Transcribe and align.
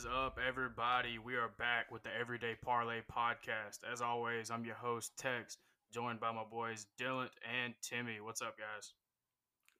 is 0.00 0.06
up, 0.06 0.38
everybody? 0.48 1.18
We 1.18 1.34
are 1.34 1.50
back 1.58 1.92
with 1.92 2.02
the 2.02 2.08
Everyday 2.18 2.54
Parlay 2.64 3.00
podcast. 3.12 3.80
As 3.92 4.00
always, 4.00 4.50
I'm 4.50 4.64
your 4.64 4.76
host, 4.76 5.12
Tex, 5.18 5.58
joined 5.92 6.18
by 6.18 6.32
my 6.32 6.44
boys 6.50 6.86
Dylan 6.98 7.28
and 7.44 7.74
Timmy. 7.82 8.18
What's 8.22 8.40
up, 8.40 8.56
guys? 8.56 8.94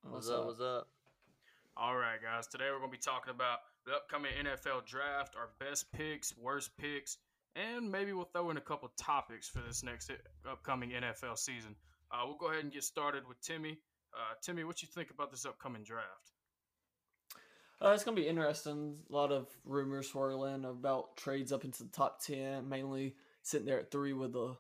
What's, 0.03 0.29
what's 0.29 0.39
up? 0.39 0.45
What's 0.45 0.61
up? 0.61 0.89
All 1.75 1.97
right, 1.97 2.19
guys. 2.23 2.47
Today 2.49 2.67
we're 2.71 2.81
going 2.81 2.91
to 2.91 2.99
be 2.99 3.03
talking 3.03 3.31
about 3.31 3.61
the 3.87 3.93
upcoming 3.93 4.33
NFL 4.45 4.85
draft, 4.85 5.37
our 5.37 5.49
best 5.59 5.91
picks, 5.91 6.37
worst 6.37 6.77
picks, 6.77 7.17
and 7.57 7.91
maybe 7.91 8.13
we'll 8.13 8.27
throw 8.27 8.51
in 8.51 8.59
a 8.59 8.61
couple 8.61 8.91
topics 8.99 9.49
for 9.49 9.63
this 9.67 9.83
next 9.83 10.11
upcoming 10.47 10.91
NFL 10.91 11.39
season. 11.39 11.75
Uh, 12.13 12.25
we'll 12.27 12.37
go 12.37 12.51
ahead 12.51 12.63
and 12.63 12.73
get 12.75 12.85
started 12.85 13.27
with 13.27 13.41
Timmy. 13.41 13.79
Uh, 14.13 14.35
Timmy, 14.43 14.65
what 14.65 14.83
you 14.83 14.89
think 14.95 15.09
about 15.11 15.31
this 15.31 15.47
upcoming 15.47 15.83
draft? 15.83 16.33
Uh, 17.83 17.93
it's 17.93 18.05
gonna 18.05 18.15
be 18.15 18.29
interesting. 18.29 18.99
A 19.09 19.15
lot 19.15 19.33
of 19.33 19.47
rumors 19.65 20.11
swirling 20.11 20.67
about 20.67 21.17
trades 21.17 21.51
up 21.51 21.65
into 21.65 21.83
the 21.83 21.89
top 21.89 22.23
ten, 22.23 22.69
mainly 22.69 23.15
sitting 23.43 23.67
there 23.67 23.81
at 23.81 23.91
three 23.91 24.13
with 24.13 24.35
the 24.35 24.55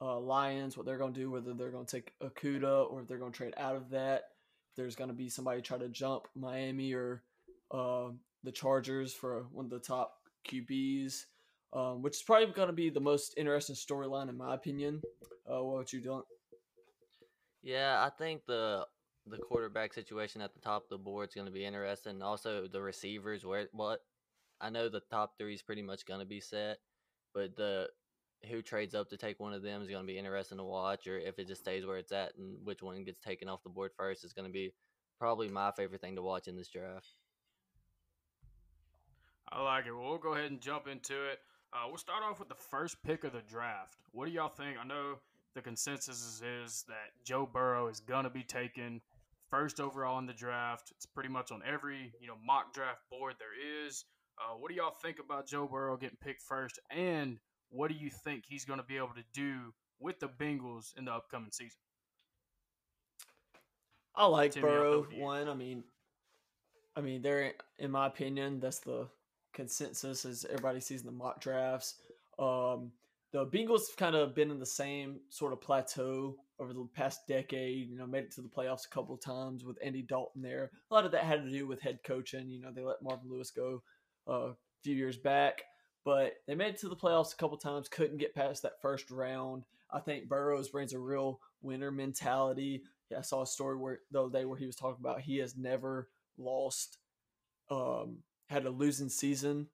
uh, 0.00 0.20
Lions. 0.20 0.76
What 0.76 0.86
they're 0.86 0.98
gonna 0.98 1.12
do, 1.12 1.30
whether 1.30 1.52
they're 1.52 1.72
gonna 1.72 1.84
take 1.84 2.12
Okudah 2.22 2.90
or 2.90 3.00
if 3.00 3.08
they're 3.08 3.18
gonna 3.18 3.32
trade 3.32 3.54
out 3.56 3.74
of 3.74 3.90
that. 3.90 4.22
If 4.70 4.76
there's 4.76 4.94
gonna 4.94 5.12
be 5.12 5.28
somebody 5.28 5.62
try 5.62 5.78
to 5.78 5.88
jump 5.88 6.28
Miami 6.36 6.92
or 6.92 7.24
uh, 7.72 8.10
the 8.44 8.52
Chargers 8.52 9.12
for 9.12 9.46
one 9.50 9.64
of 9.64 9.70
the 9.72 9.80
top 9.80 10.14
QBs, 10.48 11.24
um, 11.72 12.02
which 12.02 12.16
is 12.16 12.22
probably 12.22 12.54
gonna 12.54 12.72
be 12.72 12.88
the 12.88 13.00
most 13.00 13.34
interesting 13.36 13.74
storyline 13.74 14.28
in 14.28 14.36
my 14.36 14.54
opinion. 14.54 15.02
Uh, 15.50 15.64
what 15.64 15.92
you 15.92 16.00
doing? 16.00 16.22
Yeah, 17.64 18.00
I 18.00 18.10
think 18.10 18.46
the 18.46 18.86
the 19.26 19.38
quarterback 19.38 19.94
situation 19.94 20.42
at 20.42 20.52
the 20.52 20.60
top 20.60 20.84
of 20.84 20.88
the 20.90 20.98
board 20.98 21.28
is 21.28 21.34
going 21.34 21.46
to 21.46 21.52
be 21.52 21.64
interesting. 21.64 22.22
Also, 22.22 22.66
the 22.66 22.80
receivers, 22.80 23.44
where 23.44 23.68
what 23.72 24.00
I 24.60 24.70
know 24.70 24.88
the 24.88 25.00
top 25.10 25.38
three 25.38 25.54
is 25.54 25.62
pretty 25.62 25.82
much 25.82 26.06
going 26.06 26.20
to 26.20 26.26
be 26.26 26.40
set, 26.40 26.78
but 27.32 27.56
the 27.56 27.88
who 28.50 28.60
trades 28.60 28.94
up 28.94 29.08
to 29.08 29.16
take 29.16 29.40
one 29.40 29.54
of 29.54 29.62
them 29.62 29.80
is 29.80 29.88
going 29.88 30.02
to 30.02 30.06
be 30.06 30.18
interesting 30.18 30.58
to 30.58 30.64
watch, 30.64 31.06
or 31.06 31.18
if 31.18 31.38
it 31.38 31.48
just 31.48 31.62
stays 31.62 31.86
where 31.86 31.96
it's 31.96 32.12
at 32.12 32.36
and 32.36 32.56
which 32.64 32.82
one 32.82 33.02
gets 33.04 33.20
taken 33.20 33.48
off 33.48 33.62
the 33.62 33.70
board 33.70 33.92
first 33.96 34.24
is 34.24 34.34
going 34.34 34.46
to 34.46 34.52
be 34.52 34.72
probably 35.18 35.48
my 35.48 35.70
favorite 35.70 36.00
thing 36.00 36.16
to 36.16 36.22
watch 36.22 36.46
in 36.46 36.56
this 36.56 36.68
draft. 36.68 37.06
I 39.50 39.62
like 39.62 39.86
it. 39.86 39.92
Well, 39.92 40.08
we'll 40.08 40.18
go 40.18 40.34
ahead 40.34 40.50
and 40.50 40.60
jump 40.60 40.88
into 40.88 41.14
it. 41.14 41.38
Uh, 41.72 41.86
we'll 41.88 41.98
start 41.98 42.22
off 42.22 42.38
with 42.38 42.48
the 42.48 42.54
first 42.54 43.02
pick 43.02 43.24
of 43.24 43.32
the 43.32 43.42
draft. 43.48 43.96
What 44.12 44.26
do 44.26 44.32
y'all 44.32 44.48
think? 44.48 44.76
I 44.78 44.86
know 44.86 45.16
the 45.54 45.62
consensus 45.62 46.42
is 46.42 46.84
that 46.88 47.12
Joe 47.24 47.48
Burrow 47.50 47.88
is 47.88 48.00
going 48.00 48.24
to 48.24 48.30
be 48.30 48.42
taken 48.42 49.00
first 49.54 49.80
overall 49.80 50.18
in 50.18 50.26
the 50.26 50.32
draft. 50.32 50.90
It's 50.96 51.06
pretty 51.06 51.28
much 51.28 51.52
on 51.52 51.62
every 51.66 52.12
you 52.20 52.26
know 52.26 52.34
mock 52.44 52.74
draft 52.74 53.00
board 53.10 53.34
there 53.38 53.86
is. 53.86 54.04
Uh, 54.38 54.56
what 54.56 54.68
do 54.68 54.74
y'all 54.74 54.94
think 55.02 55.18
about 55.24 55.46
Joe 55.46 55.68
Burrow 55.70 55.96
getting 55.96 56.18
picked 56.20 56.42
first, 56.42 56.80
and 56.90 57.38
what 57.70 57.88
do 57.88 57.96
you 57.96 58.10
think 58.10 58.44
he's 58.46 58.64
going 58.64 58.80
to 58.80 58.84
be 58.84 58.96
able 58.96 59.14
to 59.14 59.24
do 59.32 59.72
with 60.00 60.18
the 60.18 60.28
Bengals 60.28 60.96
in 60.98 61.04
the 61.04 61.12
upcoming 61.12 61.52
season? 61.52 61.78
I 64.16 64.26
like 64.26 64.52
Timmy, 64.52 64.66
Burrow. 64.66 65.06
One, 65.16 65.48
I 65.48 65.54
mean, 65.54 65.84
I 66.96 67.00
mean, 67.00 67.22
they're 67.22 67.52
in 67.78 67.90
my 67.92 68.06
opinion, 68.06 68.58
that's 68.58 68.80
the 68.80 69.06
consensus 69.52 70.24
as 70.24 70.44
everybody 70.46 70.80
sees 70.80 71.00
in 71.00 71.06
the 71.06 71.12
mock 71.12 71.40
drafts. 71.40 71.94
Um, 72.40 72.90
the 73.32 73.46
Bengals 73.46 73.88
have 73.88 73.96
kind 73.96 74.16
of 74.16 74.34
been 74.34 74.50
in 74.50 74.58
the 74.58 74.66
same 74.66 75.20
sort 75.28 75.52
of 75.52 75.60
plateau 75.60 76.36
over 76.58 76.72
the 76.72 76.86
past 76.94 77.26
decade. 77.26 77.88
You 77.88 77.96
know, 77.96 78.06
made 78.06 78.24
it 78.24 78.30
to 78.32 78.42
the 78.42 78.48
playoffs 78.48 78.86
a 78.86 78.94
couple 78.94 79.14
of 79.14 79.20
times 79.20 79.64
with 79.64 79.78
Andy 79.84 80.02
Dalton 80.02 80.42
there. 80.42 80.70
A 80.90 80.94
lot 80.94 81.04
of 81.04 81.12
that 81.12 81.24
had 81.24 81.44
to 81.44 81.50
do 81.50 81.66
with 81.66 81.80
head 81.80 82.00
coaching. 82.04 82.48
You 82.50 82.60
know, 82.60 82.70
they 82.72 82.82
let 82.82 83.02
Marvin 83.02 83.30
Lewis 83.30 83.50
go 83.50 83.82
uh, 84.28 84.32
a 84.32 84.56
few 84.82 84.94
years 84.94 85.16
back, 85.16 85.62
but 86.04 86.34
they 86.46 86.54
made 86.54 86.74
it 86.74 86.80
to 86.80 86.88
the 86.88 86.96
playoffs 86.96 87.34
a 87.34 87.36
couple 87.36 87.56
times. 87.56 87.88
Couldn't 87.88 88.18
get 88.18 88.34
past 88.34 88.62
that 88.62 88.80
first 88.80 89.10
round. 89.10 89.64
I 89.90 90.00
think 90.00 90.28
Burrows 90.28 90.68
brings 90.70 90.92
a 90.92 90.98
real 90.98 91.40
winner 91.62 91.90
mentality. 91.90 92.82
Yeah, 93.10 93.18
I 93.18 93.22
saw 93.22 93.42
a 93.42 93.46
story 93.46 93.76
where 93.76 94.00
the 94.10 94.22
other 94.22 94.38
day 94.38 94.44
where 94.44 94.58
he 94.58 94.66
was 94.66 94.76
talking 94.76 95.00
about 95.00 95.20
he 95.20 95.38
has 95.38 95.56
never 95.56 96.08
lost, 96.36 96.98
um, 97.70 98.18
had 98.48 98.66
a 98.66 98.70
losing 98.70 99.08
season 99.08 99.68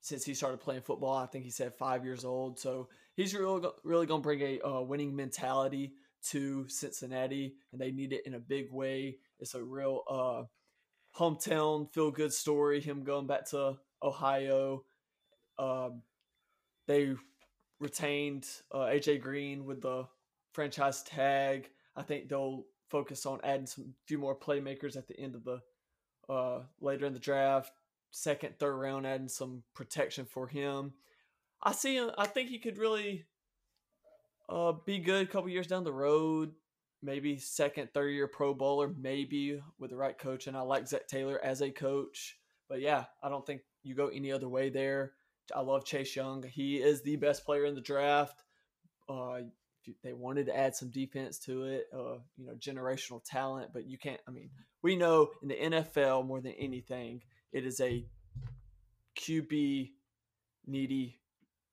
since 0.00 0.24
he 0.24 0.34
started 0.34 0.60
playing 0.60 0.82
football. 0.82 1.16
I 1.16 1.26
think 1.26 1.44
he 1.44 1.50
said 1.50 1.74
five 1.78 2.04
years 2.04 2.24
old. 2.24 2.58
So 2.58 2.88
he's 3.16 3.34
really, 3.34 3.66
really 3.84 4.06
going 4.06 4.20
to 4.20 4.26
bring 4.26 4.40
a 4.40 4.60
uh, 4.60 4.80
winning 4.82 5.16
mentality 5.16 5.94
to 6.30 6.68
Cincinnati, 6.68 7.54
and 7.72 7.80
they 7.80 7.90
need 7.90 8.12
it 8.12 8.26
in 8.26 8.34
a 8.34 8.38
big 8.38 8.72
way. 8.72 9.18
It's 9.38 9.54
a 9.54 9.62
real 9.62 10.02
uh, 10.08 10.42
hometown 11.18 11.92
feel 11.92 12.10
good 12.10 12.32
story. 12.32 12.80
Him 12.80 13.04
going 13.04 13.26
back 13.26 13.48
to 13.50 13.76
Ohio. 14.02 14.84
Um, 15.58 16.02
they 16.86 17.14
retained 17.80 18.46
uh, 18.72 18.86
AJ 18.86 19.20
Green 19.20 19.64
with 19.64 19.82
the 19.82 20.06
franchise 20.52 21.02
tag. 21.02 21.70
I 21.96 22.02
think 22.02 22.28
they'll 22.28 22.64
focus 22.90 23.26
on 23.26 23.40
adding 23.44 23.66
some 23.66 23.94
few 24.06 24.18
more 24.18 24.36
playmakers 24.36 24.96
at 24.96 25.08
the 25.08 25.18
end 25.18 25.34
of 25.34 25.44
the 25.44 25.60
uh, 26.28 26.60
later 26.80 27.06
in 27.06 27.12
the 27.12 27.18
draft 27.18 27.72
second, 28.14 28.58
third 28.58 28.76
round, 28.76 29.06
adding 29.06 29.28
some 29.28 29.62
protection 29.74 30.24
for 30.24 30.46
him. 30.46 30.92
I 31.62 31.72
see 31.72 31.96
him. 31.96 32.10
I 32.16 32.26
think 32.26 32.48
he 32.48 32.58
could 32.58 32.78
really 32.78 33.24
uh, 34.48 34.72
be 34.84 34.98
good 34.98 35.26
a 35.26 35.30
couple 35.30 35.48
years 35.50 35.66
down 35.66 35.84
the 35.84 35.92
road. 35.92 36.52
Maybe 37.02 37.38
second, 37.38 37.90
third 37.92 38.10
year 38.10 38.28
Pro 38.28 38.54
Bowler, 38.54 38.92
maybe 38.98 39.60
with 39.78 39.90
the 39.90 39.96
right 39.96 40.16
coach. 40.16 40.46
And 40.46 40.56
I 40.56 40.62
like 40.62 40.88
Zac 40.88 41.06
Taylor 41.06 41.38
as 41.42 41.60
a 41.60 41.70
coach. 41.70 42.38
But 42.68 42.80
yeah, 42.80 43.04
I 43.22 43.28
don't 43.28 43.44
think 43.44 43.60
you 43.82 43.94
go 43.94 44.08
any 44.08 44.32
other 44.32 44.48
way 44.48 44.70
there. 44.70 45.12
I 45.54 45.60
love 45.60 45.84
Chase 45.84 46.16
Young. 46.16 46.42
He 46.42 46.76
is 46.76 47.02
the 47.02 47.16
best 47.16 47.44
player 47.44 47.66
in 47.66 47.74
the 47.74 47.80
draft. 47.80 48.42
Uh, 49.08 49.40
they 50.02 50.14
wanted 50.14 50.46
to 50.46 50.56
add 50.56 50.74
some 50.74 50.90
defense 50.90 51.38
to 51.40 51.64
it, 51.64 51.86
uh, 51.92 52.16
you 52.38 52.46
know, 52.46 52.54
generational 52.54 53.22
talent, 53.22 53.70
but 53.74 53.86
you 53.86 53.98
can't. 53.98 54.20
I 54.26 54.30
mean, 54.30 54.48
we 54.82 54.96
know 54.96 55.28
in 55.42 55.48
the 55.48 55.56
NFL 55.56 56.26
more 56.26 56.40
than 56.40 56.52
anything, 56.52 57.22
it 57.52 57.66
is 57.66 57.80
a 57.80 58.06
QB 59.18 59.90
needy 60.66 61.20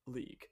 league. 0.06 0.46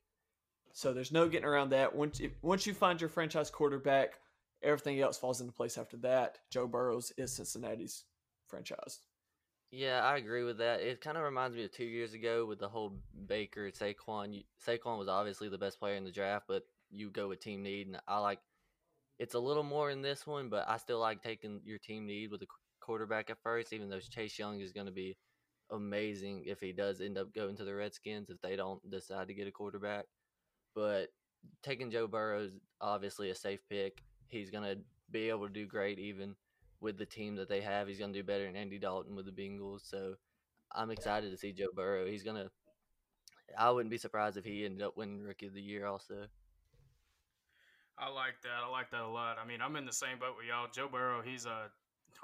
So 0.72 0.92
there's 0.92 1.12
no 1.12 1.28
getting 1.28 1.46
around 1.46 1.70
that. 1.70 1.94
Once 1.94 2.20
once 2.42 2.66
you 2.66 2.74
find 2.74 3.00
your 3.00 3.10
franchise 3.10 3.50
quarterback, 3.50 4.14
everything 4.62 5.00
else 5.00 5.18
falls 5.18 5.40
into 5.40 5.52
place 5.52 5.78
after 5.78 5.96
that. 5.98 6.38
Joe 6.50 6.66
Burrows 6.66 7.12
is 7.16 7.32
Cincinnati's 7.32 8.04
franchise. 8.46 9.00
Yeah, 9.72 10.00
I 10.04 10.16
agree 10.16 10.42
with 10.42 10.58
that. 10.58 10.80
It 10.80 11.00
kind 11.00 11.16
of 11.16 11.22
reminds 11.22 11.56
me 11.56 11.64
of 11.64 11.72
two 11.72 11.84
years 11.84 12.12
ago 12.12 12.44
with 12.44 12.58
the 12.58 12.68
whole 12.68 12.94
Baker 13.26 13.70
Saquon. 13.70 14.44
Saquon 14.66 14.98
was 14.98 15.08
obviously 15.08 15.48
the 15.48 15.58
best 15.58 15.78
player 15.78 15.94
in 15.94 16.04
the 16.04 16.10
draft, 16.10 16.46
but 16.48 16.64
you 16.90 17.08
go 17.10 17.28
with 17.28 17.40
team 17.40 17.62
need, 17.62 17.86
and 17.86 18.00
I 18.08 18.18
like. 18.18 18.40
It's 19.20 19.34
a 19.34 19.38
little 19.38 19.62
more 19.62 19.90
in 19.90 20.00
this 20.00 20.26
one, 20.26 20.48
but 20.48 20.66
I 20.66 20.78
still 20.78 20.98
like 20.98 21.22
taking 21.22 21.60
your 21.64 21.78
team 21.78 22.06
need 22.06 22.30
with 22.30 22.42
a 22.42 22.46
quarterback 22.80 23.28
at 23.28 23.42
first, 23.42 23.72
even 23.72 23.90
though 23.90 24.00
Chase 24.00 24.38
Young 24.38 24.60
is 24.60 24.72
going 24.72 24.86
to 24.86 24.92
be 24.92 25.16
amazing 25.70 26.44
if 26.46 26.58
he 26.58 26.72
does 26.72 27.00
end 27.00 27.18
up 27.18 27.32
going 27.34 27.56
to 27.56 27.64
the 27.64 27.74
Redskins 27.74 28.30
if 28.30 28.40
they 28.40 28.56
don't 28.56 28.80
decide 28.90 29.28
to 29.28 29.34
get 29.34 29.46
a 29.46 29.52
quarterback. 29.52 30.06
But 30.74 31.08
taking 31.62 31.90
Joe 31.90 32.06
Burrow 32.06 32.44
is 32.44 32.52
obviously 32.80 33.30
a 33.30 33.34
safe 33.34 33.60
pick. 33.68 34.02
He's 34.28 34.50
going 34.50 34.64
to 34.64 34.80
be 35.10 35.28
able 35.28 35.46
to 35.46 35.52
do 35.52 35.66
great 35.66 35.98
even 35.98 36.36
with 36.80 36.96
the 36.98 37.06
team 37.06 37.36
that 37.36 37.48
they 37.48 37.60
have. 37.60 37.88
He's 37.88 37.98
going 37.98 38.12
to 38.12 38.18
do 38.18 38.24
better 38.24 38.46
than 38.46 38.56
Andy 38.56 38.78
Dalton 38.78 39.16
with 39.16 39.26
the 39.26 39.32
Bengals. 39.32 39.88
So 39.88 40.14
I'm 40.72 40.90
excited 40.90 41.30
to 41.30 41.36
see 41.36 41.52
Joe 41.52 41.68
Burrow. 41.74 42.06
He's 42.06 42.22
going 42.22 42.36
to. 42.36 42.50
I 43.58 43.70
wouldn't 43.70 43.90
be 43.90 43.98
surprised 43.98 44.36
if 44.36 44.44
he 44.44 44.64
ended 44.64 44.82
up 44.82 44.96
winning 44.96 45.22
Rookie 45.22 45.48
of 45.48 45.54
the 45.54 45.60
Year 45.60 45.86
also. 45.86 46.26
I 47.98 48.08
like 48.08 48.40
that. 48.44 48.64
I 48.64 48.70
like 48.70 48.90
that 48.92 49.02
a 49.02 49.08
lot. 49.08 49.38
I 49.42 49.46
mean, 49.46 49.60
I'm 49.60 49.74
in 49.76 49.84
the 49.84 49.92
same 49.92 50.18
boat 50.20 50.36
with 50.38 50.46
y'all. 50.46 50.68
Joe 50.72 50.88
Burrow, 50.88 51.20
he's 51.20 51.46
a 51.46 51.70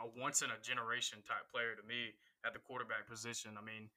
a 0.00 0.06
once 0.20 0.42
in 0.42 0.50
a 0.50 0.60
generation 0.60 1.18
type 1.26 1.48
player 1.50 1.72
to 1.74 1.84
me 1.86 2.12
at 2.44 2.52
the 2.52 2.60
quarterback 2.60 3.08
position. 3.08 3.56
I 3.56 3.64
mean, 3.64 3.88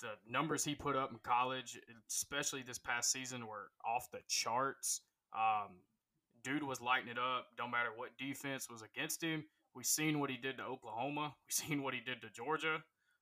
the 0.00 0.12
numbers 0.28 0.64
he 0.64 0.74
put 0.74 0.96
up 0.96 1.10
in 1.12 1.18
college, 1.22 1.78
especially 2.08 2.62
this 2.62 2.78
past 2.78 3.12
season, 3.12 3.46
were 3.46 3.70
off 3.84 4.10
the 4.12 4.20
charts. 4.28 5.02
Um, 5.34 5.76
dude 6.42 6.62
was 6.62 6.80
lighting 6.80 7.08
it 7.08 7.18
up. 7.18 7.46
Don't 7.56 7.70
matter 7.70 7.90
what 7.94 8.10
defense 8.18 8.68
was 8.70 8.82
against 8.82 9.22
him. 9.22 9.44
We've 9.74 9.86
seen 9.86 10.18
what 10.18 10.30
he 10.30 10.36
did 10.36 10.56
to 10.58 10.64
Oklahoma. 10.64 11.34
We've 11.46 11.68
seen 11.68 11.82
what 11.82 11.94
he 11.94 12.00
did 12.00 12.22
to 12.22 12.30
Georgia. 12.30 12.76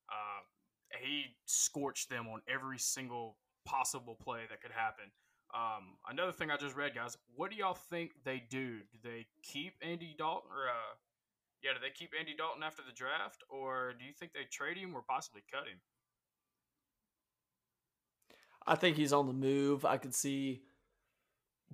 Uh, 0.09 0.41
he 1.03 1.37
scorched 1.45 2.09
them 2.09 2.27
on 2.29 2.41
every 2.49 2.79
single 2.79 3.37
possible 3.67 4.17
play 4.23 4.41
that 4.49 4.63
could 4.63 4.73
happen. 4.73 5.05
Um, 5.55 5.97
another 6.09 6.33
thing 6.33 6.51
I 6.51 6.57
just 6.57 6.77
read, 6.77 6.95
guys. 6.95 7.17
What 7.35 7.51
do 7.51 7.57
y'all 7.57 7.75
think 7.75 8.13
they 8.25 8.43
do? 8.51 8.79
Do 8.93 8.99
they 9.03 9.27
keep 9.43 9.75
Andy 9.83 10.15
Dalton 10.19 10.51
or 10.51 10.69
uh, 10.69 10.97
yeah, 11.63 11.75
do 11.75 11.81
they 11.83 11.91
keep 11.91 12.13
Andy 12.19 12.35
Dalton 12.39 12.63
after 12.63 12.83
the 12.87 12.95
draft, 12.95 13.43
or 13.51 13.95
do 13.99 14.05
you 14.05 14.13
think 14.15 14.33
they 14.33 14.47
trade 14.47 14.79
him 14.79 14.95
or 14.95 15.03
possibly 15.03 15.43
cut 15.51 15.67
him? 15.67 15.83
I 18.69 18.75
think 18.75 18.97
he's 18.97 19.13
on 19.13 19.27
the 19.27 19.33
move. 19.33 19.85
I 19.85 19.97
could 19.97 20.15
see 20.15 20.63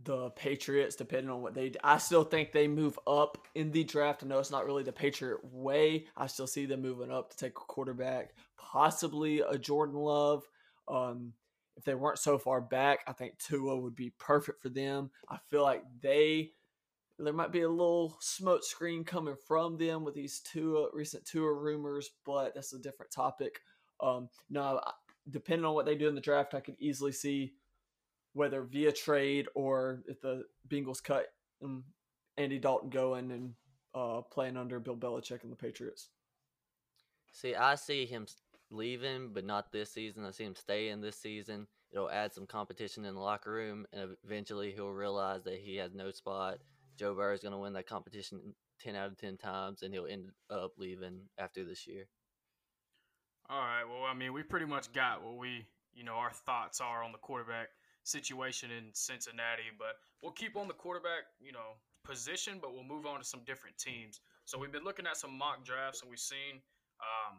the 0.02 0.30
Patriots, 0.30 0.96
depending 0.96 1.30
on 1.30 1.42
what 1.42 1.54
they. 1.54 1.72
I 1.82 1.98
still 1.98 2.24
think 2.24 2.52
they 2.52 2.68
move 2.68 2.98
up 3.06 3.46
in 3.54 3.70
the 3.70 3.84
draft. 3.84 4.22
I 4.22 4.26
know 4.26 4.38
it's 4.38 4.50
not 4.50 4.66
really 4.66 4.82
the 4.82 4.92
Patriot 4.92 5.38
way. 5.44 6.06
I 6.16 6.26
still 6.26 6.46
see 6.46 6.66
them 6.66 6.82
moving 6.82 7.10
up 7.10 7.30
to 7.30 7.36
take 7.36 7.52
a 7.52 7.66
quarterback, 7.66 8.34
possibly 8.56 9.40
a 9.40 9.58
Jordan 9.58 9.96
Love. 9.96 10.44
Um, 10.88 11.32
if 11.76 11.84
they 11.84 11.94
weren't 11.94 12.18
so 12.18 12.38
far 12.38 12.60
back, 12.60 13.00
I 13.06 13.12
think 13.12 13.38
Tua 13.38 13.76
would 13.76 13.96
be 13.96 14.12
perfect 14.18 14.62
for 14.62 14.68
them. 14.68 15.10
I 15.28 15.38
feel 15.50 15.62
like 15.62 15.82
they 16.00 16.52
there 17.18 17.32
might 17.32 17.52
be 17.52 17.62
a 17.62 17.68
little 17.68 18.16
smoke 18.20 18.64
screen 18.64 19.04
coming 19.04 19.36
from 19.46 19.76
them 19.76 20.04
with 20.04 20.14
these 20.14 20.40
Tua 20.40 20.88
recent 20.92 21.24
Tua 21.24 21.52
rumors, 21.52 22.10
but 22.24 22.54
that's 22.54 22.72
a 22.72 22.78
different 22.78 23.12
topic. 23.12 23.60
Um, 24.00 24.28
no, 24.50 24.80
depending 25.30 25.64
on 25.64 25.74
what 25.74 25.86
they 25.86 25.94
do 25.94 26.08
in 26.08 26.14
the 26.14 26.20
draft, 26.20 26.54
I 26.54 26.60
could 26.60 26.76
easily 26.78 27.12
see 27.12 27.54
whether 28.32 28.62
via 28.62 28.92
trade 28.92 29.46
or 29.54 30.02
if 30.06 30.20
the 30.20 30.44
Bengals 30.68 31.02
cut 31.02 31.26
um, 31.62 31.84
Andy 32.36 32.58
Dalton 32.58 32.90
going 32.90 33.30
and 33.30 33.54
uh, 33.94 34.22
playing 34.22 34.56
under 34.56 34.80
Bill 34.80 34.96
Belichick 34.96 35.42
and 35.42 35.52
the 35.52 35.56
Patriots. 35.56 36.08
See, 37.32 37.54
I 37.54 37.76
see 37.76 38.06
him 38.06 38.26
leaving, 38.70 39.30
but 39.32 39.44
not 39.44 39.72
this 39.72 39.92
season. 39.92 40.24
I 40.24 40.30
see 40.32 40.44
him 40.44 40.56
staying 40.56 41.00
this 41.00 41.16
season. 41.16 41.66
It'll 41.92 42.10
add 42.10 42.32
some 42.32 42.46
competition 42.46 43.04
in 43.04 43.14
the 43.14 43.20
locker 43.20 43.52
room, 43.52 43.86
and 43.92 44.16
eventually 44.24 44.72
he'll 44.72 44.90
realize 44.90 45.44
that 45.44 45.60
he 45.60 45.76
has 45.76 45.94
no 45.94 46.10
spot. 46.10 46.58
Joe 46.96 47.14
Burrow 47.14 47.34
is 47.34 47.40
going 47.40 47.52
to 47.52 47.58
win 47.58 47.72
that 47.74 47.88
competition 47.88 48.54
10 48.80 48.96
out 48.96 49.08
of 49.08 49.16
10 49.16 49.36
times, 49.36 49.82
and 49.82 49.94
he'll 49.94 50.06
end 50.06 50.30
up 50.50 50.72
leaving 50.76 51.20
after 51.38 51.64
this 51.64 51.86
year. 51.86 52.06
All 53.50 53.60
right. 53.60 53.84
Well, 53.84 54.04
I 54.10 54.14
mean, 54.14 54.32
we 54.32 54.42
pretty 54.42 54.66
much 54.66 54.92
got 54.92 55.22
what 55.22 55.36
we, 55.36 55.66
you 55.94 56.02
know, 56.02 56.14
our 56.14 56.30
thoughts 56.30 56.80
are 56.80 57.04
on 57.04 57.12
the 57.12 57.18
quarterback 57.18 57.68
situation 58.02 58.70
in 58.70 58.84
Cincinnati, 58.92 59.68
but 59.78 59.96
we'll 60.22 60.32
keep 60.32 60.56
on 60.56 60.66
the 60.66 60.74
quarterback, 60.74 61.24
you 61.40 61.52
know, 61.52 61.76
position, 62.04 62.58
but 62.60 62.72
we'll 62.72 62.84
move 62.84 63.06
on 63.06 63.18
to 63.18 63.24
some 63.24 63.40
different 63.46 63.76
teams. 63.76 64.20
So 64.46 64.58
we've 64.58 64.72
been 64.72 64.84
looking 64.84 65.06
at 65.06 65.16
some 65.16 65.36
mock 65.36 65.64
drafts, 65.64 66.00
and 66.02 66.10
we've 66.10 66.18
seen, 66.18 66.60
um, 67.00 67.38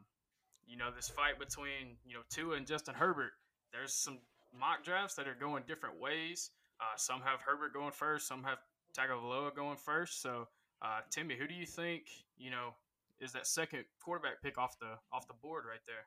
you 0.68 0.78
know, 0.78 0.90
this 0.96 1.08
fight 1.08 1.40
between 1.40 1.98
you 2.06 2.14
know 2.14 2.22
Tua 2.30 2.56
and 2.58 2.66
Justin 2.66 2.96
Herbert. 2.96 3.34
There's 3.72 3.94
some 3.94 4.20
mock 4.58 4.84
drafts 4.84 5.16
that 5.16 5.28
are 5.28 5.36
going 5.36 5.64
different 5.68 6.00
ways. 6.00 6.52
Uh, 6.80 6.98
some 6.98 7.22
have 7.22 7.40
Herbert 7.42 7.74
going 7.74 7.92
first, 7.92 8.28
some 8.28 8.44
have 8.44 8.58
Tagovailoa 8.98 9.56
going 9.56 9.78
first. 9.78 10.22
So, 10.22 10.48
uh, 10.82 11.02
Timmy, 11.10 11.36
who 11.36 11.48
do 11.48 11.54
you 11.54 11.66
think 11.66 12.08
you 12.38 12.50
know 12.50 12.74
is 13.20 13.32
that 13.34 13.48
second 13.48 13.86
quarterback 14.04 14.42
pick 14.44 14.58
off 14.58 14.78
the 14.80 14.98
off 15.12 15.28
the 15.28 15.34
board 15.42 15.64
right 15.68 15.80
there? 15.86 16.06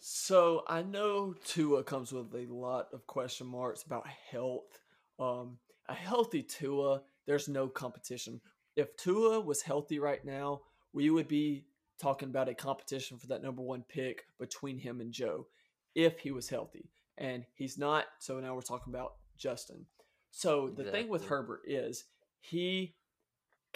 So 0.00 0.62
I 0.68 0.82
know 0.82 1.34
Tua 1.44 1.82
comes 1.82 2.12
with 2.12 2.32
a 2.34 2.46
lot 2.52 2.88
of 2.92 3.06
question 3.06 3.46
marks 3.46 3.82
about 3.82 4.06
health. 4.30 4.78
Um, 5.18 5.58
a 5.88 5.94
healthy 5.94 6.42
Tua, 6.42 7.02
there's 7.26 7.48
no 7.48 7.68
competition. 7.68 8.40
If 8.76 8.96
Tua 8.96 9.40
was 9.40 9.62
healthy 9.62 9.98
right 9.98 10.24
now, 10.24 10.60
we 10.92 11.10
would 11.10 11.26
be 11.26 11.64
talking 12.00 12.28
about 12.28 12.48
a 12.48 12.54
competition 12.54 13.18
for 13.18 13.26
that 13.26 13.42
number 13.42 13.62
one 13.62 13.82
pick 13.88 14.24
between 14.38 14.78
him 14.78 15.00
and 15.00 15.12
Joe 15.12 15.48
if 15.94 16.20
he 16.20 16.30
was 16.30 16.48
healthy. 16.48 16.90
And 17.16 17.44
he's 17.54 17.76
not, 17.76 18.04
so 18.20 18.38
now 18.38 18.54
we're 18.54 18.60
talking 18.60 18.94
about 18.94 19.14
Justin. 19.36 19.86
So 20.30 20.66
the 20.66 20.82
exactly. 20.82 20.92
thing 20.92 21.10
with 21.10 21.26
Herbert 21.26 21.62
is 21.66 22.04
he 22.40 22.94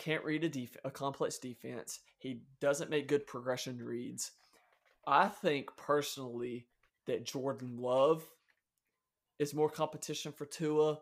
can't 0.02 0.25
read 0.25 0.43
a 0.43 0.49
def- 0.49 0.76
a 0.84 0.90
complex 0.90 1.38
defense. 1.38 2.00
He 2.19 2.43
doesn't 2.60 2.90
make 2.90 3.06
good 3.06 3.26
progression 3.26 3.78
reads. 3.78 4.32
I 5.06 5.28
think 5.28 5.76
personally 5.76 6.66
that 7.06 7.25
Jordan 7.25 7.76
Love 7.78 8.25
is 9.38 9.54
more 9.54 9.70
competition 9.70 10.32
for 10.32 10.44
Tua. 10.44 10.99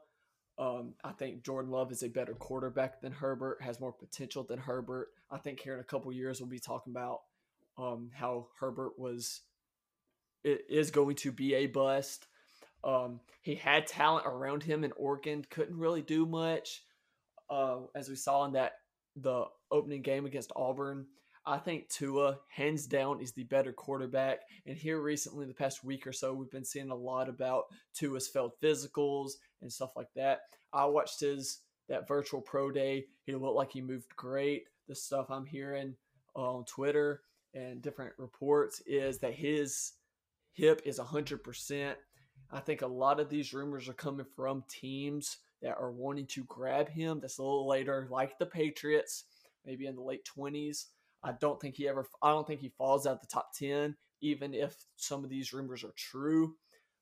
Um, 0.59 0.95
I 1.03 1.13
think 1.13 1.45
Jordan 1.45 1.71
Love 1.71 1.91
is 1.93 2.03
a 2.03 2.09
better 2.09 2.35
quarterback 2.35 3.01
than 3.01 3.13
Herbert, 3.13 3.63
has 3.63 3.81
more 3.81 3.93
potential 3.93 4.45
than 4.45 4.59
Herbert. 4.59 5.09
I 5.31 5.39
think 5.39 5.61
here 5.61 5.75
in 5.75 5.81
a 5.81 5.85
couple 5.85 6.13
years 6.13 6.41
we'll 6.41 6.51
be 6.51 6.59
talking 6.59 6.93
about 6.93 7.21
um, 7.79 8.11
how 8.13 8.49
Herbert 8.59 8.99
was 8.99 9.41
is 10.45 10.91
going 10.91 11.17
to 11.17 11.33
be 11.33 11.55
a 11.55 11.67
bust. 11.67 12.27
Um, 12.85 13.21
he 13.41 13.55
had 13.55 13.87
talent 13.87 14.27
around 14.27 14.63
him 14.63 14.85
in 14.85 14.93
Oregon, 14.93 15.45
couldn't 15.49 15.79
really 15.79 16.03
do 16.03 16.27
much. 16.27 16.83
Uh, 17.49 17.81
as 17.95 18.09
we 18.09 18.15
saw 18.15 18.45
in 18.45 18.53
that 18.53 18.75
the 19.17 19.45
opening 19.71 20.03
game 20.03 20.27
against 20.27 20.53
Auburn, 20.57 21.07
I 21.47 21.59
think 21.59 21.89
Tua, 21.89 22.39
hands 22.49 22.87
down, 22.87 23.21
is 23.21 23.33
the 23.33 23.45
better 23.45 23.73
quarterback. 23.73 24.41
And 24.67 24.77
here 24.77 25.01
recently, 25.01 25.47
the 25.47 25.55
past 25.55 25.83
week 25.83 26.07
or 26.07 26.13
so, 26.13 26.35
we've 26.35 26.51
been 26.51 26.65
seeing 26.65 26.91
a 26.91 26.95
lot 26.95 27.29
about 27.29 27.65
Tua's 27.95 28.29
failed 28.29 28.53
physicals 28.63 29.33
and 29.63 29.73
stuff 29.73 29.97
like 29.97 30.13
that. 30.17 30.41
I 30.73 30.85
watched 30.85 31.21
his 31.21 31.61
that 31.89 32.07
virtual 32.07 32.41
pro 32.41 32.71
day. 32.71 33.07
He 33.25 33.35
looked 33.35 33.57
like 33.57 33.73
he 33.73 33.81
moved 33.81 34.15
great. 34.17 34.65
The 34.87 34.95
stuff 34.95 35.31
I'm 35.31 35.47
hearing 35.47 35.97
on 36.35 36.65
Twitter 36.65 37.23
and 37.55 37.83
different 37.83 38.13
reports 38.17 38.81
is 38.87 39.19
that 39.19 39.35
his 39.35 39.93
hip 40.53 40.83
is 40.85 40.99
100%. 40.99 41.95
I 42.53 42.61
think 42.61 42.83
a 42.83 42.87
lot 42.87 43.19
of 43.19 43.29
these 43.29 43.53
rumors 43.53 43.89
are 43.89 43.95
coming 43.95 44.27
from 44.37 44.65
teams 44.69 45.39
that 45.63 45.77
are 45.79 45.93
wanting 45.93 46.27
to 46.27 46.45
grab 46.45 46.89
him 46.89 47.21
that's 47.21 47.39
a 47.39 47.43
little 47.43 47.69
later, 47.69 48.09
like 48.11 48.39
the 48.39 48.47
Patriots, 48.47 49.25
maybe 49.65 49.87
in 49.87 49.95
the 49.95 50.03
late 50.03 50.27
20s. 50.37 50.87
I 51.23 51.33
don't 51.33 51.61
think 51.61 51.77
he 51.77 51.89
ever. 51.89 52.07
I 52.23 52.31
don't 52.31 52.47
think 52.47 52.61
he 52.61 52.73
falls 52.79 53.07
out 53.07 53.21
the 53.21 53.27
top 53.27 53.53
ten, 53.55 53.95
even 54.23 54.55
if 54.55 54.75
some 54.97 55.23
of 55.23 55.31
these 55.31 55.53
rumors 55.53 55.85
are 55.85 55.93
true. 55.95 56.55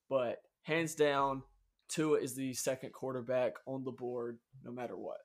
But 0.09 0.39
hands 0.63 0.93
down, 0.95 1.43
Tua 1.87 2.19
is 2.19 2.35
the 2.35 2.53
second 2.53 2.91
quarterback 2.91 3.53
on 3.65 3.83
the 3.83 3.91
board, 3.91 4.39
no 4.63 4.71
matter 4.71 4.97
what. 4.97 5.19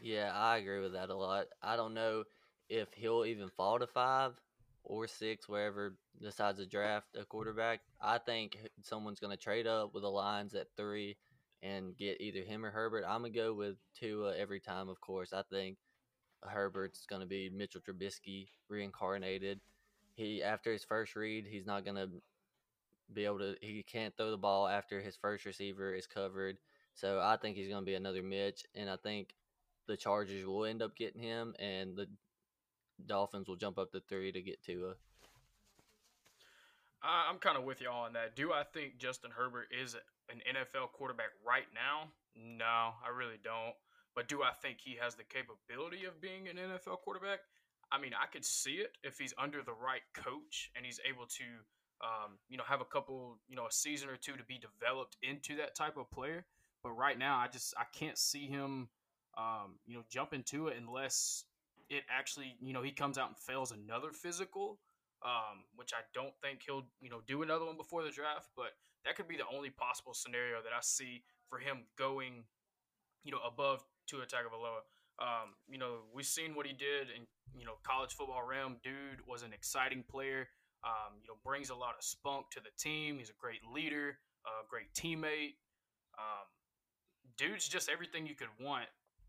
Yeah, 0.00 0.32
I 0.34 0.56
agree 0.56 0.80
with 0.80 0.94
that 0.94 1.10
a 1.10 1.14
lot. 1.14 1.46
I 1.62 1.76
don't 1.76 1.94
know 1.94 2.24
if 2.68 2.92
he'll 2.94 3.24
even 3.24 3.50
fall 3.50 3.78
to 3.78 3.86
five 3.86 4.32
or 4.84 5.06
six, 5.06 5.48
wherever 5.48 5.96
decides 6.20 6.58
to 6.58 6.66
draft 6.66 7.16
a 7.18 7.24
quarterback. 7.24 7.80
I 8.00 8.18
think 8.18 8.58
someone's 8.82 9.20
going 9.20 9.36
to 9.36 9.42
trade 9.42 9.66
up 9.66 9.94
with 9.94 10.02
the 10.02 10.10
Lions 10.10 10.54
at 10.54 10.68
three 10.76 11.16
and 11.62 11.96
get 11.96 12.20
either 12.20 12.42
him 12.42 12.64
or 12.64 12.70
Herbert. 12.70 13.04
I'm 13.06 13.22
gonna 13.22 13.30
go 13.30 13.54
with 13.54 13.76
Tua 13.98 14.36
every 14.36 14.60
time. 14.60 14.88
Of 14.88 15.00
course, 15.00 15.32
I 15.32 15.42
think 15.50 15.78
Herbert's 16.42 17.06
going 17.06 17.22
to 17.22 17.28
be 17.28 17.50
Mitchell 17.50 17.80
Trubisky 17.80 18.48
reincarnated. 18.68 19.60
He 20.14 20.42
after 20.42 20.72
his 20.72 20.84
first 20.84 21.14
read, 21.16 21.46
he's 21.46 21.66
not 21.66 21.84
going 21.84 21.96
to 21.96 22.08
be 23.12 23.24
able 23.24 23.38
to. 23.38 23.54
He 23.60 23.82
can't 23.82 24.16
throw 24.16 24.30
the 24.30 24.36
ball 24.36 24.66
after 24.66 25.00
his 25.00 25.16
first 25.16 25.44
receiver 25.44 25.94
is 25.94 26.06
covered. 26.06 26.58
So 26.94 27.20
I 27.20 27.36
think 27.40 27.56
he's 27.56 27.68
going 27.68 27.82
to 27.82 27.86
be 27.86 27.94
another 27.94 28.22
Mitch, 28.22 28.64
and 28.74 28.90
I 28.90 28.96
think 28.96 29.34
the 29.86 29.96
Chargers 29.96 30.44
will 30.44 30.66
end 30.66 30.82
up 30.82 30.96
getting 30.96 31.22
him, 31.22 31.54
and 31.58 31.96
the 31.96 32.06
Dolphins 33.06 33.48
will 33.48 33.56
jump 33.56 33.78
up 33.78 33.92
to 33.92 34.00
three 34.08 34.32
to 34.32 34.42
get 34.42 34.62
Tua. 34.62 34.94
I'm 37.02 37.38
kind 37.38 37.58
of 37.58 37.64
with 37.64 37.80
you 37.80 37.88
on 37.88 38.12
that. 38.12 38.36
Do 38.36 38.52
I 38.52 38.62
think 38.62 38.98
Justin 38.98 39.32
Herbert 39.36 39.68
is 39.72 39.96
an 40.30 40.40
NFL 40.48 40.92
quarterback 40.92 41.30
right 41.44 41.66
now? 41.74 42.12
No, 42.36 42.94
I 43.04 43.10
really 43.16 43.40
don't. 43.42 43.74
But 44.14 44.28
do 44.28 44.42
I 44.42 44.52
think 44.60 44.78
he 44.80 44.96
has 45.00 45.14
the 45.14 45.24
capability 45.24 46.04
of 46.04 46.20
being 46.20 46.48
an 46.48 46.56
NFL 46.56 47.00
quarterback? 47.00 47.40
I 47.90 48.00
mean, 48.00 48.12
I 48.14 48.26
could 48.26 48.44
see 48.44 48.74
it 48.74 48.96
if 49.02 49.18
he's 49.18 49.34
under 49.36 49.62
the 49.62 49.72
right 49.72 50.02
coach 50.14 50.70
and 50.76 50.86
he's 50.86 51.00
able 51.08 51.26
to, 51.26 51.44
um, 52.02 52.38
you 52.48 52.56
know, 52.56 52.64
have 52.66 52.80
a 52.80 52.86
couple, 52.86 53.38
you 53.48 53.56
know, 53.56 53.66
a 53.66 53.72
season 53.72 54.08
or 54.08 54.16
two 54.16 54.36
to 54.36 54.44
be 54.44 54.58
developed 54.58 55.16
into 55.22 55.56
that 55.56 55.74
type 55.74 55.96
of 55.96 56.10
player. 56.10 56.44
But 56.82 56.92
right 56.92 57.18
now, 57.18 57.36
I 57.36 57.48
just 57.48 57.74
I 57.78 57.84
can't 57.96 58.18
see 58.18 58.46
him, 58.46 58.88
um, 59.36 59.78
you 59.86 59.94
know, 59.94 60.02
jump 60.10 60.32
into 60.32 60.68
it 60.68 60.76
unless 60.78 61.44
it 61.92 62.04
actually, 62.08 62.56
you 62.60 62.72
know, 62.72 62.82
he 62.82 62.90
comes 62.90 63.18
out 63.18 63.28
and 63.28 63.38
fails 63.38 63.70
another 63.70 64.10
physical, 64.12 64.80
um, 65.24 65.64
which 65.76 65.92
I 65.92 66.00
don't 66.14 66.32
think 66.42 66.62
he'll, 66.66 66.86
you 67.00 67.10
know, 67.10 67.20
do 67.26 67.42
another 67.42 67.66
one 67.66 67.76
before 67.76 68.02
the 68.02 68.10
draft. 68.10 68.48
But 68.56 68.72
that 69.04 69.16
could 69.16 69.28
be 69.28 69.36
the 69.36 69.44
only 69.54 69.70
possible 69.70 70.14
scenario 70.14 70.62
that 70.62 70.72
I 70.72 70.80
see 70.80 71.22
for 71.48 71.58
him 71.58 71.84
going, 71.98 72.44
you 73.24 73.32
know, 73.32 73.40
above 73.46 73.84
Tua 74.08 74.24
Tagovailoa. 74.24 74.82
Um, 75.20 75.54
you 75.68 75.78
know, 75.78 76.08
we've 76.14 76.26
seen 76.26 76.54
what 76.54 76.66
he 76.66 76.72
did 76.72 77.08
in 77.14 77.26
you 77.54 77.66
know 77.66 77.74
college 77.84 78.14
football 78.14 78.42
realm. 78.48 78.78
Dude 78.82 79.20
was 79.26 79.42
an 79.42 79.52
exciting 79.52 80.02
player. 80.10 80.48
Um, 80.84 81.20
you 81.20 81.28
know, 81.28 81.34
brings 81.44 81.70
a 81.70 81.74
lot 81.76 81.94
of 81.96 82.02
spunk 82.02 82.50
to 82.52 82.60
the 82.60 82.70
team. 82.76 83.18
He's 83.18 83.30
a 83.30 83.38
great 83.38 83.60
leader, 83.72 84.18
a 84.46 84.66
great 84.68 84.92
teammate. 84.94 85.54
Um, 86.18 86.48
dude's 87.36 87.68
just 87.68 87.88
everything 87.88 88.26
you 88.26 88.34
could 88.34 88.48
want 88.60 88.86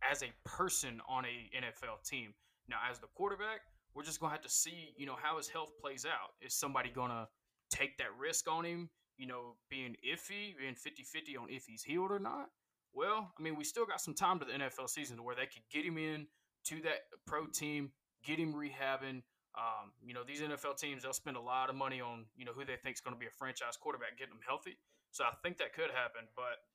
as 0.09 0.23
a 0.23 0.31
person 0.45 1.01
on 1.07 1.25
a 1.25 1.49
NFL 1.55 2.03
team. 2.07 2.33
Now, 2.69 2.77
as 2.89 2.99
the 2.99 3.07
quarterback, 3.15 3.61
we're 3.93 4.03
just 4.03 4.19
gonna 4.19 4.31
have 4.31 4.41
to 4.41 4.49
see, 4.49 4.93
you 4.97 5.05
know, 5.05 5.15
how 5.21 5.37
his 5.37 5.47
health 5.47 5.69
plays 5.79 6.05
out. 6.05 6.33
Is 6.41 6.55
somebody 6.55 6.89
gonna 6.89 7.27
take 7.69 7.97
that 7.97 8.15
risk 8.17 8.49
on 8.49 8.65
him? 8.65 8.89
You 9.17 9.27
know, 9.27 9.55
being 9.69 9.95
iffy, 10.03 10.57
being 10.57 10.75
50-50 10.75 11.39
on 11.39 11.49
if 11.49 11.65
he's 11.65 11.83
healed 11.83 12.11
or 12.11 12.19
not. 12.19 12.49
Well, 12.93 13.31
I 13.37 13.41
mean, 13.41 13.55
we 13.55 13.63
still 13.63 13.85
got 13.85 14.01
some 14.01 14.13
time 14.13 14.39
to 14.39 14.45
the 14.45 14.53
NFL 14.53 14.89
season 14.89 15.17
to 15.17 15.23
where 15.23 15.35
they 15.35 15.45
could 15.45 15.63
get 15.71 15.85
him 15.85 15.97
in 15.97 16.27
to 16.65 16.81
that 16.81 17.09
pro 17.25 17.45
team, 17.47 17.91
get 18.23 18.39
him 18.39 18.53
rehabbing. 18.53 19.21
Um, 19.55 19.93
you 20.03 20.13
know, 20.13 20.23
these 20.25 20.41
NFL 20.41 20.77
teams 20.77 21.03
they'll 21.03 21.13
spend 21.13 21.37
a 21.37 21.41
lot 21.41 21.69
of 21.69 21.75
money 21.75 22.01
on 22.01 22.25
you 22.35 22.45
know 22.45 22.53
who 22.53 22.65
they 22.65 22.75
think 22.75 22.95
is 22.95 23.01
going 23.01 23.15
to 23.15 23.19
be 23.19 23.27
a 23.27 23.35
franchise 23.37 23.77
quarterback, 23.77 24.17
getting 24.17 24.33
them 24.33 24.45
healthy. 24.47 24.77
So 25.11 25.23
I 25.23 25.33
think 25.43 25.57
that 25.57 25.73
could 25.73 25.91
happen. 25.91 26.25
But 26.35 26.65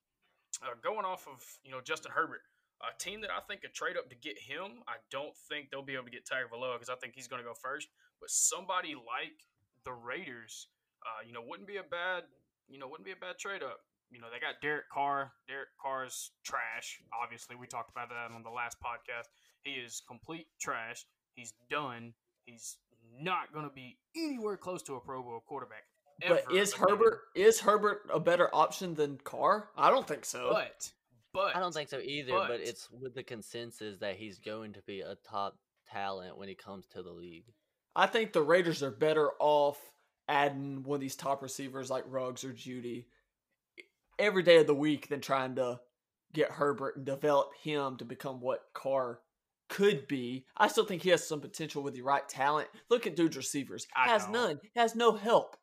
uh, 0.63 0.75
going 0.83 1.05
off 1.05 1.27
of 1.27 1.43
you 1.63 1.71
know 1.71 1.81
Justin 1.81 2.11
Herbert, 2.15 2.41
A 2.81 2.97
team 2.97 3.21
that 3.21 3.29
I 3.29 3.41
think 3.47 3.61
could 3.61 3.73
trade 3.73 3.97
up 3.97 4.09
to 4.09 4.15
get 4.15 4.39
him, 4.39 4.83
I 4.87 4.95
don't 5.11 5.35
think 5.49 5.69
they'll 5.69 5.83
be 5.83 5.95
able 5.95 6.05
to 6.05 6.11
get 6.11 6.25
Tagovailoa 6.25 6.75
because 6.75 6.89
I 6.89 6.95
think 6.95 7.13
he's 7.13 7.27
going 7.27 7.41
to 7.41 7.47
go 7.47 7.53
first. 7.53 7.89
But 8.21 8.29
somebody 8.29 8.95
like 8.95 9.35
the 9.83 9.91
Raiders, 9.91 10.67
uh, 11.03 11.27
you 11.27 11.33
know, 11.33 11.41
wouldn't 11.45 11.67
be 11.67 11.77
a 11.77 11.83
bad, 11.83 12.23
you 12.69 12.79
know, 12.79 12.87
wouldn't 12.87 13.05
be 13.05 13.11
a 13.11 13.19
bad 13.19 13.37
trade 13.37 13.63
up. 13.63 13.79
You 14.11 14.19
know, 14.19 14.27
they 14.31 14.39
got 14.39 14.61
Derek 14.61 14.89
Carr. 14.89 15.33
Derek 15.47 15.69
Carr's 15.81 16.31
trash. 16.43 17.01
Obviously, 17.21 17.55
we 17.55 17.67
talked 17.67 17.91
about 17.91 18.09
that 18.09 18.33
on 18.33 18.43
the 18.43 18.49
last 18.49 18.77
podcast. 18.79 19.27
He 19.61 19.71
is 19.71 20.01
complete 20.07 20.47
trash. 20.59 21.05
He's 21.35 21.53
done. 21.69 22.13
He's 22.45 22.77
not 23.21 23.53
going 23.53 23.67
to 23.67 23.73
be 23.73 23.97
anywhere 24.15 24.57
close 24.57 24.81
to 24.83 24.95
a 24.95 24.99
Pro 24.99 25.21
Bowl 25.21 25.43
quarterback. 25.45 25.83
But 26.27 26.51
is 26.51 26.73
again. 26.73 26.89
Herbert 26.89 27.19
is 27.35 27.59
Herbert 27.59 28.09
a 28.11 28.19
better 28.19 28.53
option 28.53 28.93
than 28.95 29.19
Carr? 29.23 29.69
I 29.77 29.89
don't 29.89 30.07
think 30.07 30.25
so. 30.25 30.49
But 30.51 30.91
but 31.33 31.55
I 31.55 31.59
don't 31.59 31.73
think 31.73 31.89
so 31.89 31.99
either. 31.99 32.31
But, 32.31 32.47
but 32.47 32.59
it's 32.61 32.89
with 32.91 33.15
the 33.15 33.23
consensus 33.23 33.99
that 33.99 34.15
he's 34.15 34.39
going 34.39 34.73
to 34.73 34.81
be 34.81 35.01
a 35.01 35.15
top 35.29 35.57
talent 35.91 36.37
when 36.37 36.47
he 36.47 36.55
comes 36.55 36.85
to 36.87 37.01
the 37.01 37.11
league. 37.11 37.45
I 37.95 38.07
think 38.07 38.33
the 38.33 38.41
Raiders 38.41 38.83
are 38.83 38.91
better 38.91 39.31
off 39.39 39.79
adding 40.27 40.83
one 40.83 40.97
of 40.97 41.01
these 41.01 41.15
top 41.15 41.41
receivers 41.41 41.89
like 41.89 42.03
Ruggs 42.07 42.43
or 42.43 42.53
Jeudy 42.53 43.07
every 44.17 44.43
day 44.43 44.57
of 44.57 44.67
the 44.67 44.75
week 44.75 45.09
than 45.09 45.21
trying 45.21 45.55
to 45.55 45.79
get 46.33 46.51
Herbert 46.51 46.97
and 46.97 47.05
develop 47.05 47.49
him 47.61 47.97
to 47.97 48.05
become 48.05 48.39
what 48.39 48.65
Carr 48.73 49.19
could 49.69 50.07
be. 50.07 50.45
I 50.57 50.67
still 50.67 50.85
think 50.85 51.01
he 51.01 51.09
has 51.09 51.27
some 51.27 51.41
potential 51.41 51.81
with 51.81 51.95
the 51.95 52.01
right 52.01 52.27
talent. 52.27 52.67
Look 52.89 53.07
at 53.07 53.15
dude's 53.15 53.37
receivers. 53.37 53.87
I 53.95 54.09
has 54.09 54.27
none. 54.27 54.59
Has 54.75 54.95
no 54.95 55.13
help. 55.13 55.55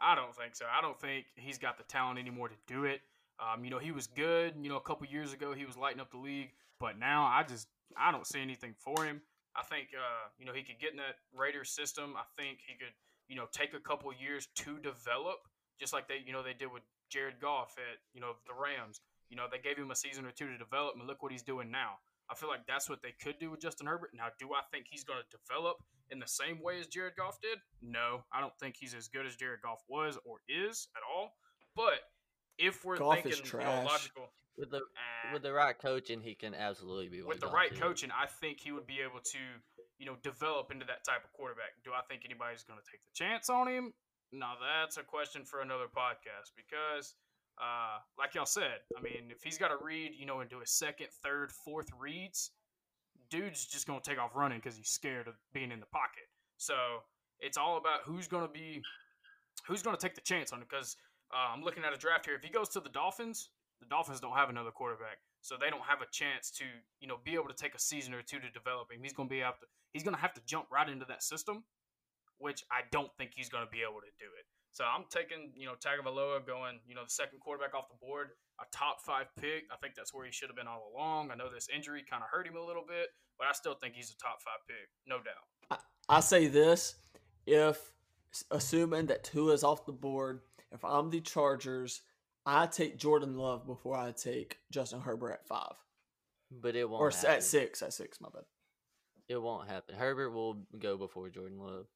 I 0.00 0.14
don't 0.14 0.34
think 0.34 0.54
so. 0.54 0.66
I 0.66 0.82
don't 0.82 1.00
think 1.00 1.26
he's 1.36 1.58
got 1.58 1.78
the 1.78 1.84
talent 1.84 2.18
anymore 2.18 2.48
to 2.48 2.54
do 2.66 2.84
it. 2.84 3.00
Um, 3.40 3.64
you 3.64 3.70
know, 3.70 3.78
he 3.78 3.92
was 3.92 4.06
good. 4.06 4.54
You 4.60 4.68
know, 4.68 4.76
a 4.76 4.80
couple 4.80 5.06
years 5.06 5.32
ago 5.32 5.52
he 5.52 5.64
was 5.64 5.76
lighting 5.76 6.00
up 6.00 6.10
the 6.10 6.18
league, 6.18 6.52
but 6.80 6.98
now 6.98 7.24
I 7.24 7.42
just 7.42 7.68
I 7.96 8.12
don't 8.12 8.26
see 8.26 8.40
anything 8.40 8.74
for 8.78 9.04
him. 9.04 9.22
I 9.56 9.62
think 9.62 9.88
uh, 9.94 10.28
you 10.38 10.46
know 10.46 10.52
he 10.52 10.62
could 10.62 10.78
get 10.80 10.90
in 10.90 10.96
that 10.98 11.16
Raiders 11.32 11.70
system. 11.70 12.14
I 12.16 12.24
think 12.40 12.58
he 12.66 12.74
could 12.74 12.94
you 13.28 13.36
know 13.36 13.46
take 13.52 13.74
a 13.74 13.80
couple 13.80 14.12
years 14.12 14.48
to 14.56 14.78
develop, 14.78 15.46
just 15.80 15.92
like 15.92 16.08
they 16.08 16.22
you 16.24 16.32
know 16.32 16.42
they 16.42 16.54
did 16.54 16.72
with 16.72 16.82
Jared 17.08 17.40
Goff 17.40 17.74
at 17.78 17.98
you 18.12 18.20
know 18.20 18.32
the 18.46 18.54
Rams. 18.54 19.00
You 19.30 19.36
know 19.36 19.46
they 19.50 19.58
gave 19.58 19.76
him 19.76 19.90
a 19.90 19.96
season 19.96 20.26
or 20.26 20.30
two 20.30 20.48
to 20.48 20.58
develop, 20.58 20.94
and 20.98 21.06
look 21.06 21.22
what 21.22 21.32
he's 21.32 21.42
doing 21.42 21.70
now. 21.70 21.98
I 22.30 22.34
feel 22.34 22.48
like 22.48 22.66
that's 22.66 22.88
what 22.88 23.02
they 23.02 23.12
could 23.22 23.38
do 23.38 23.50
with 23.50 23.60
Justin 23.60 23.86
Herbert. 23.86 24.10
Now, 24.14 24.28
do 24.38 24.48
I 24.54 24.62
think 24.72 24.86
he's 24.88 25.04
going 25.04 25.20
to 25.20 25.36
develop 25.36 25.76
in 26.10 26.18
the 26.18 26.26
same 26.26 26.62
way 26.62 26.80
as 26.80 26.86
Jared 26.86 27.16
Goff 27.16 27.38
did? 27.40 27.58
No, 27.82 28.24
I 28.32 28.40
don't 28.40 28.56
think 28.58 28.76
he's 28.78 28.94
as 28.94 29.08
good 29.08 29.26
as 29.26 29.36
Jared 29.36 29.60
Goff 29.60 29.84
was 29.88 30.18
or 30.24 30.38
is 30.48 30.88
at 30.96 31.02
all. 31.04 31.36
But 31.76 32.00
if 32.58 32.84
we're 32.84 32.98
Goff 32.98 33.22
thinking 33.22 33.44
you 33.44 33.58
know, 33.58 33.84
logical, 33.84 34.30
with 34.56 34.70
the 34.70 34.78
uh, 34.78 35.32
with 35.32 35.42
the 35.42 35.52
right 35.52 35.78
coaching, 35.78 36.20
he 36.20 36.34
can 36.34 36.54
absolutely 36.54 37.08
be. 37.08 37.22
With 37.22 37.40
the 37.40 37.48
right 37.48 37.72
is. 37.72 37.78
coaching, 37.78 38.10
I 38.10 38.26
think 38.26 38.60
he 38.60 38.72
would 38.72 38.86
be 38.86 39.00
able 39.00 39.20
to, 39.20 39.38
you 39.98 40.06
know, 40.06 40.16
develop 40.22 40.70
into 40.70 40.86
that 40.86 41.04
type 41.04 41.24
of 41.24 41.32
quarterback. 41.32 41.74
Do 41.84 41.90
I 41.92 42.02
think 42.08 42.22
anybody's 42.24 42.62
going 42.62 42.78
to 42.78 42.86
take 42.90 43.02
the 43.02 43.12
chance 43.14 43.50
on 43.50 43.68
him? 43.68 43.92
Now 44.32 44.54
that's 44.60 44.96
a 44.96 45.02
question 45.02 45.44
for 45.44 45.60
another 45.60 45.86
podcast 45.86 46.54
because, 46.56 47.14
uh, 47.58 47.98
like 48.18 48.34
y'all 48.34 48.46
said, 48.46 48.82
I 48.96 49.02
mean, 49.02 49.30
if 49.30 49.42
he's 49.42 49.58
got 49.58 49.68
to 49.68 49.84
read, 49.84 50.12
you 50.18 50.26
know, 50.26 50.40
into 50.40 50.60
his 50.60 50.70
second, 50.70 51.08
third, 51.22 51.52
fourth 51.52 51.88
reads, 51.98 52.50
dude's 53.30 53.66
just 53.66 53.86
going 53.86 54.00
to 54.00 54.08
take 54.08 54.18
off 54.18 54.34
running 54.34 54.58
because 54.58 54.76
he's 54.76 54.88
scared 54.88 55.28
of 55.28 55.34
being 55.52 55.70
in 55.70 55.80
the 55.80 55.86
pocket. 55.86 56.28
So 56.56 56.74
it's 57.40 57.56
all 57.56 57.76
about 57.76 58.00
who's 58.04 58.26
going 58.28 58.46
to 58.46 58.52
be, 58.52 58.82
who's 59.66 59.82
going 59.82 59.96
to 59.96 60.02
take 60.02 60.14
the 60.14 60.20
chance 60.20 60.52
on 60.52 60.60
him. 60.60 60.66
Because 60.68 60.96
uh, 61.34 61.52
I'm 61.52 61.62
looking 61.62 61.82
at 61.84 61.92
a 61.92 61.96
draft 61.96 62.26
here. 62.26 62.36
If 62.36 62.44
he 62.44 62.50
goes 62.50 62.68
to 62.70 62.80
the 62.80 62.88
Dolphins, 62.88 63.50
the 63.80 63.86
Dolphins 63.86 64.20
don't 64.20 64.36
have 64.36 64.50
another 64.50 64.70
quarterback, 64.70 65.18
so 65.40 65.56
they 65.58 65.68
don't 65.68 65.82
have 65.82 66.00
a 66.00 66.06
chance 66.12 66.50
to 66.52 66.64
you 67.00 67.08
know 67.08 67.18
be 67.24 67.34
able 67.34 67.48
to 67.48 67.54
take 67.54 67.74
a 67.74 67.80
season 67.80 68.14
or 68.14 68.22
two 68.22 68.38
to 68.38 68.50
develop 68.50 68.92
him. 68.92 69.00
He's 69.02 69.12
going 69.12 69.28
to 69.28 69.34
be 69.34 69.40
able 69.40 69.58
to, 69.60 69.66
he's 69.92 70.04
going 70.04 70.14
to 70.14 70.20
have 70.20 70.32
to 70.34 70.42
jump 70.46 70.66
right 70.70 70.88
into 70.88 71.04
that 71.06 71.22
system, 71.22 71.64
which 72.38 72.62
I 72.70 72.82
don't 72.92 73.10
think 73.18 73.32
he's 73.34 73.48
going 73.48 73.64
to 73.64 73.70
be 73.70 73.82
able 73.82 74.00
to 74.00 74.12
do 74.18 74.30
it. 74.38 74.46
So 74.70 74.84
I'm 74.84 75.04
taking 75.10 75.52
you 75.56 75.66
know 75.66 75.74
Tagovailoa 75.74 76.46
going 76.46 76.80
you 76.86 76.94
know 76.94 77.04
the 77.04 77.10
second 77.10 77.40
quarterback 77.40 77.74
off 77.74 77.88
the 77.88 77.98
board, 78.00 78.30
a 78.60 78.64
top 78.70 79.00
five 79.02 79.26
pick. 79.40 79.64
I 79.72 79.76
think 79.82 79.94
that's 79.94 80.14
where 80.14 80.24
he 80.24 80.32
should 80.32 80.48
have 80.48 80.56
been 80.56 80.66
all 80.66 80.92
along. 80.94 81.30
I 81.30 81.34
know 81.34 81.50
this 81.52 81.68
injury 81.74 82.04
kind 82.08 82.22
of 82.22 82.28
hurt 82.30 82.46
him 82.46 82.56
a 82.56 82.64
little 82.64 82.84
bit, 82.86 83.08
but 83.38 83.46
I 83.46 83.52
still 83.52 83.74
think 83.74 83.94
he's 83.94 84.10
a 84.10 84.16
top 84.16 84.38
five 84.42 84.62
pick, 84.66 84.88
no 85.06 85.16
doubt. 85.16 85.80
I, 86.08 86.16
I 86.16 86.20
say 86.20 86.46
this: 86.46 86.94
if 87.46 87.78
assuming 88.50 89.06
that 89.06 89.22
Tua 89.24 89.52
is 89.52 89.62
off 89.62 89.86
the 89.86 89.92
board, 89.92 90.40
if 90.74 90.84
I'm 90.84 91.10
the 91.10 91.20
Chargers 91.20 92.02
I 92.46 92.66
take 92.66 92.98
Jordan 92.98 93.36
Love 93.36 93.66
before 93.66 93.96
I 93.96 94.12
take 94.12 94.58
Justin 94.70 95.00
Herbert 95.00 95.32
at 95.32 95.46
five. 95.46 95.74
But 96.50 96.76
it 96.76 96.88
won't. 96.88 97.00
Or 97.00 97.10
happen. 97.10 97.30
at 97.30 97.42
six. 97.42 97.82
At 97.82 97.94
six, 97.94 98.20
my 98.20 98.28
bad. 98.32 98.44
It 99.28 99.40
won't 99.40 99.68
happen. 99.68 99.94
Herbert 99.94 100.30
will 100.30 100.66
go 100.78 100.96
before 100.98 101.28
Jordan 101.30 101.58
Love. 101.58 101.86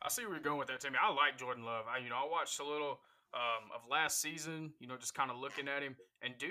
I 0.00 0.08
see 0.08 0.22
where 0.22 0.34
you're 0.34 0.42
going 0.42 0.58
with 0.58 0.68
that, 0.68 0.80
Timmy. 0.80 0.96
I 1.02 1.12
like 1.12 1.36
Jordan 1.38 1.64
Love. 1.64 1.84
I, 1.92 1.98
you 1.98 2.08
know, 2.08 2.16
I 2.16 2.28
watched 2.30 2.60
a 2.60 2.64
little 2.64 3.00
um, 3.34 3.70
of 3.74 3.82
last 3.90 4.20
season. 4.20 4.72
You 4.78 4.86
know, 4.86 4.96
just 4.96 5.14
kind 5.14 5.30
of 5.30 5.36
looking 5.38 5.66
at 5.68 5.82
him, 5.82 5.96
and 6.22 6.34
dude, 6.38 6.50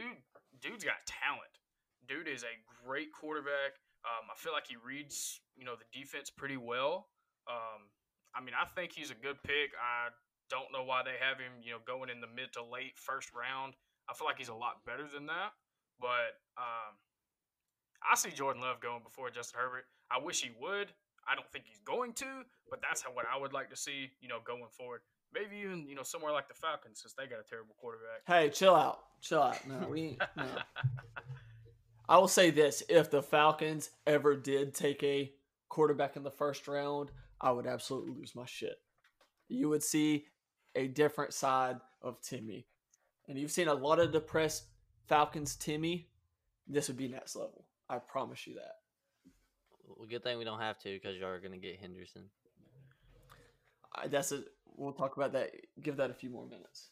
dude's 0.62 0.84
got 0.84 0.96
talent. 1.06 1.52
Dude 2.08 2.28
is 2.28 2.44
a 2.44 2.86
great 2.86 3.14
quarterback. 3.14 3.80
Um, 4.04 4.28
I 4.32 4.36
feel 4.36 4.52
like 4.52 4.68
he 4.68 4.76
reads, 4.76 5.40
you 5.56 5.64
know, 5.64 5.76
the 5.76 5.86
defense 5.98 6.30
pretty 6.30 6.58
well. 6.58 7.08
Um, 7.48 7.88
I 8.36 8.42
mean, 8.42 8.56
I 8.56 8.66
think 8.76 8.92
he's 8.94 9.12
a 9.12 9.20
good 9.20 9.42
pick. 9.44 9.72
I 9.76 10.10
don't 10.50 10.72
know 10.72 10.84
why 10.84 11.04
they 11.04 11.16
have 11.20 11.40
him, 11.40 11.64
you 11.64 11.72
know, 11.72 11.80
going 11.86 12.10
in 12.10 12.22
the 12.22 12.28
mid 12.28 12.54
to 12.54 12.64
late 12.64 12.96
first 12.96 13.32
round. 13.34 13.74
I 14.10 14.14
feel 14.14 14.28
like 14.28 14.38
he's 14.38 14.50
a 14.50 14.56
lot 14.56 14.86
better 14.86 15.08
than 15.08 15.26
that. 15.28 15.56
But 16.00 16.40
um, 16.58 16.98
I 18.02 18.16
see 18.16 18.32
Jordan 18.32 18.62
Love 18.62 18.80
going 18.80 19.04
before 19.04 19.30
Justin 19.30 19.62
Herbert. 19.62 19.86
I 20.10 20.20
wish 20.20 20.42
he 20.42 20.52
would. 20.60 20.92
I 21.28 21.36
don't 21.36 21.50
think 21.52 21.66
he's 21.68 21.80
going 21.86 22.14
to, 22.14 22.44
but 22.70 22.82
that's 22.82 23.02
how, 23.02 23.12
what 23.12 23.26
I 23.32 23.40
would 23.40 23.54
like 23.54 23.70
to 23.70 23.76
see, 23.76 24.10
you 24.22 24.28
know, 24.28 24.40
going 24.44 24.64
forward. 24.72 25.02
Maybe 25.34 25.58
even, 25.64 25.88
you 25.88 25.96
know, 25.96 26.04
somewhere 26.04 26.34
like 26.34 26.48
the 26.48 26.56
Falcons 26.56 27.00
since 27.02 27.14
they 27.14 27.28
got 27.28 27.40
a 27.40 27.48
terrible 27.48 27.76
quarterback. 27.80 28.22
Hey, 28.28 28.50
chill 28.50 28.76
out. 28.76 29.00
Chill 29.22 29.42
out. 29.42 29.66
No, 29.68 29.88
we 29.88 30.18
no. 30.36 30.46
I 32.10 32.18
will 32.18 32.28
say 32.28 32.50
this, 32.50 32.84
if 32.90 33.10
the 33.10 33.22
Falcons 33.22 33.92
ever 34.06 34.36
did 34.36 34.74
take 34.74 35.02
a 35.04 35.32
quarterback 35.70 36.18
in 36.18 36.24
the 36.24 36.32
first 36.32 36.68
round, 36.68 37.12
I 37.42 37.52
would 37.52 37.66
absolutely 37.66 38.14
lose 38.14 38.36
my 38.36 38.46
shit. 38.46 38.76
You 39.50 39.68
would 39.70 39.84
see 39.84 40.26
a 40.76 40.88
different 40.88 41.34
side 41.34 41.78
of 42.02 42.22
Timmy. 42.22 42.68
And 43.28 43.38
you've 43.38 43.52
seen 43.52 43.68
a 43.68 43.74
lot 43.74 44.00
of 44.00 44.12
depressed 44.12 44.66
Falcons 45.08 45.56
Timmy. 45.56 46.08
This 46.68 46.88
would 46.88 46.98
be 46.98 47.08
next 47.08 47.36
level. 47.36 47.66
I 47.90 47.98
promise 47.98 48.46
you 48.46 48.54
that. 48.56 48.76
Well, 49.88 50.08
good 50.08 50.24
thing 50.24 50.38
we 50.38 50.46
don't 50.46 50.60
have 50.60 50.80
to 50.80 50.90
because 50.90 51.18
you 51.18 51.26
are 51.26 51.40
going 51.40 51.52
to 51.52 51.58
get 51.58 51.80
Henderson. 51.80 52.30
Uh, 53.96 54.08
that's 54.08 54.32
it. 54.32 54.46
We'll 54.78 54.94
talk 54.94 55.18
about 55.18 55.34
that. 55.34 55.52
Give 55.82 55.98
that 55.98 56.12
a 56.12 56.14
few 56.14 56.30
more 56.30 56.46
minutes. 56.46 56.90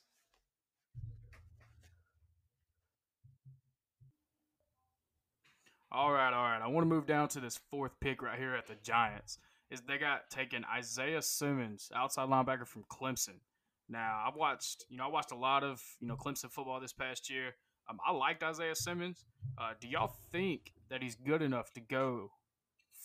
All 5.92 6.12
right, 6.12 6.32
all 6.32 6.44
right. 6.44 6.62
I 6.62 6.68
want 6.68 6.84
to 6.84 6.90
move 6.90 7.08
down 7.08 7.30
to 7.30 7.40
this 7.40 7.60
fourth 7.72 7.94
pick 8.00 8.22
right 8.22 8.38
here 8.38 8.54
at 8.54 8.68
the 8.68 8.76
Giants. 8.84 9.40
Is 9.72 9.82
they 9.82 9.98
got 9.98 10.30
taken 10.30 10.66
Isaiah 10.66 11.22
Simmons, 11.22 11.92
outside 11.96 12.28
linebacker 12.28 12.66
from 12.66 12.84
Clemson. 12.92 13.40
Now, 13.88 14.24
I've 14.28 14.36
watched, 14.36 14.86
you 14.90 14.98
know, 14.98 15.06
I 15.06 15.08
watched 15.08 15.32
a 15.32 15.36
lot 15.38 15.64
of, 15.64 15.82
you 16.00 16.08
know, 16.08 16.16
Clemson 16.16 16.52
football 16.52 16.80
this 16.80 16.94
past 16.94 17.30
year. 17.30 17.56
Um, 17.90 17.98
I 18.06 18.12
liked 18.12 18.44
Isaiah 18.44 18.76
Simmons. 18.76 19.26
Uh, 19.58 19.72
do 19.80 19.88
y'all 19.88 20.14
think 20.32 20.74
that 20.90 21.02
he's 21.02 21.16
good 21.16 21.42
enough 21.42 21.74
to 21.74 21.82
go 21.82 22.32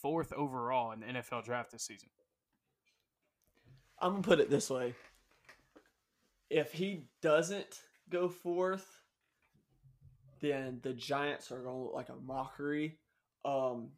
fourth 0.02 0.33
overall 0.35 0.92
in 0.92 1.00
the 1.00 1.06
NFL 1.06 1.44
draft 1.44 1.73
this 1.73 1.87
season? 1.87 2.11
I'm 3.99 4.12
gonna 4.12 4.23
put 4.23 4.40
it 4.40 4.50
this 4.50 4.68
way: 4.68 4.94
if 6.50 6.73
he 6.73 7.06
doesn't 7.23 7.80
go 8.11 8.28
fourth, 8.28 8.87
then 10.40 10.80
the 10.83 10.92
Giants 10.92 11.50
are 11.50 11.62
gonna 11.62 11.85
look 11.85 11.94
like 11.94 12.11
a 12.11 12.16
mockery. 12.16 12.99
Um, 13.47 13.90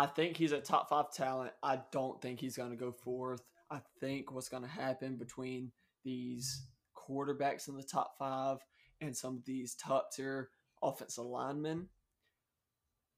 I 0.00 0.06
think 0.06 0.36
he's 0.36 0.52
a 0.52 0.60
top 0.60 0.88
five 0.88 1.12
talent. 1.12 1.52
I 1.62 1.80
don't 1.92 2.20
think 2.22 2.40
he's 2.40 2.56
gonna 2.56 2.76
go 2.76 2.90
fourth. 2.92 3.42
I 3.70 3.80
think 4.00 4.32
what's 4.32 4.48
gonna 4.48 4.66
happen 4.66 5.16
between 5.16 5.72
these 6.04 6.66
quarterbacks 6.96 7.68
in 7.68 7.76
the 7.76 7.82
top 7.82 8.14
five 8.18 8.58
and 9.00 9.16
some 9.16 9.36
of 9.36 9.44
these 9.44 9.74
top 9.74 10.12
tier 10.12 10.50
offensive 10.82 11.24
linemen, 11.24 11.88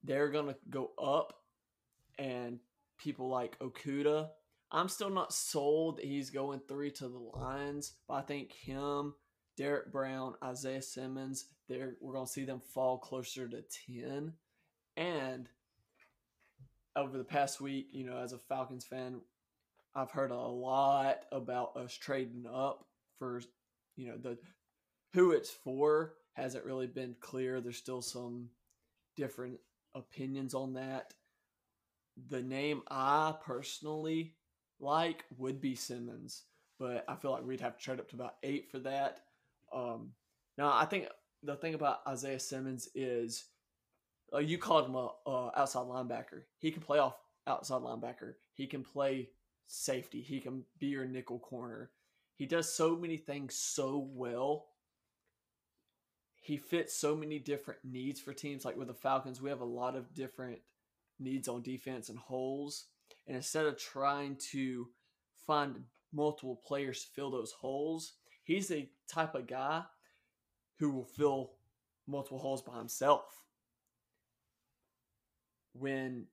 they're 0.02 0.30
going 0.30 0.46
to 0.46 0.56
go 0.70 0.90
up. 1.02 1.34
And 2.18 2.58
people 2.98 3.28
like 3.28 3.58
Okudah, 3.58 4.28
I'm 4.70 4.88
still 4.88 5.10
not 5.10 5.32
sold 5.32 5.98
that 5.98 6.04
he's 6.04 6.30
going 6.30 6.60
three 6.68 6.90
to 6.92 7.08
the 7.08 7.18
Lions, 7.18 7.94
but 8.06 8.14
I 8.14 8.22
think 8.22 8.52
him, 8.52 9.14
Derrick 9.56 9.92
Brown, 9.92 10.34
Isaiah 10.44 10.82
Simmons, 10.82 11.46
we're 11.68 12.12
going 12.12 12.26
to 12.26 12.32
see 12.32 12.44
them 12.44 12.60
fall 12.60 12.98
closer 12.98 13.48
to 13.48 13.62
10. 13.86 14.32
And 14.96 15.48
over 16.96 17.16
the 17.18 17.24
past 17.24 17.60
week, 17.60 17.88
you 17.92 18.04
know, 18.04 18.18
as 18.18 18.32
a 18.32 18.38
Falcons 18.38 18.84
fan, 18.84 19.20
I've 19.94 20.10
heard 20.10 20.30
a 20.30 20.36
lot 20.36 21.24
about 21.30 21.76
us 21.76 21.94
trading 21.94 22.46
up 22.52 22.86
for, 23.18 23.42
you 23.96 24.08
know, 24.08 24.16
the 24.16 24.38
who 25.12 25.32
it's 25.32 25.50
for 25.50 26.14
hasn't 26.34 26.64
really 26.64 26.86
been 26.86 27.14
clear. 27.20 27.60
There's 27.60 27.76
still 27.76 28.02
some 28.02 28.48
different 29.16 29.58
opinions 29.94 30.54
on 30.54 30.74
that. 30.74 31.14
The 32.28 32.42
name 32.42 32.82
I 32.90 33.34
personally 33.44 34.34
like 34.80 35.24
would 35.38 35.60
be 35.60 35.74
Simmons, 35.74 36.44
but 36.78 37.04
I 37.08 37.14
feel 37.14 37.32
like 37.32 37.44
we'd 37.44 37.60
have 37.60 37.76
to 37.76 37.82
trade 37.82 38.00
up 38.00 38.08
to 38.10 38.16
about 38.16 38.36
eight 38.42 38.70
for 38.70 38.78
that. 38.80 39.20
Um, 39.72 40.12
now, 40.58 40.72
I 40.72 40.84
think 40.86 41.08
the 41.42 41.56
thing 41.56 41.74
about 41.74 42.00
Isaiah 42.06 42.40
Simmons 42.40 42.88
is 42.94 43.44
uh, 44.34 44.38
you 44.38 44.58
called 44.58 44.86
him 44.86 44.94
a, 44.94 45.10
a 45.26 45.50
outside 45.56 45.86
linebacker. 45.86 46.42
He 46.58 46.70
can 46.70 46.82
play 46.82 46.98
off 46.98 47.16
outside 47.46 47.82
linebacker. 47.82 48.34
He 48.54 48.66
can 48.66 48.82
play 48.82 49.28
safety. 49.66 50.20
He 50.20 50.40
can 50.40 50.64
be 50.78 50.86
your 50.86 51.04
nickel 51.04 51.38
corner. 51.38 51.90
He 52.34 52.46
does 52.46 52.72
so 52.72 52.96
many 52.96 53.16
things 53.16 53.54
so 53.54 54.08
well. 54.12 54.66
He 56.40 56.56
fits 56.56 56.94
so 56.94 57.14
many 57.14 57.38
different 57.38 57.80
needs 57.84 58.20
for 58.20 58.32
teams. 58.32 58.64
Like 58.64 58.76
with 58.76 58.88
the 58.88 58.94
Falcons, 58.94 59.40
we 59.40 59.50
have 59.50 59.60
a 59.60 59.64
lot 59.64 59.94
of 59.94 60.12
different 60.14 60.58
needs 61.20 61.46
on 61.46 61.62
defense 61.62 62.08
and 62.08 62.18
holes. 62.18 62.86
And 63.26 63.36
instead 63.36 63.66
of 63.66 63.78
trying 63.78 64.36
to 64.50 64.88
find 65.46 65.84
multiple 66.12 66.60
players 66.66 67.04
to 67.04 67.10
fill 67.12 67.30
those 67.30 67.52
holes, 67.52 68.14
he's 68.42 68.70
a 68.70 68.90
type 69.08 69.34
of 69.34 69.46
guy 69.46 69.82
who 70.78 70.90
will 70.90 71.04
fill 71.04 71.52
multiple 72.08 72.38
holes 72.38 72.62
by 72.62 72.76
himself. 72.76 73.42
When 75.74 76.26